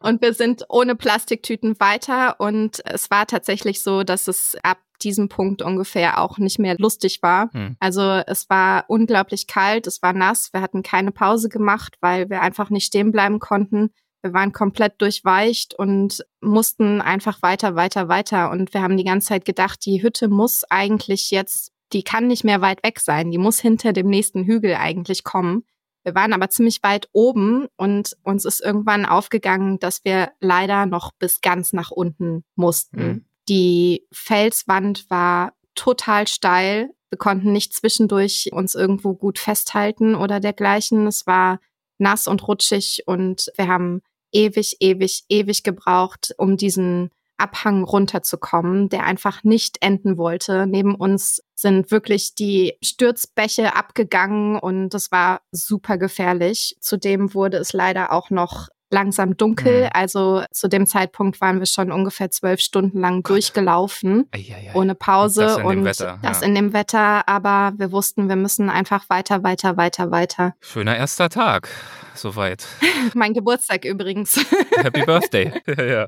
Und 0.00 0.22
wir 0.22 0.34
sind 0.34 0.64
ohne 0.68 0.96
Plastiktüten 0.96 1.78
weiter 1.80 2.40
und 2.40 2.82
es 2.84 3.10
war 3.10 3.26
tatsächlich 3.26 3.82
so, 3.82 4.02
dass 4.02 4.28
es 4.28 4.56
ab 4.62 4.78
diesem 4.96 5.28
Punkt 5.28 5.62
ungefähr 5.62 6.20
auch 6.20 6.38
nicht 6.38 6.58
mehr 6.58 6.76
lustig 6.78 7.20
war. 7.22 7.52
Hm. 7.52 7.76
Also 7.80 8.02
es 8.26 8.48
war 8.50 8.84
unglaublich 8.88 9.46
kalt, 9.46 9.86
es 9.86 10.02
war 10.02 10.12
nass, 10.12 10.52
wir 10.52 10.60
hatten 10.60 10.82
keine 10.82 11.12
Pause 11.12 11.48
gemacht, 11.48 11.96
weil 12.00 12.30
wir 12.30 12.42
einfach 12.42 12.70
nicht 12.70 12.86
stehen 12.86 13.12
bleiben 13.12 13.38
konnten. 13.38 13.90
Wir 14.22 14.32
waren 14.32 14.52
komplett 14.52 15.00
durchweicht 15.00 15.74
und 15.74 16.24
mussten 16.40 17.00
einfach 17.00 17.42
weiter, 17.42 17.76
weiter, 17.76 18.08
weiter. 18.08 18.50
Und 18.50 18.74
wir 18.74 18.82
haben 18.82 18.96
die 18.96 19.04
ganze 19.04 19.28
Zeit 19.28 19.44
gedacht, 19.44 19.84
die 19.86 20.02
Hütte 20.02 20.28
muss 20.28 20.64
eigentlich 20.68 21.30
jetzt, 21.30 21.70
die 21.92 22.02
kann 22.02 22.26
nicht 22.26 22.42
mehr 22.42 22.60
weit 22.60 22.82
weg 22.82 22.98
sein, 22.98 23.30
die 23.30 23.38
muss 23.38 23.60
hinter 23.60 23.92
dem 23.92 24.08
nächsten 24.08 24.44
Hügel 24.44 24.74
eigentlich 24.74 25.22
kommen. 25.22 25.64
Wir 26.06 26.14
waren 26.14 26.32
aber 26.32 26.48
ziemlich 26.50 26.84
weit 26.84 27.08
oben 27.12 27.66
und 27.76 28.16
uns 28.22 28.44
ist 28.44 28.60
irgendwann 28.60 29.06
aufgegangen, 29.06 29.80
dass 29.80 30.04
wir 30.04 30.30
leider 30.38 30.86
noch 30.86 31.10
bis 31.18 31.40
ganz 31.40 31.72
nach 31.72 31.90
unten 31.90 32.44
mussten. 32.54 33.00
Mhm. 33.00 33.24
Die 33.48 34.06
Felswand 34.12 35.08
war 35.08 35.52
total 35.74 36.26
steil. 36.26 36.90
Wir 37.10 37.18
konnten 37.18 37.52
nicht 37.52 37.72
zwischendurch 37.74 38.50
uns 38.52 38.74
irgendwo 38.74 39.14
gut 39.14 39.38
festhalten 39.38 40.14
oder 40.14 40.40
dergleichen. 40.40 41.06
Es 41.06 41.26
war 41.26 41.60
nass 41.98 42.26
und 42.26 42.46
rutschig 42.46 43.04
und 43.06 43.50
wir 43.56 43.68
haben 43.68 44.02
ewig, 44.32 44.76
ewig, 44.80 45.24
ewig 45.28 45.62
gebraucht, 45.62 46.34
um 46.36 46.56
diesen 46.56 47.10
Abhang 47.38 47.84
runterzukommen, 47.84 48.88
der 48.88 49.04
einfach 49.04 49.44
nicht 49.44 49.82
enden 49.82 50.16
wollte. 50.16 50.66
Neben 50.66 50.94
uns 50.94 51.42
sind 51.54 51.90
wirklich 51.90 52.34
die 52.34 52.74
Stürzbäche 52.82 53.76
abgegangen 53.76 54.58
und 54.58 54.90
das 54.90 55.12
war 55.12 55.42
super 55.52 55.98
gefährlich. 55.98 56.76
Zudem 56.80 57.34
wurde 57.34 57.58
es 57.58 57.72
leider 57.72 58.12
auch 58.12 58.30
noch 58.30 58.68
langsam 58.90 59.36
dunkel. 59.36 59.84
Mhm. 59.84 59.90
Also 59.92 60.44
zu 60.52 60.68
dem 60.68 60.86
Zeitpunkt 60.86 61.40
waren 61.40 61.58
wir 61.58 61.66
schon 61.66 61.90
ungefähr 61.90 62.30
zwölf 62.30 62.60
Stunden 62.60 63.00
lang 63.00 63.22
Gott. 63.22 63.30
durchgelaufen, 63.30 64.28
Eieiei. 64.32 64.72
ohne 64.74 64.94
Pause 64.94 65.42
das 65.42 65.56
und 65.58 65.84
Wetter, 65.84 66.18
das 66.22 66.40
ja. 66.40 66.46
in 66.46 66.54
dem 66.54 66.72
Wetter. 66.72 67.28
Aber 67.28 67.72
wir 67.76 67.92
wussten, 67.92 68.28
wir 68.28 68.36
müssen 68.36 68.70
einfach 68.70 69.08
weiter, 69.08 69.42
weiter, 69.42 69.76
weiter, 69.76 70.10
weiter. 70.10 70.54
Schöner 70.60 70.96
erster 70.96 71.28
Tag, 71.28 71.68
soweit. 72.14 72.66
mein 73.14 73.34
Geburtstag 73.34 73.84
übrigens. 73.84 74.44
Happy 74.76 75.04
Birthday. 75.04 75.52
ja, 75.78 76.06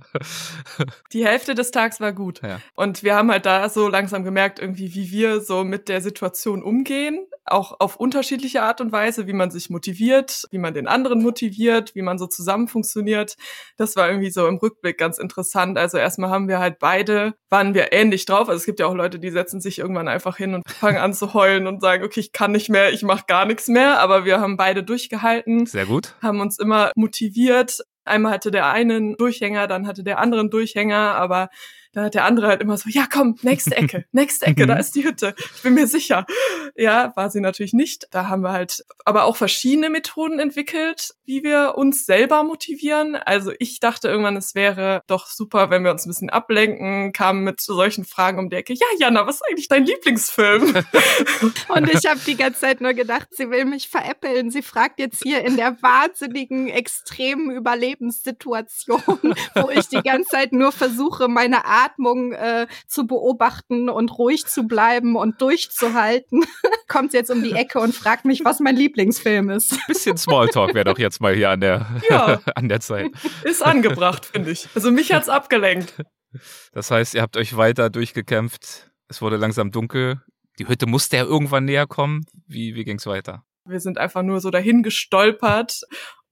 Die 1.13 1.27
Hälfte 1.27 1.55
des 1.55 1.71
Tags 1.71 2.01
war 2.01 2.13
gut. 2.13 2.43
Ja. 2.43 2.61
Und 2.75 3.03
wir 3.03 3.17
haben 3.17 3.31
halt 3.31 3.47
da 3.47 3.69
so 3.69 3.89
langsam 3.89 4.25
gemerkt, 4.25 4.59
irgendwie, 4.59 4.95
wie 4.95 5.11
wir 5.11 5.41
so 5.41 5.65
mit 5.65 5.89
der 5.89 6.01
Situation 6.01 6.63
umgehen 6.63 7.27
auch 7.51 7.81
auf 7.81 7.97
unterschiedliche 7.97 8.63
Art 8.63 8.81
und 8.81 8.93
Weise, 8.93 9.27
wie 9.27 9.33
man 9.33 9.51
sich 9.51 9.71
motiviert, 9.71 10.45
wie 10.51 10.59
man 10.59 10.75
den 10.75 10.87
anderen 10.87 11.23
motiviert, 11.23 11.95
wie 11.95 12.03
man 12.03 12.19
so 12.19 12.27
zusammen 12.27 12.68
funktioniert. 12.69 13.37
Das 13.77 13.97
war 13.97 14.09
irgendwie 14.09 14.31
so 14.31 14.47
im 14.47 14.57
Rückblick 14.57 14.99
ganz 14.99 15.19
interessant. 15.19 15.79
Also 15.79 15.99
erstmal 15.99 16.31
haben 16.31 16.49
wir 16.49 16.59
halt 16.59 16.79
beide, 16.79 17.35
waren 17.51 17.75
wir 17.75 17.93
ähnlich 17.93 18.27
drauf. 18.27 18.49
Also 18.49 18.59
es 18.59 18.67
gibt 18.67 18.81
ja 18.81 18.87
auch 18.87 18.95
Leute, 18.95 19.19
die 19.19 19.31
setzen 19.31 19.61
sich 19.61 19.79
irgendwann 19.79 20.09
einfach 20.09 20.37
hin 20.37 20.55
und 20.55 20.69
fangen 20.71 20.99
an 20.99 21.15
zu 21.15 21.35
heulen 21.35 21.67
und 21.67 21.81
sagen, 21.81 22.05
okay, 22.05 22.21
ich 22.21 22.33
kann 22.33 22.53
nicht 22.53 22.69
mehr, 22.69 22.93
ich 22.93 23.03
mache 23.03 23.25
gar 23.27 23.45
nichts 23.47 23.69
mehr. 23.69 24.01
Aber 24.01 24.25
wir 24.25 24.41
haben 24.41 24.57
beide 24.57 24.83
durchgehalten. 24.83 25.67
Sehr 25.67 25.87
gut. 25.87 26.15
Haben 26.23 26.41
uns 26.41 26.59
immer 26.59 26.93
motiviert. 26.95 27.81
Einmal 28.05 28.33
hatte 28.33 28.51
der 28.51 28.71
einen 28.71 29.17
Durchhänger, 29.17 29.67
dann 29.67 29.87
hatte 29.87 30.03
der 30.03 30.19
andere 30.19 30.41
einen 30.41 30.51
Durchhänger, 30.51 31.15
aber 31.15 31.49
hat 32.05 32.15
der 32.15 32.25
andere 32.25 32.49
halt 32.49 32.61
immer 32.61 32.77
so, 32.77 32.89
ja 32.89 33.07
komm, 33.13 33.37
nächste 33.43 33.77
Ecke, 33.77 34.05
nächste 34.13 34.47
Ecke, 34.47 34.67
da 34.67 34.75
mhm. 34.75 34.81
ist 34.81 34.95
die 34.95 35.05
Hütte. 35.05 35.35
Ich 35.57 35.63
bin 35.63 35.75
mir 35.75 35.87
sicher. 35.87 36.27
Ja, 36.77 37.13
war 37.17 37.31
sie 37.31 37.41
natürlich 37.41 37.73
nicht. 37.73 38.09
Da 38.11 38.29
haben 38.29 38.43
wir 38.43 38.53
halt 38.53 38.85
aber 39.05 39.25
auch 39.25 39.37
verschiedene 39.37 39.91
Methoden 39.91 40.39
entwickelt, 40.39 41.15
wie 41.25 41.43
wir 41.43 41.75
uns 41.77 42.07
selber 42.07 42.43
motivieren. 42.43 43.17
Also 43.17 43.53
ich 43.59 43.81
dachte 43.81 44.09
irgendwann, 44.09 44.37
es 44.37 44.55
wäre 44.55 45.03
doch 45.07 45.27
super, 45.27 45.71
wenn 45.71 45.85
wir 45.85 45.91
uns 45.91 46.07
ein 46.07 46.11
bisschen 46.11 46.31
ablenken, 46.31 47.13
kamen 47.13 47.45
mit 47.45 47.61
solchen 47.61 48.05
Fragen 48.05 48.39
um 48.39 48.51
die 48.51 48.57
Ecke. 48.57 48.75
Ja, 48.75 48.87
Jana, 48.99 49.27
was 49.27 49.37
ist 49.37 49.43
eigentlich 49.49 49.69
dein 49.69 49.85
Lieblingsfilm? 49.85 50.75
Und 51.69 51.93
ich 51.93 52.07
habe 52.07 52.21
die 52.27 52.37
ganze 52.37 52.61
Zeit 52.61 52.81
nur 52.81 52.95
gedacht, 52.95 53.29
sie 53.31 53.51
will 53.51 53.65
mich 53.65 53.89
veräppeln. 53.89 54.51
Sie 54.51 54.63
fragt 54.63 54.99
jetzt 54.99 55.23
hier 55.23 55.45
in 55.45 55.57
der 55.57 55.81
wahnsinnigen, 55.83 56.69
extremen 56.69 57.51
Überlebenssituation, 57.51 59.35
wo 59.55 59.71
ich 59.71 59.89
die 59.89 60.03
ganze 60.03 60.31
Zeit 60.31 60.53
nur 60.53 60.73
versuche, 60.73 61.29
meine 61.29 61.65
Atmung 61.89 62.33
äh, 62.33 62.67
zu 62.87 63.07
beobachten 63.07 63.89
und 63.89 64.19
ruhig 64.19 64.47
zu 64.47 64.65
bleiben 64.65 65.17
und 65.17 65.41
durchzuhalten, 65.41 66.45
kommt 66.89 67.13
jetzt 67.13 67.31
um 67.31 67.43
die 67.43 67.53
Ecke 67.53 67.81
und 67.81 67.95
fragt 67.95 68.25
mich, 68.25 68.45
was 68.45 68.61
mein 68.61 68.77
Lieblingsfilm 68.77 69.51
ist. 69.51 69.79
Bisschen 69.87 70.17
Smalltalk 70.17 70.75
wäre 70.75 70.85
doch 70.85 70.99
jetzt 70.99 71.21
mal 71.21 71.35
hier 71.35 71.51
an 71.51 71.61
der, 71.61 71.87
ja. 72.09 72.41
an 72.55 72.69
der 72.69 72.81
Zeit. 72.81 73.11
Ist 73.45 73.65
angebracht, 73.65 74.27
finde 74.27 74.51
ich. 74.51 74.69
Also 74.75 74.91
mich 74.91 75.13
hat's 75.13 75.29
abgelenkt. 75.29 75.95
Das 76.73 76.91
heißt, 76.91 77.15
ihr 77.15 77.23
habt 77.23 77.37
euch 77.37 77.57
weiter 77.57 77.91
durchgekämpft. 77.91 78.91
Es 79.09 79.23
wurde 79.23 79.37
langsam 79.37 79.71
dunkel. 79.71 80.23
Die 80.59 80.69
Hütte 80.69 80.87
musste 80.87 81.17
ja 81.17 81.25
irgendwann 81.25 81.65
näher 81.65 81.87
kommen. 81.87 82.27
Wie, 82.47 82.75
wie 82.75 82.85
ging's 82.85 83.07
weiter? 83.07 83.45
Wir 83.65 83.81
sind 83.81 83.99
einfach 83.99 84.23
nur 84.23 84.41
so 84.41 84.51
dahin 84.51 84.83
gestolpert. 84.83 85.83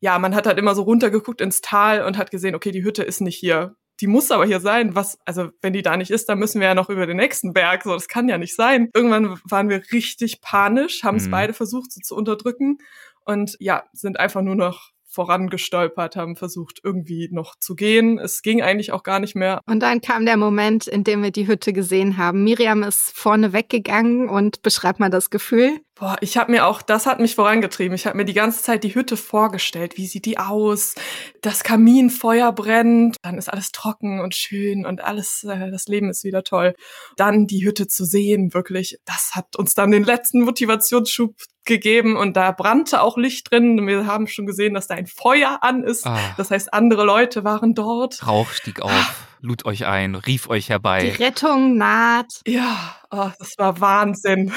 Ja, 0.01 0.19
man 0.19 0.35
hat 0.35 0.47
halt 0.47 0.59
immer 0.59 0.75
so 0.75 0.83
runtergeguckt 0.83 1.41
ins 1.41 1.63
Tal 1.63 2.05
und 2.05 2.19
hat 2.19 2.31
gesehen, 2.31 2.55
okay, 2.55 2.71
die 2.71 2.85
Hütte 2.85 3.03
ist 3.03 3.21
nicht 3.21 3.37
hier 3.37 3.77
die 4.01 4.07
muss 4.07 4.31
aber 4.31 4.47
hier 4.47 4.61
sein. 4.61 4.95
Was, 4.95 5.19
also 5.25 5.51
wenn 5.63 5.73
die 5.73 5.83
da 5.83 5.97
nicht 5.97 6.11
ist, 6.11 6.29
dann 6.29 6.39
müssen 6.39 6.61
wir 6.61 6.69
ja 6.69 6.75
noch 6.75 6.91
über 6.91 7.07
den 7.07 7.17
nächsten 7.17 7.53
Berg. 7.53 7.83
So, 7.85 7.93
das 7.95 8.09
kann 8.09 8.29
ja 8.29 8.39
nicht 8.39 8.55
sein. 8.55 8.91
Irgendwann 8.95 9.41
waren 9.45 9.69
wir 9.69 9.83
richtig 9.93 10.41
panisch, 10.41 11.03
haben 11.03 11.17
es 11.17 11.27
mhm. 11.27 11.31
beide 11.33 11.53
versucht 11.55 11.93
so 11.93 12.01
zu 12.01 12.17
unterdrücken 12.17 12.79
und 13.25 13.57
ja, 13.59 13.85
sind 13.93 14.21
einfach 14.21 14.43
nur 14.43 14.55
noch 14.55 14.91
vorangestolpert, 15.17 16.15
haben 16.15 16.37
versucht, 16.37 16.81
irgendwie 16.85 17.29
noch 17.33 17.57
zu 17.59 17.75
gehen. 17.75 18.19
Es 18.19 18.43
ging 18.43 18.63
eigentlich 18.63 18.93
auch 18.93 19.03
gar 19.03 19.19
nicht 19.19 19.35
mehr. 19.35 19.63
Und 19.67 19.81
dann 19.81 20.03
kam 20.03 20.27
der 20.27 20.37
Moment, 20.37 20.87
in 20.87 21.05
dem 21.05 21.23
wir 21.23 21.31
die 21.31 21.49
Hütte 21.49 21.73
gesehen 21.73 22.19
haben. 22.19 22.45
Miriam 22.45 22.83
ist 22.83 23.17
vorne 23.17 23.55
weggegangen 23.55 24.29
und 24.29 24.61
beschreibt 24.63 25.01
mal 25.01 25.09
das 25.09 25.31
Gefühl. 25.31 25.81
Boah, 25.99 26.19
ich 26.21 26.37
habe 26.37 26.53
mir 26.53 26.67
auch, 26.67 26.83
das 26.83 27.07
hat 27.07 27.21
mich 27.21 27.35
vorangetrieben. 27.35 27.95
Ich 27.95 28.07
habe 28.07 28.19
mir 28.19 28.27
die 28.27 28.35
ganze 28.35 28.63
Zeit 28.63 28.85
die 28.85 28.95
Hütte 28.95 29.17
vorgestellt. 29.17 29.97
Wie 29.97 30.07
sieht 30.07 30.27
die 30.27 30.37
aus? 30.37 30.95
Das 31.41 31.65
Kaminfeuer 31.65 32.53
brennt, 32.53 33.17
dann 33.23 33.39
ist 33.39 33.51
alles 33.51 33.73
trocken 33.73 34.21
und 34.21 34.35
schön 34.35 34.85
und 34.85 35.03
alles, 35.03 35.45
äh, 35.45 35.71
das 35.71 35.87
Leben 35.87 36.11
ist 36.11 36.25
wieder 36.25 36.45
toll. 36.45 36.75
Dann 37.17 37.47
die 37.47 37.65
Hütte 37.65 37.87
zu 37.89 38.05
sehen, 38.05 38.53
wirklich, 38.53 38.99
das 39.07 39.31
hat 39.33 39.57
uns 39.57 39.75
dann 39.75 39.91
den 39.91 40.05
letzten 40.05 40.43
Motivationsschub 40.43 41.35
gegeben 41.67 42.17
und 42.17 42.37
da 42.37 42.53
brannte 42.53 43.03
auch 43.03 43.17
Licht 43.17 43.51
drin. 43.51 43.87
Wir 43.87 44.07
haben 44.07 44.27
schon 44.27 44.47
gesehen, 44.47 44.75
dass 44.75 44.87
da 44.87 44.95
ein 44.95 45.07
Feuer 45.07 45.59
an 45.63 45.83
ist. 45.83 46.07
Ah. 46.07 46.19
Das 46.37 46.51
heißt, 46.51 46.73
andere 46.73 47.05
Leute 47.05 47.45
waren 47.45 47.75
dort. 47.75 48.27
Rauch 48.27 48.51
stieg 48.51 48.81
auf, 48.81 49.27
lud 49.41 49.67
euch 49.67 49.87
ein, 49.87 50.15
rief 50.15 50.49
euch 50.49 50.71
herbei. 50.71 51.01
Die 51.01 51.23
Rettung 51.23 51.77
naht. 51.77 52.41
Ja, 52.47 52.97
oh, 53.11 53.31
das 53.39 53.55
war 53.59 53.81
Wahnsinn. 53.81 54.53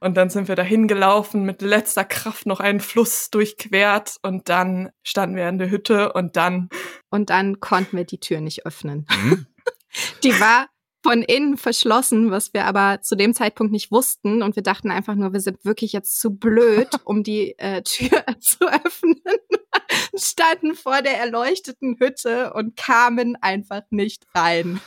Und 0.00 0.16
dann 0.16 0.30
sind 0.30 0.48
wir 0.48 0.56
dahin 0.56 0.88
gelaufen, 0.88 1.44
mit 1.44 1.62
letzter 1.62 2.04
Kraft 2.04 2.46
noch 2.46 2.60
einen 2.60 2.80
Fluss 2.80 3.30
durchquert 3.30 4.16
und 4.22 4.48
dann 4.48 4.90
standen 5.02 5.36
wir 5.36 5.48
in 5.48 5.58
der 5.58 5.70
Hütte 5.70 6.12
und 6.12 6.36
dann. 6.36 6.68
Und 7.10 7.30
dann 7.30 7.60
konnten 7.60 7.96
wir 7.96 8.04
die 8.04 8.18
Tür 8.18 8.40
nicht 8.40 8.66
öffnen. 8.66 9.06
Mhm. 9.10 9.46
Die 10.24 10.40
war 10.40 10.66
von 11.04 11.22
innen 11.22 11.58
verschlossen, 11.58 12.30
was 12.30 12.54
wir 12.54 12.64
aber 12.64 13.02
zu 13.02 13.14
dem 13.14 13.34
Zeitpunkt 13.34 13.72
nicht 13.72 13.92
wussten. 13.92 14.42
Und 14.42 14.56
wir 14.56 14.62
dachten 14.62 14.90
einfach 14.90 15.14
nur, 15.14 15.34
wir 15.34 15.40
sind 15.40 15.62
wirklich 15.62 15.92
jetzt 15.92 16.18
zu 16.18 16.34
blöd, 16.34 16.88
um 17.04 17.22
die 17.22 17.58
äh, 17.58 17.82
Tür 17.82 18.24
zu 18.40 18.66
öffnen. 18.66 19.20
standen 20.16 20.74
vor 20.74 21.02
der 21.02 21.18
erleuchteten 21.18 21.96
Hütte 21.98 22.54
und 22.54 22.76
kamen 22.76 23.36
einfach 23.40 23.82
nicht 23.90 24.24
rein. 24.34 24.80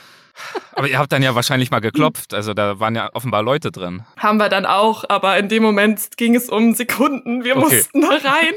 Aber 0.72 0.88
ihr 0.88 0.98
habt 0.98 1.12
dann 1.12 1.22
ja 1.22 1.34
wahrscheinlich 1.34 1.70
mal 1.70 1.80
geklopft, 1.80 2.32
also 2.32 2.54
da 2.54 2.78
waren 2.78 2.94
ja 2.94 3.10
offenbar 3.12 3.42
Leute 3.42 3.72
drin. 3.72 4.04
Haben 4.16 4.38
wir 4.38 4.48
dann 4.48 4.66
auch, 4.66 5.04
aber 5.08 5.36
in 5.36 5.48
dem 5.48 5.62
Moment 5.62 6.16
ging 6.16 6.36
es 6.36 6.48
um 6.48 6.74
Sekunden. 6.74 7.44
Wir 7.44 7.56
okay. 7.56 7.76
mussten 7.76 8.00
da 8.02 8.08
rein. 8.08 8.54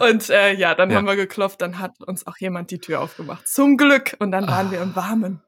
Und 0.00 0.28
äh, 0.28 0.52
ja, 0.52 0.74
dann 0.74 0.90
ja. 0.90 0.96
haben 0.96 1.06
wir 1.06 1.16
geklopft, 1.16 1.62
dann 1.62 1.78
hat 1.78 2.02
uns 2.02 2.26
auch 2.26 2.36
jemand 2.38 2.70
die 2.70 2.78
Tür 2.78 3.00
aufgemacht. 3.00 3.46
Zum 3.48 3.76
Glück. 3.76 4.16
Und 4.18 4.32
dann 4.32 4.46
waren 4.46 4.68
oh. 4.68 4.72
wir 4.72 4.82
im 4.82 4.94
Warmen. 4.96 5.42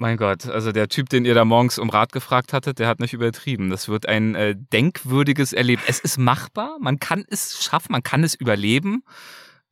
Mein 0.00 0.16
Gott, 0.16 0.46
also 0.46 0.72
der 0.72 0.88
Typ, 0.88 1.10
den 1.10 1.26
ihr 1.26 1.34
da 1.34 1.44
morgens 1.44 1.78
um 1.78 1.90
Rat 1.90 2.12
gefragt 2.12 2.54
hattet, 2.54 2.78
der 2.78 2.88
hat 2.88 3.00
nicht 3.00 3.12
übertrieben. 3.12 3.68
Das 3.68 3.86
wird 3.86 4.08
ein 4.08 4.34
äh, 4.34 4.56
denkwürdiges 4.56 5.52
Erleben. 5.52 5.82
Es 5.86 6.00
ist 6.00 6.16
machbar, 6.16 6.78
man 6.80 6.98
kann 6.98 7.26
es 7.28 7.62
schaffen, 7.62 7.92
man 7.92 8.02
kann 8.02 8.24
es 8.24 8.34
überleben. 8.34 9.04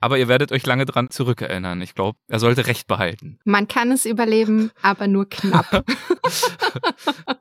Aber 0.00 0.18
ihr 0.18 0.28
werdet 0.28 0.52
euch 0.52 0.66
lange 0.66 0.84
dran 0.84 1.08
zurückerinnern. 1.08 1.80
Ich 1.80 1.94
glaube, 1.94 2.18
er 2.28 2.40
sollte 2.40 2.66
Recht 2.66 2.86
behalten. 2.86 3.38
Man 3.44 3.68
kann 3.68 3.90
es 3.90 4.04
überleben, 4.04 4.70
aber 4.82 5.08
nur 5.08 5.30
knapp. 5.30 5.82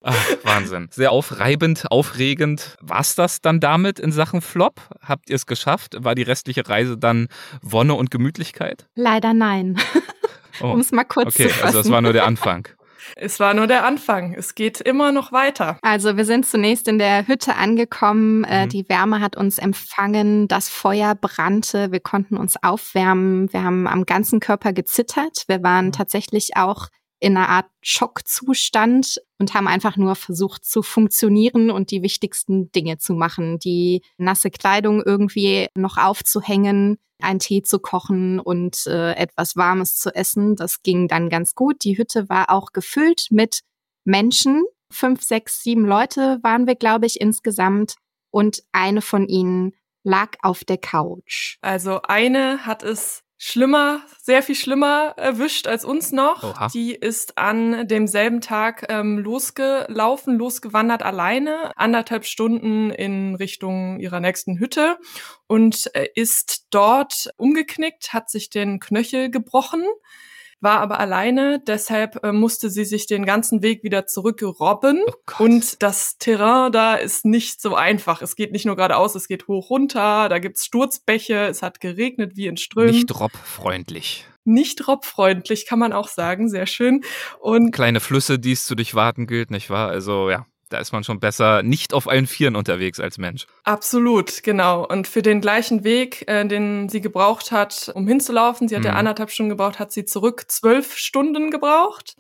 Ach, 0.02 0.26
Wahnsinn. 0.43 0.88
Sehr 0.89 1.12
aufreibend, 1.12 1.91
aufregend. 1.91 2.78
War's 2.80 3.15
das 3.15 3.41
dann 3.41 3.60
damit 3.60 4.00
in 4.00 4.13
Sachen 4.13 4.39
Flop? 4.39 4.80
Habt 5.02 5.30
ihr 5.30 5.36
es 5.36 5.45
geschafft? 5.45 5.97
War 6.00 6.15
die 6.15 6.23
restliche 6.23 6.69
Reise 6.69 6.97
dann 6.97 7.28
Wonne 7.62 7.95
und 7.95 8.12
Gemütlichkeit? 8.12 8.88
Leider 8.95 9.34
nein. 9.34 9.78
Oh. 10.62 10.67
um 10.71 10.80
es 10.80 10.93
mal 10.93 11.04
kurz 11.04 11.36
okay, 11.36 11.43
zu 11.43 11.50
fassen. 11.50 11.65
Also 11.65 11.80
das 11.80 11.91
war 11.91 12.02
nur 12.02 12.13
der 12.13 12.26
Anfang. 12.26 12.69
Es 13.15 13.39
war 13.39 13.54
nur 13.54 13.67
der 13.67 13.86
Anfang. 13.86 14.34
Es 14.34 14.56
geht 14.56 14.82
immer 14.82 15.12
noch 15.12 15.32
weiter. 15.32 15.78
Also 15.82 16.17
wir 16.17 16.26
sind 16.26 16.46
zunächst 16.46 16.88
in 16.88 16.98
der 16.98 17.28
Hütte 17.28 17.56
angekommen. 17.56 18.43
Äh, 18.43 18.65
mhm. 18.65 18.70
Die 18.70 18.89
Wärme 18.89 19.22
hat 19.22 19.36
uns 19.36 19.58
empfangen. 19.58 20.48
Das 20.48 20.70
Feuer 20.70 21.15
brannte. 21.15 21.91
Wir 21.91 22.00
konnten 22.00 22.38
uns 22.38 22.56
aufwärmen. 22.62 23.52
Wir 23.52 23.63
haben 23.63 23.88
am 23.88 24.06
ganzen 24.06 24.39
Körper 24.39 24.74
gezittert. 24.74 25.43
Wir 25.48 25.63
waren 25.63 25.88
mhm. 25.88 25.91
tatsächlich 25.93 26.56
auch 26.56 26.88
in 27.19 27.36
einer 27.36 27.49
Art 27.49 27.67
Schockzustand 27.82 29.21
und 29.39 29.53
haben 29.53 29.67
einfach 29.67 29.97
nur 29.97 30.15
versucht 30.15 30.65
zu 30.65 30.84
funktionieren 30.84 31.71
und 31.71 31.91
die 31.91 32.03
wichtigsten 32.03 32.71
Dinge 32.71 32.97
zu 32.97 33.13
machen, 33.13 33.60
die 33.60 34.01
nasse 34.17 34.51
Kleidung 34.51 35.01
irgendwie 35.03 35.67
noch 35.75 35.97
aufzuhängen, 35.97 36.97
einen 37.19 37.39
Tee 37.39 37.63
zu 37.63 37.80
kochen 37.80 38.39
und 38.39 38.86
äh, 38.86 39.13
etwas 39.13 39.56
Warmes 39.56 39.97
zu 39.97 40.13
essen. 40.13 40.56
Das 40.56 40.84
ging 40.84 41.08
dann 41.08 41.30
ganz 41.30 41.56
gut. 41.56 41.84
Die 41.84 41.97
Hütte 41.97 42.30
war 42.30 42.51
auch 42.51 42.71
gefüllt 42.73 43.27
mit 43.32 43.62
Menschen. 44.06 44.63
Fünf, 44.91 45.23
sechs, 45.23 45.63
sieben 45.63 45.86
Leute 45.86 46.39
waren 46.43 46.67
wir, 46.67 46.75
glaube 46.75 47.08
ich, 47.08 47.19
insgesamt. 47.19 47.95
Und 48.30 48.63
eine 48.71 49.01
von 49.01 49.27
ihnen 49.27 49.73
lag 50.03 50.36
auf 50.41 50.63
der 50.63 50.77
Couch. 50.77 51.58
Also 51.62 52.01
eine 52.03 52.65
hat 52.65 52.84
es 52.84 53.23
schlimmer, 53.38 54.02
sehr 54.21 54.41
viel 54.41 54.56
schlimmer 54.56 55.13
erwischt 55.15 55.67
als 55.67 55.86
uns 55.86 56.12
noch. 56.12 56.43
Oha. 56.43 56.67
Die 56.73 56.93
ist 56.93 57.38
an 57.38 57.88
demselben 57.88 58.41
Tag 58.41 58.86
ähm, 58.89 59.19
losgelaufen, 59.19 60.38
losgewandert 60.38 61.04
alleine, 61.04 61.71
anderthalb 61.78 62.26
Stunden 62.26 62.89
in 62.89 63.36
Richtung 63.36 64.00
ihrer 64.00 64.19
nächsten 64.19 64.60
Hütte 64.60 64.97
und 65.45 65.89
äh, 65.93 66.08
ist 66.15 66.67
dort 66.71 67.30
umgeknickt, 67.38 68.13
hat 68.13 68.30
sich 68.30 68.50
den 68.50 68.80
Knöchel 68.80 69.30
gebrochen 69.30 69.84
war 70.60 70.80
aber 70.80 71.00
alleine, 71.00 71.62
deshalb 71.65 72.24
äh, 72.24 72.32
musste 72.32 72.70
sie 72.70 72.86
sich 72.86 73.06
den 73.06 73.26
ganzen 73.26 73.62
Weg 73.62 73.84
wieder 73.84 74.06
zurückrobben. 74.06 75.04
Oh 75.08 75.43
und 75.43 75.82
das 75.84 76.17
Terrain 76.17 76.72
da 76.72 76.96
ist 76.96 77.26
nicht 77.26 77.62
so 77.62 77.76
einfach. 77.76 78.22
Es 78.22 78.36
geht 78.36 78.52
nicht 78.52 78.65
nur 78.65 78.76
geradeaus, 78.76 79.15
es 79.15 79.28
geht 79.28 79.48
hoch 79.48 79.70
runter, 79.70 80.30
da 80.30 80.39
gibt's 80.39 80.65
Sturzbäche, 80.65 81.48
es 81.48 81.62
hat 81.62 81.80
geregnet 81.80 82.36
wie 82.36 82.48
in 82.48 82.58
Strömen. 82.58 82.91
Nicht 82.91 83.20
robfreundlich. 83.20 84.26
Nicht 84.46 84.88
robfreundlich, 84.88 85.65
kann 85.65 85.80
man 85.80 85.93
auch 85.93 86.08
sagen, 86.08 86.50
sehr 86.50 86.67
schön. 86.67 87.04
Und 87.39 87.72
kleine 87.72 88.00
Flüsse, 88.00 88.39
die 88.39 88.54
es 88.54 88.65
zu 88.65 88.76
durchwarten 88.76 89.28
gilt, 89.28 89.52
nicht 89.52 89.70
wahr? 89.70 89.89
Also 89.89 90.30
ja 90.30 90.46
da 90.69 90.80
ist 90.80 90.91
man 90.91 91.03
schon 91.03 91.19
besser 91.19 91.63
nicht 91.63 91.93
auf 91.93 92.08
allen 92.08 92.27
Vieren 92.27 92.56
unterwegs 92.56 92.99
als 92.99 93.17
Mensch. 93.17 93.47
Absolut, 93.63 94.43
genau. 94.43 94.86
Und 94.86 95.08
für 95.08 95.21
den 95.21 95.41
gleichen 95.41 95.84
Weg, 95.84 96.27
äh, 96.27 96.45
den 96.45 96.89
sie 96.89 97.01
gebraucht 97.01 97.51
hat, 97.51 97.91
um 97.95 98.08
hinzulaufen, 98.08 98.67
sie 98.67 98.75
hat 98.75 98.84
mhm. 98.84 98.89
ja 98.89 98.93
anderthalb 98.93 99.32
Stunden 99.32 99.49
gebraucht, 99.49 99.80
hat 99.80 99.91
sie 99.91 100.06
zurück 100.06 100.45
zwölf 100.47 100.97
Stunden 100.97 101.51
gebraucht. 101.51 102.15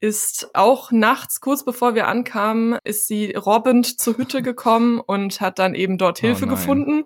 Ist 0.00 0.54
auch 0.54 0.90
nachts, 0.90 1.40
kurz 1.40 1.64
bevor 1.64 1.94
wir 1.94 2.08
ankamen, 2.08 2.78
ist 2.84 3.06
sie 3.06 3.32
robbend 3.34 3.98
zur 4.00 4.18
Hütte 4.18 4.42
gekommen 4.42 5.00
und 5.00 5.40
hat 5.40 5.58
dann 5.58 5.74
eben 5.74 5.96
dort 5.96 6.18
oh 6.18 6.26
Hilfe 6.26 6.44
oh 6.44 6.48
gefunden. 6.48 7.04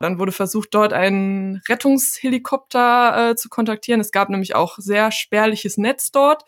Dann 0.00 0.18
wurde 0.18 0.32
versucht, 0.32 0.72
dort 0.72 0.92
einen 0.92 1.60
Rettungshelikopter 1.68 3.30
äh, 3.30 3.36
zu 3.36 3.48
kontaktieren. 3.48 4.00
Es 4.00 4.12
gab 4.12 4.30
nämlich 4.30 4.54
auch 4.54 4.78
sehr 4.78 5.10
spärliches 5.12 5.76
Netz 5.76 6.10
dort. 6.10 6.44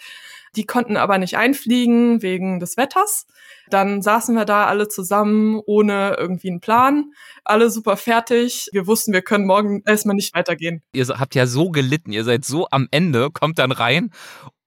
Die 0.56 0.66
konnten 0.66 0.96
aber 0.96 1.18
nicht 1.18 1.36
einfliegen 1.36 2.22
wegen 2.22 2.60
des 2.60 2.76
Wetters. 2.76 3.26
Dann 3.68 4.02
saßen 4.02 4.34
wir 4.34 4.44
da 4.44 4.66
alle 4.66 4.88
zusammen 4.88 5.60
ohne 5.64 6.16
irgendwie 6.18 6.50
einen 6.50 6.60
Plan, 6.60 7.12
alle 7.44 7.70
super 7.70 7.96
fertig. 7.96 8.68
Wir 8.72 8.86
wussten, 8.86 9.12
wir 9.12 9.22
können 9.22 9.46
morgen 9.46 9.82
erstmal 9.86 10.16
nicht 10.16 10.34
weitergehen. 10.34 10.82
Ihr 10.92 11.06
habt 11.06 11.34
ja 11.34 11.46
so 11.46 11.70
gelitten, 11.70 12.12
ihr 12.12 12.24
seid 12.24 12.44
so 12.44 12.66
am 12.70 12.88
Ende, 12.90 13.30
kommt 13.30 13.58
dann 13.58 13.72
rein 13.72 14.10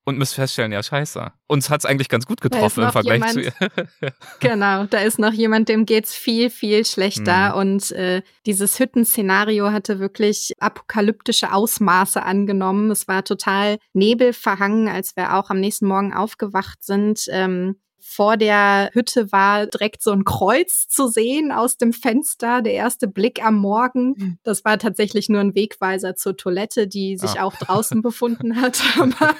und 0.06 0.18
müsst 0.18 0.36
feststellen, 0.36 0.72
ja, 0.72 0.84
scheiße. 0.84 1.32
Uns 1.48 1.70
hat's 1.70 1.86
eigentlich 1.86 2.10
ganz 2.10 2.26
gut 2.26 2.42
getroffen 2.42 2.84
im 2.84 2.92
Vergleich 2.92 3.16
jemand, 3.16 3.34
zu 3.34 3.42
ihr. 3.42 3.54
genau, 4.40 4.86
da 4.86 5.00
ist 5.00 5.18
noch 5.18 5.32
jemand, 5.32 5.70
dem 5.70 5.86
geht's 5.86 6.14
viel, 6.14 6.50
viel 6.50 6.86
schlechter. 6.86 7.52
Mhm. 7.52 7.60
Und 7.60 7.92
äh, 7.92 8.22
dieses 8.46 8.80
Hüttenszenario 8.80 9.72
hatte 9.72 10.00
wirklich 10.00 10.54
apokalyptische 10.60 11.54
Ausmaße 11.54 12.22
angenommen. 12.22 12.92
Es 12.92 13.08
war 13.08 13.24
total 13.24 13.78
nebelverhangen, 13.94 14.90
als 14.90 15.16
wir 15.16 15.36
auch 15.36 15.50
am 15.50 15.60
nächsten 15.60 15.88
Morgen 15.88 16.14
aufgewacht 16.14 16.84
sind. 16.84 17.26
Ähm, 17.30 17.78
vor 18.06 18.38
der 18.38 18.90
Hütte 18.94 19.32
war 19.32 19.66
direkt 19.66 20.04
so 20.04 20.12
ein 20.12 20.26
Kreuz 20.26 20.88
zu 20.88 21.08
sehen 21.08 21.52
aus 21.52 21.78
dem 21.78 21.94
Fenster, 21.94 22.62
der 22.62 22.74
erste 22.74 23.08
Blick 23.08 23.44
am 23.44 23.56
Morgen. 23.56 24.16
Hm. 24.18 24.38
Das 24.44 24.66
war 24.66 24.78
tatsächlich 24.78 25.30
nur 25.30 25.40
ein 25.40 25.56
Wegweiser 25.56 26.16
zur 26.16 26.36
Toilette, 26.36 26.88
die 26.88 27.18
sich 27.18 27.40
ah. 27.40 27.44
auch 27.44 27.56
draußen 27.56 28.02
befunden 28.04 28.62
hat. 28.62 28.82
Aber 29.00 29.36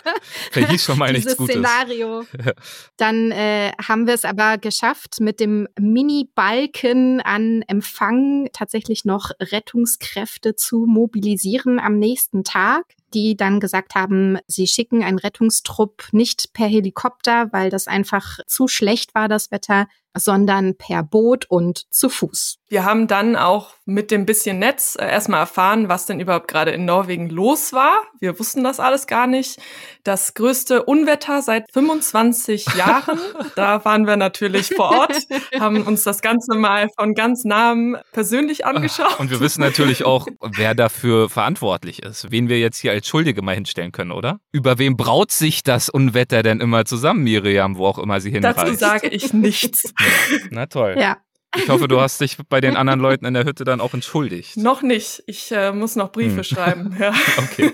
hieß 0.54 0.86
schon 0.86 0.98
mal 0.98 1.14
dieses 1.14 1.38
Gutes. 1.38 1.56
Szenario. 1.56 2.24
Dann 2.98 3.32
äh, 3.32 3.74
haben 3.86 4.08
wir 4.08 4.14
es 4.14 4.26
aber 4.26 4.58
geschafft, 4.58 5.20
mit 5.20 5.40
dem 5.40 5.68
Mini-Balken 5.78 7.22
an 7.22 7.64
Empfang 7.68 8.48
tatsächlich 8.54 9.04
noch 9.04 9.32
Rettungskräfte 9.40 10.56
zu 10.56 10.86
mobilisieren 10.88 11.80
am 11.80 12.00
nächsten 12.00 12.44
Tag 12.44 12.86
die 13.14 13.38
dann 13.38 13.60
gesagt 13.60 13.96
haben, 13.96 14.38
sie 14.48 14.68
schicken 14.68 15.04
einen 15.04 15.20
Rettungstrupp 15.20 16.10
nicht 16.12 16.54
per 16.54 16.68
Helikopter, 16.68 17.52
weil 17.52 17.70
das 17.70 17.88
einfach 17.88 18.40
zu 18.48 18.68
schlecht 18.68 19.16
war, 19.16 19.28
das 19.28 19.52
Wetter, 19.52 19.88
sondern 20.16 20.76
per 20.76 21.04
Boot 21.04 21.46
und 21.50 21.86
zu 21.92 22.10
Fuß. 22.10 22.60
Wir 22.74 22.86
haben 22.86 23.06
dann 23.06 23.36
auch 23.36 23.76
mit 23.86 24.10
dem 24.10 24.26
bisschen 24.26 24.58
Netz 24.58 24.98
äh, 25.00 25.06
erstmal 25.06 25.42
erfahren, 25.42 25.90
was 25.90 26.08
denn 26.08 26.20
überhaupt 26.20 26.48
gerade 26.48 26.72
in 26.72 26.86
Norwegen 26.86 27.30
los 27.30 27.72
war. 27.72 28.02
Wir 28.20 28.40
wussten 28.40 28.64
das 28.64 28.80
alles 28.80 29.06
gar 29.06 29.28
nicht. 29.28 29.62
Das 30.04 30.34
größte 30.34 30.82
Unwetter 30.82 31.44
seit 31.44 31.72
25 31.72 32.66
Jahren. 32.76 33.20
da 33.56 33.86
waren 33.86 34.08
wir 34.08 34.18
natürlich 34.18 34.70
vor 34.76 34.90
Ort, 34.90 35.16
haben 35.60 35.84
uns 35.84 36.02
das 36.02 36.24
Ganze 36.24 36.56
mal 36.56 36.90
von 36.98 37.14
ganz 37.14 37.44
nahem 37.44 37.96
persönlich 38.12 38.66
angeschaut. 38.66 39.20
Und 39.20 39.30
wir 39.30 39.40
wissen 39.40 39.62
natürlich 39.62 40.04
auch, 40.04 40.28
wer 40.42 40.74
dafür 40.74 41.30
verantwortlich 41.30 42.02
ist, 42.02 42.32
wen 42.32 42.50
wir 42.50 42.58
jetzt 42.58 42.80
hier 42.80 42.92
als 42.92 43.08
Schuldige 43.08 43.44
mal 43.44 43.54
hinstellen 43.54 43.92
können, 43.92 44.12
oder? 44.12 44.40
Über 44.52 44.80
wem 44.80 44.98
braut 44.98 45.30
sich 45.30 45.62
das 45.62 45.90
Unwetter 45.90 46.42
denn 46.42 46.60
immer 46.60 46.86
zusammen, 46.86 47.22
Miriam, 47.24 47.78
wo 47.78 47.86
auch 47.86 48.00
immer 48.00 48.20
sie 48.20 48.32
hinreist? 48.32 48.58
Dazu 48.58 48.74
sage 48.74 49.10
ich 49.10 49.32
nichts. 49.32 49.94
Na 50.50 50.66
toll. 50.66 50.96
Ja. 50.98 51.18
Ich 51.56 51.70
hoffe, 51.70 51.88
du 51.88 52.00
hast 52.00 52.20
dich 52.22 52.38
bei 52.50 52.62
den 52.62 52.76
anderen 52.76 53.00
Leuten 53.00 53.26
in 53.26 53.34
der 53.34 53.46
Hütte 53.46 53.64
dann 53.64 53.82
auch 53.82 53.94
entschuldigt. 53.94 54.58
Noch 54.58 54.82
nicht. 54.82 55.24
Ich 55.28 55.52
äh, 55.52 55.72
muss 55.72 55.96
noch 55.96 56.12
Briefe 56.12 56.38
hm. 56.38 56.44
schreiben. 56.44 56.98
Ja. 57.00 57.14
Okay. 57.38 57.72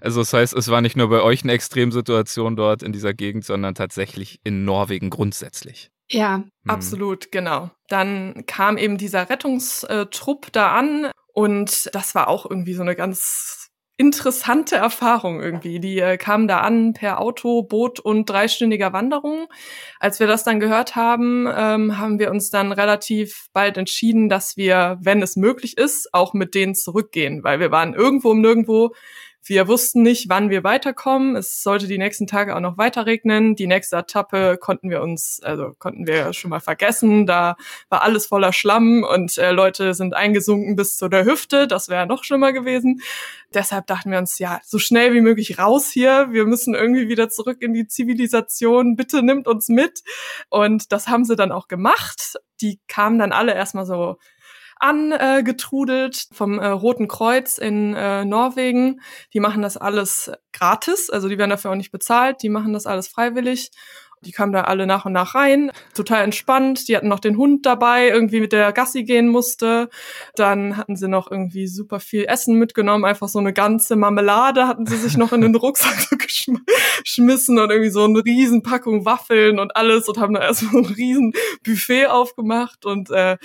Also 0.00 0.20
das 0.20 0.32
heißt, 0.32 0.54
es 0.54 0.68
war 0.68 0.80
nicht 0.80 0.96
nur 0.96 1.10
bei 1.10 1.22
euch 1.22 1.42
eine 1.42 1.52
Extremsituation 1.52 2.56
dort 2.56 2.82
in 2.82 2.92
dieser 2.92 3.14
Gegend, 3.14 3.44
sondern 3.44 3.74
tatsächlich 3.74 4.40
in 4.44 4.64
Norwegen 4.64 5.10
grundsätzlich. 5.10 5.90
Ja, 6.10 6.36
hm. 6.36 6.50
absolut, 6.68 7.32
genau. 7.32 7.70
Dann 7.88 8.44
kam 8.46 8.78
eben 8.78 8.98
dieser 8.98 9.28
Rettungstrupp 9.28 10.52
da 10.52 10.72
an 10.72 11.10
und 11.32 11.90
das 11.94 12.14
war 12.14 12.28
auch 12.28 12.48
irgendwie 12.48 12.74
so 12.74 12.82
eine 12.82 12.96
ganz 12.96 13.59
interessante 14.00 14.76
Erfahrung 14.76 15.42
irgendwie. 15.42 15.78
Die 15.78 15.98
äh, 15.98 16.16
kamen 16.16 16.48
da 16.48 16.60
an 16.60 16.94
per 16.94 17.20
Auto, 17.20 17.62
Boot 17.62 18.00
und 18.00 18.30
dreistündiger 18.30 18.94
Wanderung. 18.94 19.46
Als 19.98 20.20
wir 20.20 20.26
das 20.26 20.42
dann 20.42 20.58
gehört 20.58 20.96
haben, 20.96 21.46
ähm, 21.54 21.98
haben 21.98 22.18
wir 22.18 22.30
uns 22.30 22.48
dann 22.48 22.72
relativ 22.72 23.48
bald 23.52 23.76
entschieden, 23.76 24.30
dass 24.30 24.56
wir, 24.56 24.96
wenn 25.02 25.20
es 25.20 25.36
möglich 25.36 25.76
ist, 25.76 26.14
auch 26.14 26.32
mit 26.32 26.54
denen 26.54 26.74
zurückgehen, 26.74 27.44
weil 27.44 27.60
wir 27.60 27.70
waren 27.70 27.92
irgendwo 27.92 28.30
um 28.30 28.40
nirgendwo. 28.40 28.94
Wir 29.42 29.68
wussten 29.68 30.02
nicht, 30.02 30.28
wann 30.28 30.50
wir 30.50 30.64
weiterkommen. 30.64 31.34
Es 31.34 31.62
sollte 31.62 31.86
die 31.86 31.96
nächsten 31.96 32.26
Tage 32.26 32.54
auch 32.54 32.60
noch 32.60 32.76
weiter 32.76 33.06
regnen. 33.06 33.56
Die 33.56 33.66
nächste 33.66 33.96
Etappe 33.96 34.58
konnten 34.60 34.90
wir 34.90 35.00
uns, 35.00 35.40
also 35.42 35.72
konnten 35.78 36.06
wir 36.06 36.34
schon 36.34 36.50
mal 36.50 36.60
vergessen. 36.60 37.26
Da 37.26 37.56
war 37.88 38.02
alles 38.02 38.26
voller 38.26 38.52
Schlamm 38.52 39.02
und 39.02 39.38
äh, 39.38 39.50
Leute 39.50 39.94
sind 39.94 40.14
eingesunken 40.14 40.76
bis 40.76 40.98
zu 40.98 41.08
der 41.08 41.24
Hüfte. 41.24 41.66
Das 41.66 41.88
wäre 41.88 42.06
noch 42.06 42.22
schlimmer 42.22 42.52
gewesen. 42.52 43.00
Deshalb 43.54 43.86
dachten 43.86 44.10
wir 44.10 44.18
uns, 44.18 44.38
ja, 44.38 44.60
so 44.62 44.78
schnell 44.78 45.14
wie 45.14 45.22
möglich 45.22 45.58
raus 45.58 45.90
hier. 45.90 46.28
Wir 46.30 46.44
müssen 46.44 46.74
irgendwie 46.74 47.08
wieder 47.08 47.30
zurück 47.30 47.62
in 47.62 47.72
die 47.72 47.86
Zivilisation. 47.86 48.94
Bitte 48.94 49.22
nimmt 49.22 49.48
uns 49.48 49.68
mit. 49.68 50.02
Und 50.50 50.92
das 50.92 51.08
haben 51.08 51.24
sie 51.24 51.34
dann 51.34 51.50
auch 51.50 51.66
gemacht. 51.66 52.34
Die 52.60 52.78
kamen 52.88 53.18
dann 53.18 53.32
alle 53.32 53.54
erstmal 53.54 53.86
so 53.86 54.18
angetrudelt 54.80 56.28
vom 56.32 56.58
äh, 56.58 56.66
Roten 56.66 57.08
Kreuz 57.08 57.58
in 57.58 57.94
äh, 57.94 58.24
Norwegen. 58.24 59.00
Die 59.32 59.40
machen 59.40 59.62
das 59.62 59.76
alles 59.76 60.32
gratis, 60.52 61.10
also 61.10 61.28
die 61.28 61.38
werden 61.38 61.50
dafür 61.50 61.70
auch 61.70 61.76
nicht 61.76 61.92
bezahlt, 61.92 62.42
die 62.42 62.48
machen 62.48 62.72
das 62.72 62.86
alles 62.86 63.08
freiwillig. 63.08 63.70
Die 64.22 64.32
kamen 64.32 64.52
da 64.52 64.64
alle 64.64 64.86
nach 64.86 65.06
und 65.06 65.12
nach 65.12 65.34
rein, 65.34 65.72
total 65.94 66.24
entspannt. 66.24 66.88
Die 66.88 66.96
hatten 66.96 67.08
noch 67.08 67.20
den 67.20 67.38
Hund 67.38 67.64
dabei, 67.64 68.08
irgendwie 68.08 68.40
mit 68.40 68.52
der 68.52 68.70
Gassi 68.72 69.04
gehen 69.04 69.28
musste. 69.28 69.88
Dann 70.34 70.76
hatten 70.76 70.94
sie 70.94 71.08
noch 71.08 71.30
irgendwie 71.30 71.66
super 71.66 72.00
viel 72.00 72.26
Essen 72.26 72.56
mitgenommen, 72.56 73.06
einfach 73.06 73.28
so 73.28 73.38
eine 73.38 73.54
ganze 73.54 73.96
Marmelade 73.96 74.68
hatten 74.68 74.84
sie 74.84 74.96
sich 74.96 75.16
noch 75.16 75.32
in 75.32 75.40
den 75.40 75.54
Rucksack 75.54 75.98
so 76.10 76.16
geschmissen 76.16 77.58
und 77.58 77.70
irgendwie 77.70 77.90
so 77.90 78.04
eine 78.04 78.22
riesen 78.22 78.62
Packung 78.62 79.06
Waffeln 79.06 79.58
und 79.58 79.74
alles 79.74 80.06
und 80.06 80.18
haben 80.18 80.34
da 80.34 80.42
erstmal 80.42 80.84
so 80.84 80.90
ein 80.90 80.94
riesen 80.94 81.32
Buffet 81.64 82.08
aufgemacht 82.08 82.84
und 82.84 83.10
äh, 83.10 83.38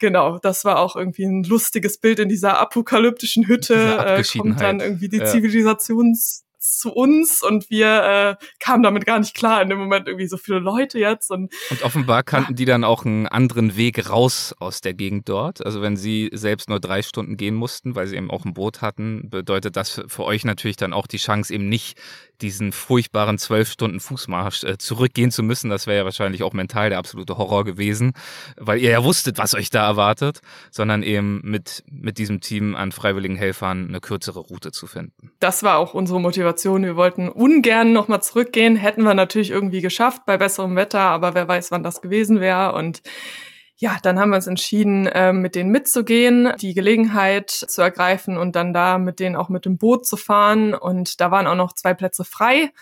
Genau, 0.00 0.38
das 0.38 0.64
war 0.64 0.78
auch 0.78 0.96
irgendwie 0.96 1.24
ein 1.24 1.44
lustiges 1.44 1.98
Bild 1.98 2.18
in 2.18 2.28
dieser 2.28 2.58
apokalyptischen 2.58 3.46
Hütte. 3.46 3.74
Äh, 3.74 4.38
kommt 4.38 4.60
dann 4.60 4.80
irgendwie 4.80 5.08
die 5.08 5.18
ja. 5.18 5.26
Zivilisations 5.26 6.44
zu 6.58 6.92
uns 6.92 7.42
und 7.42 7.70
wir 7.70 8.36
äh, 8.40 8.44
kamen 8.58 8.82
damit 8.82 9.06
gar 9.06 9.18
nicht 9.18 9.34
klar 9.34 9.62
in 9.62 9.70
dem 9.70 9.78
Moment 9.78 10.06
irgendwie 10.06 10.26
so 10.26 10.36
viele 10.36 10.58
Leute 10.58 10.98
jetzt 10.98 11.30
und 11.30 11.52
und 11.70 11.82
offenbar 11.82 12.22
kannten 12.22 12.52
ja. 12.52 12.56
die 12.56 12.64
dann 12.66 12.84
auch 12.84 13.04
einen 13.04 13.26
anderen 13.26 13.76
Weg 13.76 14.10
raus 14.10 14.54
aus 14.58 14.82
der 14.82 14.92
Gegend 14.92 15.28
dort. 15.28 15.64
Also 15.64 15.80
wenn 15.80 15.96
sie 15.96 16.28
selbst 16.32 16.68
nur 16.68 16.78
drei 16.78 17.00
Stunden 17.02 17.38
gehen 17.38 17.54
mussten, 17.54 17.94
weil 17.94 18.06
sie 18.06 18.16
eben 18.16 18.30
auch 18.30 18.44
ein 18.44 18.52
Boot 18.52 18.82
hatten, 18.82 19.30
bedeutet 19.30 19.76
das 19.76 20.02
für 20.06 20.24
euch 20.24 20.44
natürlich 20.44 20.76
dann 20.76 20.92
auch 20.92 21.06
die 21.06 21.16
Chance 21.16 21.52
eben 21.52 21.68
nicht 21.68 21.98
diesen 22.42 22.72
furchtbaren 22.72 23.38
zwölf 23.38 23.70
Stunden 23.70 24.00
Fußmarsch 24.00 24.64
äh, 24.64 24.78
zurückgehen 24.78 25.30
zu 25.30 25.42
müssen. 25.42 25.70
Das 25.70 25.86
wäre 25.86 25.98
ja 25.98 26.04
wahrscheinlich 26.04 26.42
auch 26.42 26.52
mental 26.52 26.90
der 26.90 26.98
absolute 26.98 27.38
Horror 27.38 27.64
gewesen, 27.64 28.12
weil 28.56 28.78
ihr 28.80 28.90
ja 28.90 29.04
wusstet, 29.04 29.38
was 29.38 29.54
euch 29.54 29.70
da 29.70 29.86
erwartet, 29.86 30.40
sondern 30.70 31.02
eben 31.02 31.40
mit 31.42 31.84
mit 31.90 32.18
diesem 32.18 32.40
Team 32.40 32.74
an 32.74 32.92
freiwilligen 32.92 33.36
Helfern 33.36 33.88
eine 33.88 34.00
kürzere 34.00 34.40
Route 34.40 34.72
zu 34.72 34.86
finden. 34.86 35.32
Das 35.40 35.62
war 35.62 35.78
auch 35.78 35.94
unsere 35.94 36.20
Motivation. 36.20 36.84
Wir 36.84 36.96
wollten 36.96 37.28
ungern 37.28 37.92
nochmal 37.92 38.22
zurückgehen. 38.22 38.76
Hätten 38.76 39.02
wir 39.02 39.14
natürlich 39.14 39.50
irgendwie 39.50 39.80
geschafft 39.80 40.22
bei 40.26 40.36
besserem 40.36 40.76
Wetter, 40.76 41.00
aber 41.00 41.34
wer 41.34 41.48
weiß, 41.48 41.70
wann 41.70 41.82
das 41.82 42.00
gewesen 42.00 42.40
wäre. 42.40 42.74
Und 42.74 43.02
ja, 43.80 43.96
dann 44.02 44.20
haben 44.20 44.28
wir 44.28 44.36
uns 44.36 44.46
entschieden, 44.46 45.06
äh, 45.06 45.32
mit 45.32 45.54
denen 45.54 45.70
mitzugehen, 45.70 46.52
die 46.60 46.74
Gelegenheit 46.74 47.50
zu 47.50 47.80
ergreifen 47.80 48.36
und 48.36 48.54
dann 48.54 48.74
da 48.74 48.98
mit 48.98 49.20
denen 49.20 49.36
auch 49.36 49.48
mit 49.48 49.64
dem 49.64 49.78
Boot 49.78 50.06
zu 50.06 50.18
fahren. 50.18 50.74
Und 50.74 51.18
da 51.22 51.30
waren 51.30 51.46
auch 51.46 51.54
noch 51.54 51.72
zwei 51.72 51.94
Plätze 51.94 52.24
frei 52.24 52.72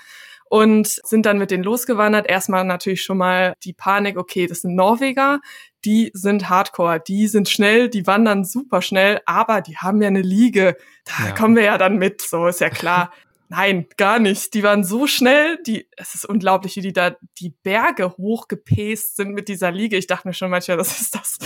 und 0.47 0.89
sind 0.89 1.25
dann 1.25 1.39
mit 1.39 1.53
denen 1.53 1.63
losgewandert. 1.63 2.29
Erstmal 2.29 2.65
natürlich 2.65 3.05
schon 3.05 3.19
mal 3.19 3.55
die 3.63 3.75
Panik, 3.75 4.19
okay, 4.19 4.49
das 4.49 4.63
sind 4.63 4.75
Norweger, 4.75 5.39
die 5.85 6.11
sind 6.15 6.49
hardcore, 6.49 7.01
die 7.07 7.29
sind 7.29 7.49
schnell, 7.49 7.89
die 7.89 8.09
wandern 8.09 8.45
super 8.45 8.83
schnell, 8.83 9.21
aber 9.25 9.61
die 9.61 9.77
haben 9.77 10.03
ja 10.03 10.09
eine 10.09 10.23
Liege. 10.23 10.77
Da 11.05 11.29
ja. 11.29 11.33
kommen 11.33 11.55
wir 11.55 11.63
ja 11.63 11.79
dann 11.79 11.97
mit, 11.99 12.23
so 12.23 12.49
ist 12.49 12.61
ja 12.61 12.71
klar. 12.71 13.13
Nein, 13.51 13.87
gar 13.97 14.19
nicht. 14.19 14.53
Die 14.53 14.63
waren 14.63 14.85
so 14.85 15.07
schnell, 15.07 15.59
die, 15.67 15.89
es 15.97 16.15
ist 16.15 16.27
unglaublich, 16.27 16.77
wie 16.77 16.83
die 16.83 16.93
da 16.93 17.17
die 17.39 17.49
Berge 17.49 18.15
hochgepäst 18.19 19.17
sind 19.17 19.31
mit 19.31 19.49
dieser 19.49 19.71
Liege. 19.71 19.97
Ich 19.97 20.07
dachte 20.07 20.29
mir 20.29 20.35
schon 20.35 20.51
manchmal, 20.51 20.77
das 20.77 21.01
ist 21.01 21.15
das, 21.15 21.39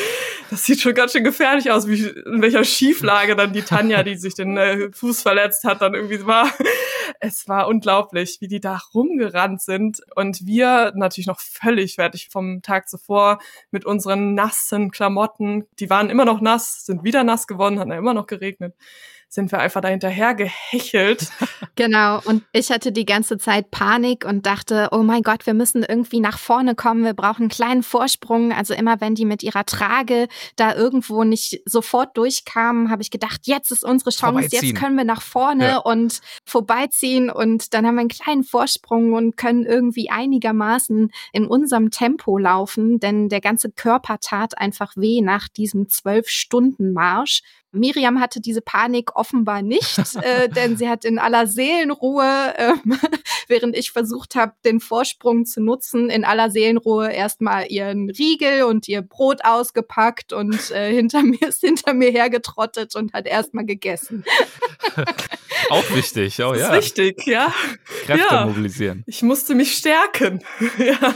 das 0.50 0.64
sieht 0.64 0.80
schon 0.80 0.94
ganz 0.94 1.12
schön 1.12 1.22
gefährlich 1.22 1.70
aus, 1.70 1.86
wie, 1.86 2.02
in 2.02 2.42
welcher 2.42 2.64
Schieflage 2.64 3.36
dann 3.36 3.52
die 3.52 3.62
Tanja, 3.62 4.02
die 4.02 4.16
sich 4.16 4.34
den 4.34 4.56
äh, 4.56 4.90
Fuß 4.92 5.22
verletzt 5.22 5.62
hat, 5.62 5.80
dann 5.80 5.94
irgendwie 5.94 6.26
war. 6.26 6.52
Es 7.20 7.46
war 7.46 7.68
unglaublich, 7.68 8.38
wie 8.40 8.48
die 8.48 8.60
da 8.60 8.80
rumgerannt 8.94 9.62
sind. 9.62 10.00
Und 10.16 10.44
wir 10.44 10.92
natürlich 10.96 11.28
noch 11.28 11.38
völlig 11.38 11.94
fertig 11.94 12.30
vom 12.32 12.62
Tag 12.62 12.88
zuvor 12.88 13.38
mit 13.70 13.84
unseren 13.84 14.34
nassen 14.34 14.90
Klamotten. 14.90 15.66
Die 15.78 15.88
waren 15.88 16.10
immer 16.10 16.24
noch 16.24 16.40
nass, 16.40 16.84
sind 16.84 17.04
wieder 17.04 17.22
nass 17.22 17.46
geworden, 17.46 17.78
hat 17.78 17.86
ja 17.86 17.96
immer 17.96 18.14
noch 18.14 18.26
geregnet 18.26 18.74
sind 19.33 19.51
wir 19.51 19.61
einfach 19.61 19.81
da 19.81 19.88
hinterher 19.88 20.35
gehechelt. 20.35 21.29
Genau. 21.75 22.21
Und 22.27 22.45
ich 22.53 22.71
hatte 22.71 22.92
die 22.92 23.07
ganze 23.07 23.38
Zeit 23.38 23.71
Panik 23.71 24.27
und 24.27 24.45
dachte, 24.45 24.90
oh 24.92 25.03
mein 25.03 25.23
Gott, 25.23 25.47
wir 25.47 25.55
müssen 25.55 25.83
irgendwie 25.83 26.21
nach 26.21 26.38
vorne 26.38 26.75
kommen. 26.75 27.03
Wir 27.03 27.14
brauchen 27.14 27.45
einen 27.45 27.49
kleinen 27.49 27.83
Vorsprung. 27.83 28.53
Also 28.53 28.75
immer 28.75 29.01
wenn 29.01 29.14
die 29.14 29.25
mit 29.25 29.42
ihrer 29.42 29.64
Trage 29.64 30.29
da 30.57 30.75
irgendwo 30.75 31.25
nicht 31.25 31.62
sofort 31.64 32.14
durchkamen, 32.18 32.90
habe 32.90 33.01
ich 33.01 33.11
gedacht, 33.11 33.40
jetzt 33.45 33.73
ist 33.73 33.85
unsere 33.85 34.11
Chance. 34.11 34.51
Jetzt 34.53 34.75
können 34.75 34.97
wir 34.99 35.05
nach 35.05 35.23
vorne 35.23 35.64
ja. 35.64 35.77
und 35.79 36.21
vorbeiziehen. 36.45 37.31
Und 37.31 37.73
dann 37.73 37.87
haben 37.87 37.95
wir 37.95 38.01
einen 38.01 38.11
kleinen 38.11 38.45
Vorsprung 38.45 39.14
und 39.14 39.38
können 39.38 39.64
irgendwie 39.64 40.11
einigermaßen 40.11 41.11
in 41.33 41.47
unserem 41.47 41.90
Tempo 41.90 42.37
laufen. 42.37 43.01
Denn 43.01 43.31
der 43.31 43.40
ganze 43.40 43.71
Körper 43.71 44.18
tat 44.21 44.59
einfach 44.59 44.92
weh 44.95 45.23
nach 45.23 45.49
diesem 45.49 45.88
zwölf 45.88 46.29
Stunden 46.29 46.92
Marsch. 46.92 47.40
Miriam 47.72 48.20
hatte 48.20 48.40
diese 48.40 48.61
Panik 48.61 49.16
offenbar 49.16 49.62
nicht, 49.62 49.98
äh, 50.22 50.48
denn 50.48 50.76
sie 50.76 50.88
hat 50.88 51.04
in 51.04 51.18
aller 51.18 51.46
Seelenruhe, 51.46 52.54
äh, 52.56 52.72
während 53.48 53.76
ich 53.76 53.92
versucht 53.92 54.35
habe, 54.35 54.52
den 54.64 54.80
Vorsprung 54.80 55.46
zu 55.46 55.61
nutzen, 55.61 56.11
in 56.11 56.24
aller 56.24 56.50
Seelenruhe 56.50 57.11
erstmal 57.11 57.66
ihren 57.70 58.11
Riegel 58.11 58.64
und 58.64 58.88
ihr 58.88 59.02
Brot 59.02 59.44
ausgepackt 59.44 60.32
und 60.32 60.70
äh, 60.70 60.92
hinter 60.94 61.22
mir 61.22 61.48
ist 61.48 61.61
hinter 61.61 61.94
mir 61.94 62.11
hergetrottet 62.11 62.94
und 62.94 63.12
hat 63.12 63.26
erstmal 63.26 63.64
gegessen. 63.64 64.24
Auch 65.70 65.94
wichtig, 65.94 66.38
oh 66.40 66.54
ja. 66.54 66.68
Das 66.68 66.87
ist 66.87 66.98
wichtig, 66.98 67.26
ja. 67.26 67.52
Kräfte 68.04 68.35
ja. 68.35 68.46
mobilisieren. 68.46 69.04
Ich 69.06 69.22
musste 69.22 69.54
mich 69.54 69.76
stärken. 69.76 70.42
ja 70.78 71.14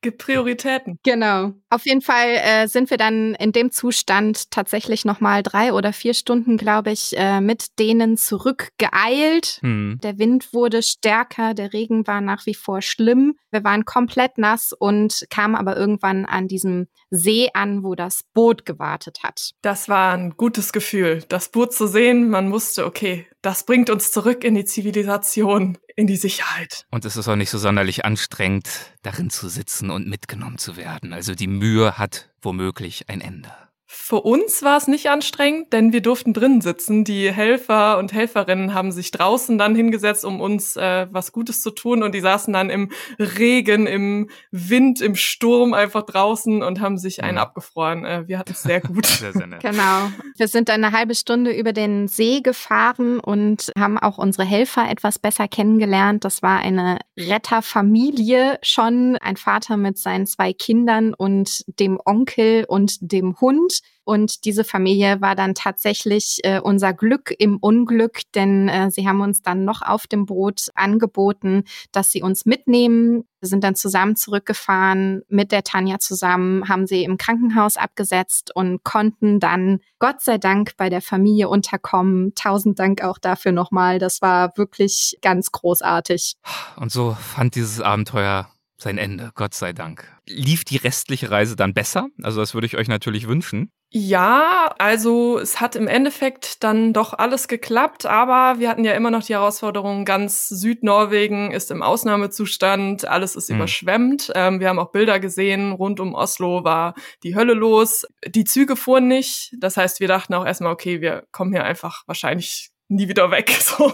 Prioritäten. 0.00 0.98
Genau. 1.02 1.52
Auf 1.68 1.84
jeden 1.84 2.00
Fall 2.00 2.28
äh, 2.42 2.66
sind 2.66 2.90
wir 2.90 2.96
dann 2.96 3.34
in 3.34 3.52
dem 3.52 3.70
Zustand 3.70 4.50
tatsächlich 4.50 5.04
nochmal 5.04 5.42
drei 5.42 5.72
oder 5.72 5.92
vier 5.92 6.14
Stunden, 6.14 6.56
glaube 6.56 6.90
ich, 6.90 7.16
äh, 7.16 7.40
mit 7.40 7.78
denen 7.78 8.16
zurückgeeilt. 8.16 9.58
Mhm. 9.62 9.98
Der 10.02 10.18
Wind 10.18 10.52
wurde 10.52 10.82
stärker, 10.82 11.54
der 11.54 11.72
Regen 11.72 12.06
war 12.06 12.20
nach 12.20 12.46
wie 12.46 12.54
vor 12.54 12.80
schlimm. 12.80 13.36
Wir 13.50 13.64
waren 13.64 13.84
komplett 13.84 14.38
nass 14.38 14.72
und 14.72 15.26
kamen 15.28 15.54
aber 15.54 15.76
irgendwann 15.76 16.24
an 16.24 16.48
diesem 16.48 16.86
See 17.10 17.50
an, 17.52 17.82
wo 17.82 17.94
das 17.94 18.22
Boot 18.32 18.64
gewartet 18.64 19.18
hat. 19.22 19.50
Das 19.62 19.88
war 19.88 20.14
ein 20.14 20.36
gutes 20.36 20.72
Gefühl, 20.72 21.24
das 21.28 21.50
Boot 21.50 21.74
zu 21.74 21.86
sehen. 21.86 22.30
Man 22.30 22.52
wusste, 22.52 22.86
okay, 22.86 23.26
das 23.42 23.64
bringt 23.64 23.90
uns 23.90 24.12
zurück 24.12 24.44
in 24.44 24.54
die 24.54 24.64
Zivilisation, 24.64 25.78
in 25.96 26.06
die 26.06 26.16
Sicherheit. 26.16 26.86
Und 26.90 27.04
es 27.04 27.16
ist 27.16 27.28
auch 27.28 27.36
nicht 27.36 27.50
so 27.50 27.58
sonderlich 27.58 28.04
anstrengend, 28.04 28.68
darin 29.02 29.30
zu 29.30 29.48
sitzen 29.48 29.90
und 29.90 30.06
mitgenommen 30.06 30.58
zu 30.58 30.76
werden. 30.76 31.12
Also 31.12 31.34
die 31.34 31.46
Mühe 31.46 31.98
hat 31.98 32.30
womöglich 32.42 33.08
ein 33.08 33.20
Ende. 33.20 33.50
Für 33.92 34.20
uns 34.20 34.62
war 34.62 34.76
es 34.76 34.86
nicht 34.86 35.10
anstrengend, 35.10 35.72
denn 35.72 35.92
wir 35.92 36.00
durften 36.00 36.32
drinnen 36.32 36.60
sitzen. 36.60 37.02
Die 37.02 37.32
Helfer 37.32 37.98
und 37.98 38.12
Helferinnen 38.12 38.72
haben 38.72 38.92
sich 38.92 39.10
draußen 39.10 39.58
dann 39.58 39.74
hingesetzt, 39.74 40.24
um 40.24 40.40
uns 40.40 40.76
äh, 40.76 41.08
was 41.10 41.32
Gutes 41.32 41.60
zu 41.60 41.72
tun. 41.72 42.04
Und 42.04 42.14
die 42.14 42.20
saßen 42.20 42.52
dann 42.52 42.70
im 42.70 42.92
Regen, 43.18 43.88
im 43.88 44.30
Wind, 44.52 45.00
im 45.00 45.16
Sturm 45.16 45.74
einfach 45.74 46.04
draußen 46.04 46.62
und 46.62 46.80
haben 46.80 46.98
sich 46.98 47.24
einen 47.24 47.34
mhm. 47.34 47.42
abgefroren. 47.42 48.04
Äh, 48.04 48.28
wir 48.28 48.38
hatten 48.38 48.52
es 48.52 48.62
sehr 48.62 48.80
gut. 48.80 49.06
sehr, 49.06 49.32
sehr 49.32 49.48
genau. 49.48 50.12
Wir 50.36 50.46
sind 50.46 50.70
eine 50.70 50.92
halbe 50.92 51.16
Stunde 51.16 51.50
über 51.50 51.72
den 51.72 52.06
See 52.06 52.42
gefahren 52.42 53.18
und 53.18 53.72
haben 53.76 53.98
auch 53.98 54.18
unsere 54.18 54.46
Helfer 54.46 54.88
etwas 54.88 55.18
besser 55.18 55.48
kennengelernt. 55.48 56.24
Das 56.24 56.42
war 56.42 56.60
eine 56.60 56.98
Retterfamilie 57.18 58.60
schon, 58.62 59.16
ein 59.16 59.36
Vater 59.36 59.76
mit 59.76 59.98
seinen 59.98 60.28
zwei 60.28 60.52
Kindern 60.52 61.12
und 61.12 61.64
dem 61.80 61.98
Onkel 62.04 62.66
und 62.68 62.98
dem 63.00 63.40
Hund. 63.40 63.79
Und 64.10 64.44
diese 64.44 64.64
Familie 64.64 65.20
war 65.20 65.36
dann 65.36 65.54
tatsächlich 65.54 66.40
äh, 66.42 66.58
unser 66.58 66.92
Glück 66.92 67.32
im 67.38 67.58
Unglück, 67.58 68.22
denn 68.34 68.68
äh, 68.68 68.90
sie 68.90 69.06
haben 69.06 69.20
uns 69.20 69.40
dann 69.40 69.64
noch 69.64 69.82
auf 69.82 70.08
dem 70.08 70.26
Boot 70.26 70.66
angeboten, 70.74 71.62
dass 71.92 72.10
sie 72.10 72.20
uns 72.20 72.44
mitnehmen. 72.44 73.22
Wir 73.38 73.48
sind 73.48 73.62
dann 73.62 73.76
zusammen 73.76 74.16
zurückgefahren 74.16 75.22
mit 75.28 75.52
der 75.52 75.62
Tanja 75.62 76.00
zusammen, 76.00 76.68
haben 76.68 76.88
sie 76.88 77.04
im 77.04 77.18
Krankenhaus 77.18 77.76
abgesetzt 77.76 78.50
und 78.52 78.82
konnten 78.82 79.38
dann 79.38 79.78
Gott 80.00 80.22
sei 80.22 80.38
Dank 80.38 80.72
bei 80.76 80.90
der 80.90 81.02
Familie 81.02 81.48
unterkommen. 81.48 82.34
Tausend 82.34 82.80
Dank 82.80 83.04
auch 83.04 83.18
dafür 83.18 83.52
nochmal. 83.52 84.00
Das 84.00 84.20
war 84.20 84.56
wirklich 84.56 85.18
ganz 85.22 85.52
großartig. 85.52 86.34
Und 86.74 86.90
so 86.90 87.12
fand 87.12 87.54
dieses 87.54 87.80
Abenteuer 87.80 88.48
sein 88.76 88.98
Ende, 88.98 89.30
Gott 89.36 89.54
sei 89.54 89.72
Dank. 89.72 90.04
Lief 90.26 90.64
die 90.64 90.78
restliche 90.78 91.30
Reise 91.30 91.54
dann 91.54 91.74
besser? 91.74 92.08
Also 92.24 92.40
das 92.40 92.54
würde 92.54 92.66
ich 92.66 92.76
euch 92.76 92.88
natürlich 92.88 93.28
wünschen. 93.28 93.70
Ja, 93.92 94.72
also 94.78 95.40
es 95.40 95.60
hat 95.60 95.74
im 95.74 95.88
Endeffekt 95.88 96.62
dann 96.62 96.92
doch 96.92 97.12
alles 97.12 97.48
geklappt, 97.48 98.06
aber 98.06 98.60
wir 98.60 98.68
hatten 98.68 98.84
ja 98.84 98.92
immer 98.92 99.10
noch 99.10 99.24
die 99.24 99.32
Herausforderung, 99.32 100.04
ganz 100.04 100.46
Südnorwegen 100.48 101.50
ist 101.50 101.72
im 101.72 101.82
Ausnahmezustand, 101.82 103.08
alles 103.08 103.34
ist 103.34 103.50
mhm. 103.50 103.56
überschwemmt. 103.56 104.30
Ähm, 104.36 104.60
wir 104.60 104.68
haben 104.68 104.78
auch 104.78 104.92
Bilder 104.92 105.18
gesehen, 105.18 105.72
rund 105.72 105.98
um 105.98 106.14
Oslo 106.14 106.62
war 106.62 106.94
die 107.24 107.34
Hölle 107.34 107.54
los. 107.54 108.06
Die 108.24 108.44
Züge 108.44 108.76
fuhren 108.76 109.08
nicht, 109.08 109.56
das 109.58 109.76
heißt, 109.76 109.98
wir 109.98 110.06
dachten 110.06 110.34
auch 110.34 110.46
erstmal, 110.46 110.72
okay, 110.72 111.00
wir 111.00 111.24
kommen 111.32 111.52
hier 111.52 111.64
einfach 111.64 112.04
wahrscheinlich 112.06 112.70
nie 112.86 113.08
wieder 113.08 113.32
weg. 113.32 113.50
So, 113.60 113.92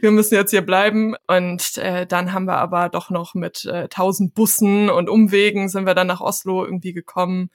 wir 0.00 0.10
müssen 0.10 0.34
jetzt 0.34 0.50
hier 0.50 0.66
bleiben. 0.66 1.14
Und 1.28 1.78
äh, 1.78 2.04
dann 2.04 2.32
haben 2.32 2.46
wir 2.46 2.56
aber 2.56 2.88
doch 2.88 3.10
noch 3.10 3.34
mit 3.34 3.64
äh, 3.64 3.88
tausend 3.88 4.34
Bussen 4.34 4.90
und 4.90 5.08
Umwegen 5.08 5.68
sind 5.68 5.86
wir 5.86 5.94
dann 5.94 6.08
nach 6.08 6.20
Oslo 6.20 6.64
irgendwie 6.64 6.92
gekommen 6.92 7.50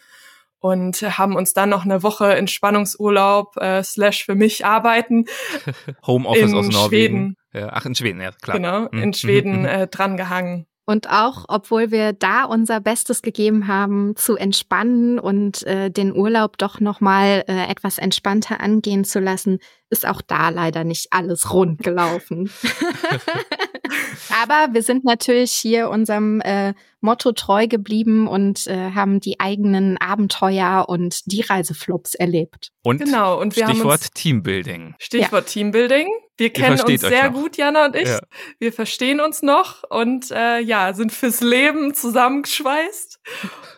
und 0.62 1.02
haben 1.02 1.36
uns 1.36 1.54
dann 1.54 1.70
noch 1.70 1.84
eine 1.84 2.04
Woche 2.04 2.36
Entspannungsurlaub 2.36 3.58
äh, 3.58 3.84
slash 3.84 4.24
für 4.24 4.36
mich 4.36 4.66
arbeiten. 4.66 5.26
Homeoffice 6.08 6.54
aus 6.54 6.70
Norwegen. 6.70 7.36
Ja, 7.52 7.70
ach, 7.74 7.86
in 7.86 7.96
Schweden, 7.96 8.22
ja, 8.22 8.32
klar. 8.32 8.56
Genau, 8.56 8.86
in 8.88 9.10
mhm. 9.10 9.14
Schweden 9.14 9.66
äh, 9.66 9.88
drangehangen. 9.88 10.68
Und 10.92 11.10
auch, 11.10 11.46
obwohl 11.48 11.90
wir 11.92 12.12
da 12.12 12.44
unser 12.44 12.82
Bestes 12.82 13.22
gegeben 13.22 13.70
haben, 13.70 14.14
zu 14.18 14.36
entspannen 14.36 15.20
und 15.20 15.64
äh, 15.64 15.90
den 15.90 16.14
Urlaub 16.14 16.58
doch 16.58 16.82
nochmal 16.82 17.46
äh, 17.48 17.72
etwas 17.72 17.98
entspannter 17.98 18.60
angehen 18.60 19.06
zu 19.06 19.22
lassen, 19.22 19.60
ist 19.90 20.06
auch 20.06 20.22
da 20.22 20.50
leider 20.50 20.84
nicht 20.84 21.08
alles 21.12 21.54
rund 21.54 21.82
gelaufen. 21.82 22.52
Aber 24.44 24.74
wir 24.74 24.84
sind 24.84 25.06
natürlich 25.06 25.54
hier 25.54 25.90
unserem 25.90 26.42
äh, 26.42 26.74
Motto 27.00 27.32
treu 27.32 27.68
geblieben 27.68 28.28
und 28.28 28.68
äh, 28.68 28.92
haben 28.92 29.22
die 29.22 29.40
eigenen 29.40 29.98
Abenteuer 29.98 30.86
und 30.90 31.22
die 31.32 31.40
Reiseflops 31.40 32.16
erlebt. 32.16 32.74
Und 32.84 33.02
genau, 33.02 33.40
und 33.40 33.56
wir 33.56 33.64
Stichwort 33.64 33.86
haben 33.86 33.92
uns, 33.92 34.12
Teambuilding. 34.12 34.96
Stichwort 35.00 35.46
ja. 35.46 35.54
Teambuilding. 35.54 36.08
Wir 36.42 36.50
kennen 36.50 36.82
uns 36.82 37.02
sehr 37.02 37.30
gut, 37.30 37.56
Jana 37.56 37.86
und 37.86 37.96
ich. 37.96 38.10
Ja. 38.10 38.20
Wir 38.58 38.74
verstehen 38.74 39.20
uns 39.22 39.44
noch 39.44 39.84
und 39.84 40.32
äh, 40.32 40.60
ja, 40.60 40.92
sind 40.94 41.12
fürs 41.12 41.42
Leben 41.42 41.94
zusammengeschweißt. 41.94 43.20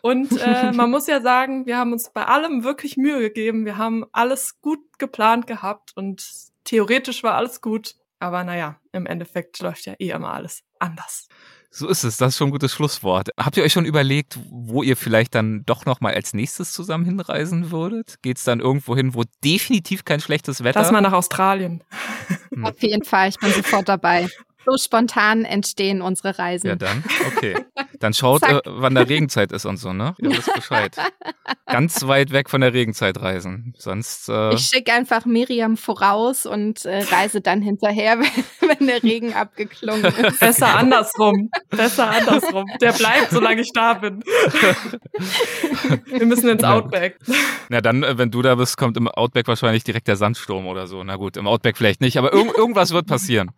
Und 0.01 0.31
äh, 0.41 0.71
man 0.73 0.89
muss 0.89 1.07
ja 1.07 1.19
sagen, 1.19 1.65
wir 1.65 1.77
haben 1.77 1.91
uns 1.91 2.09
bei 2.11 2.23
allem 2.23 2.63
wirklich 2.63 2.95
Mühe 2.95 3.19
gegeben. 3.19 3.65
Wir 3.65 3.77
haben 3.77 4.05
alles 4.13 4.61
gut 4.61 4.79
geplant 4.97 5.45
gehabt 5.45 5.91
und 5.95 6.25
theoretisch 6.63 7.21
war 7.21 7.35
alles 7.35 7.59
gut. 7.59 7.95
Aber 8.19 8.45
naja, 8.45 8.79
im 8.93 9.07
Endeffekt 9.07 9.59
läuft 9.59 9.85
ja 9.85 9.95
eh 9.99 10.11
immer 10.11 10.33
alles 10.33 10.63
anders. 10.79 11.27
So 11.75 11.87
ist 11.87 12.03
es, 12.03 12.17
das 12.17 12.33
ist 12.33 12.37
schon 12.37 12.49
ein 12.49 12.51
gutes 12.51 12.71
Schlusswort. 12.71 13.29
Habt 13.35 13.57
ihr 13.57 13.63
euch 13.63 13.73
schon 13.73 13.85
überlegt, 13.85 14.37
wo 14.51 14.83
ihr 14.83 14.95
vielleicht 14.95 15.33
dann 15.33 15.63
doch 15.65 15.87
nochmal 15.87 16.13
als 16.13 16.35
nächstes 16.35 16.71
zusammen 16.71 17.03
hinreisen 17.03 17.71
würdet? 17.71 18.21
Geht 18.21 18.37
es 18.37 18.43
dann 18.43 18.59
irgendwo 18.59 18.95
hin, 18.95 19.15
wo 19.15 19.23
definitiv 19.43 20.05
kein 20.05 20.19
schlechtes 20.19 20.63
Wetter? 20.63 20.81
Lass 20.81 20.91
mal 20.91 21.01
nach 21.01 21.13
Australien. 21.13 21.83
Hm. 22.53 22.65
Auf 22.65 22.79
jeden 22.83 23.03
Fall, 23.03 23.29
ich 23.29 23.39
bin 23.39 23.51
sofort 23.51 23.89
dabei. 23.89 24.29
So 24.65 24.77
spontan 24.77 25.45
entstehen 25.45 26.01
unsere 26.01 26.37
Reisen. 26.37 26.67
Ja, 26.67 26.75
dann, 26.75 27.03
okay. 27.27 27.55
Dann 27.99 28.13
schaut, 28.13 28.43
äh, 28.43 28.59
wann 28.65 28.95
der 28.95 29.07
Regenzeit 29.07 29.53
ist 29.53 29.65
und 29.65 29.77
so, 29.77 29.93
ne? 29.93 30.13
Ihr 30.19 30.31
wisst 30.31 30.53
Bescheid. 30.53 30.93
Ganz 31.67 32.05
weit 32.05 32.31
weg 32.31 32.49
von 32.49 32.59
der 32.59 32.73
Regenzeit 32.73 33.21
reisen. 33.21 33.73
Sonst. 33.77 34.27
Äh 34.27 34.53
ich 34.55 34.67
schicke 34.67 34.91
einfach 34.91 35.25
Miriam 35.25 35.77
voraus 35.77 36.45
und 36.45 36.83
äh, 36.83 37.03
reise 37.03 37.39
dann 37.39 37.61
hinterher, 37.61 38.19
wenn, 38.59 38.69
wenn 38.69 38.87
der 38.87 39.01
Regen 39.03 39.33
abgeklungen 39.33 40.03
ist. 40.27 40.39
Besser 40.39 40.75
andersrum. 40.75 41.49
Besser 41.69 42.09
andersrum. 42.09 42.65
Der 42.81 42.91
bleibt, 42.91 43.31
solange 43.31 43.61
ich 43.61 43.71
da 43.73 43.93
bin. 43.93 44.21
Wir 46.07 46.25
müssen 46.25 46.49
ins 46.49 46.63
Outback. 46.65 47.19
Na 47.69 47.79
dann, 47.79 48.03
äh, 48.03 48.17
wenn 48.17 48.31
du 48.31 48.41
da 48.41 48.55
bist, 48.55 48.75
kommt 48.75 48.97
im 48.97 49.07
Outback 49.07 49.47
wahrscheinlich 49.47 49.85
direkt 49.85 50.09
der 50.09 50.17
Sandsturm 50.17 50.67
oder 50.67 50.87
so. 50.87 51.01
Na 51.05 51.15
gut, 51.15 51.37
im 51.37 51.47
Outback 51.47 51.77
vielleicht 51.77 52.01
nicht, 52.01 52.17
aber 52.17 52.33
irg 52.33 52.57
irgendwas 52.57 52.91
wird 52.91 53.07
passieren. 53.07 53.51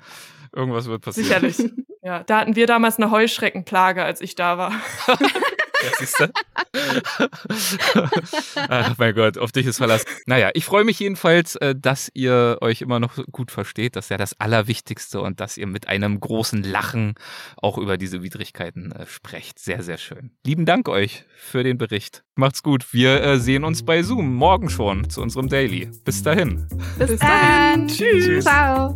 Irgendwas 0.56 0.88
wird 0.88 1.02
passieren. 1.02 1.28
Sicherlich. 1.28 1.72
Ja, 2.06 2.24
da 2.24 2.42
hatten 2.42 2.56
wir 2.56 2.68
damals 2.68 2.98
eine 2.98 3.10
Heuschreckenplage, 3.10 4.04
als 4.04 4.22
ich 4.22 4.36
da 4.36 4.60
war. 4.60 4.72
Ja, 5.84 5.92
siehst 5.98 6.20
du? 6.20 6.32
Ach 8.70 8.96
mein 8.98 9.16
Gott, 9.16 9.40
auf 9.40 9.52
dich 9.52 9.66
ist 9.66 9.78
Verlass. 9.78 10.06
Naja, 10.28 10.52
ich 10.54 10.66
freue 10.66 10.84
mich 10.84 11.00
jedenfalls, 11.00 11.56
äh, 11.56 11.76
dass 11.76 12.12
ihr 12.14 12.60
euch 12.62 12.82
immer 12.82 13.00
noch 13.00 13.18
gut 13.32 13.50
versteht. 13.52 13.96
Das 13.96 14.06
ist 14.06 14.10
ja 14.10 14.18
das 14.18 14.40
Allerwichtigste 14.40 15.20
und 15.20 15.40
dass 15.40 15.58
ihr 15.58 15.66
mit 15.66 15.88
einem 15.88 16.20
großen 16.20 16.64
Lachen 16.64 17.16
auch 17.58 17.80
über 17.80 17.98
diese 17.98 18.22
Widrigkeiten 18.22 18.92
äh, 18.92 19.08
sprecht. 19.08 19.58
Sehr, 19.58 19.82
sehr 19.82 19.98
schön. 19.98 20.30
Lieben 20.46 20.66
Dank 20.66 20.88
euch 20.88 21.26
für 21.36 21.64
den 21.64 21.80
Bericht. 21.80 22.24
Macht's 22.36 22.62
gut. 22.62 22.94
Wir 22.94 23.22
äh, 23.22 23.40
sehen 23.40 23.64
uns 23.64 23.84
bei 23.84 24.04
Zoom 24.04 24.36
morgen 24.36 24.70
schon 24.70 25.10
zu 25.10 25.22
unserem 25.22 25.50
Daily. 25.50 25.90
Bis 26.04 26.22
dahin. 26.22 26.68
Bis, 27.00 27.08
Bis 27.10 27.20
dann. 27.20 27.88
Tschüss. 27.88 28.46
Ciao. 28.46 28.96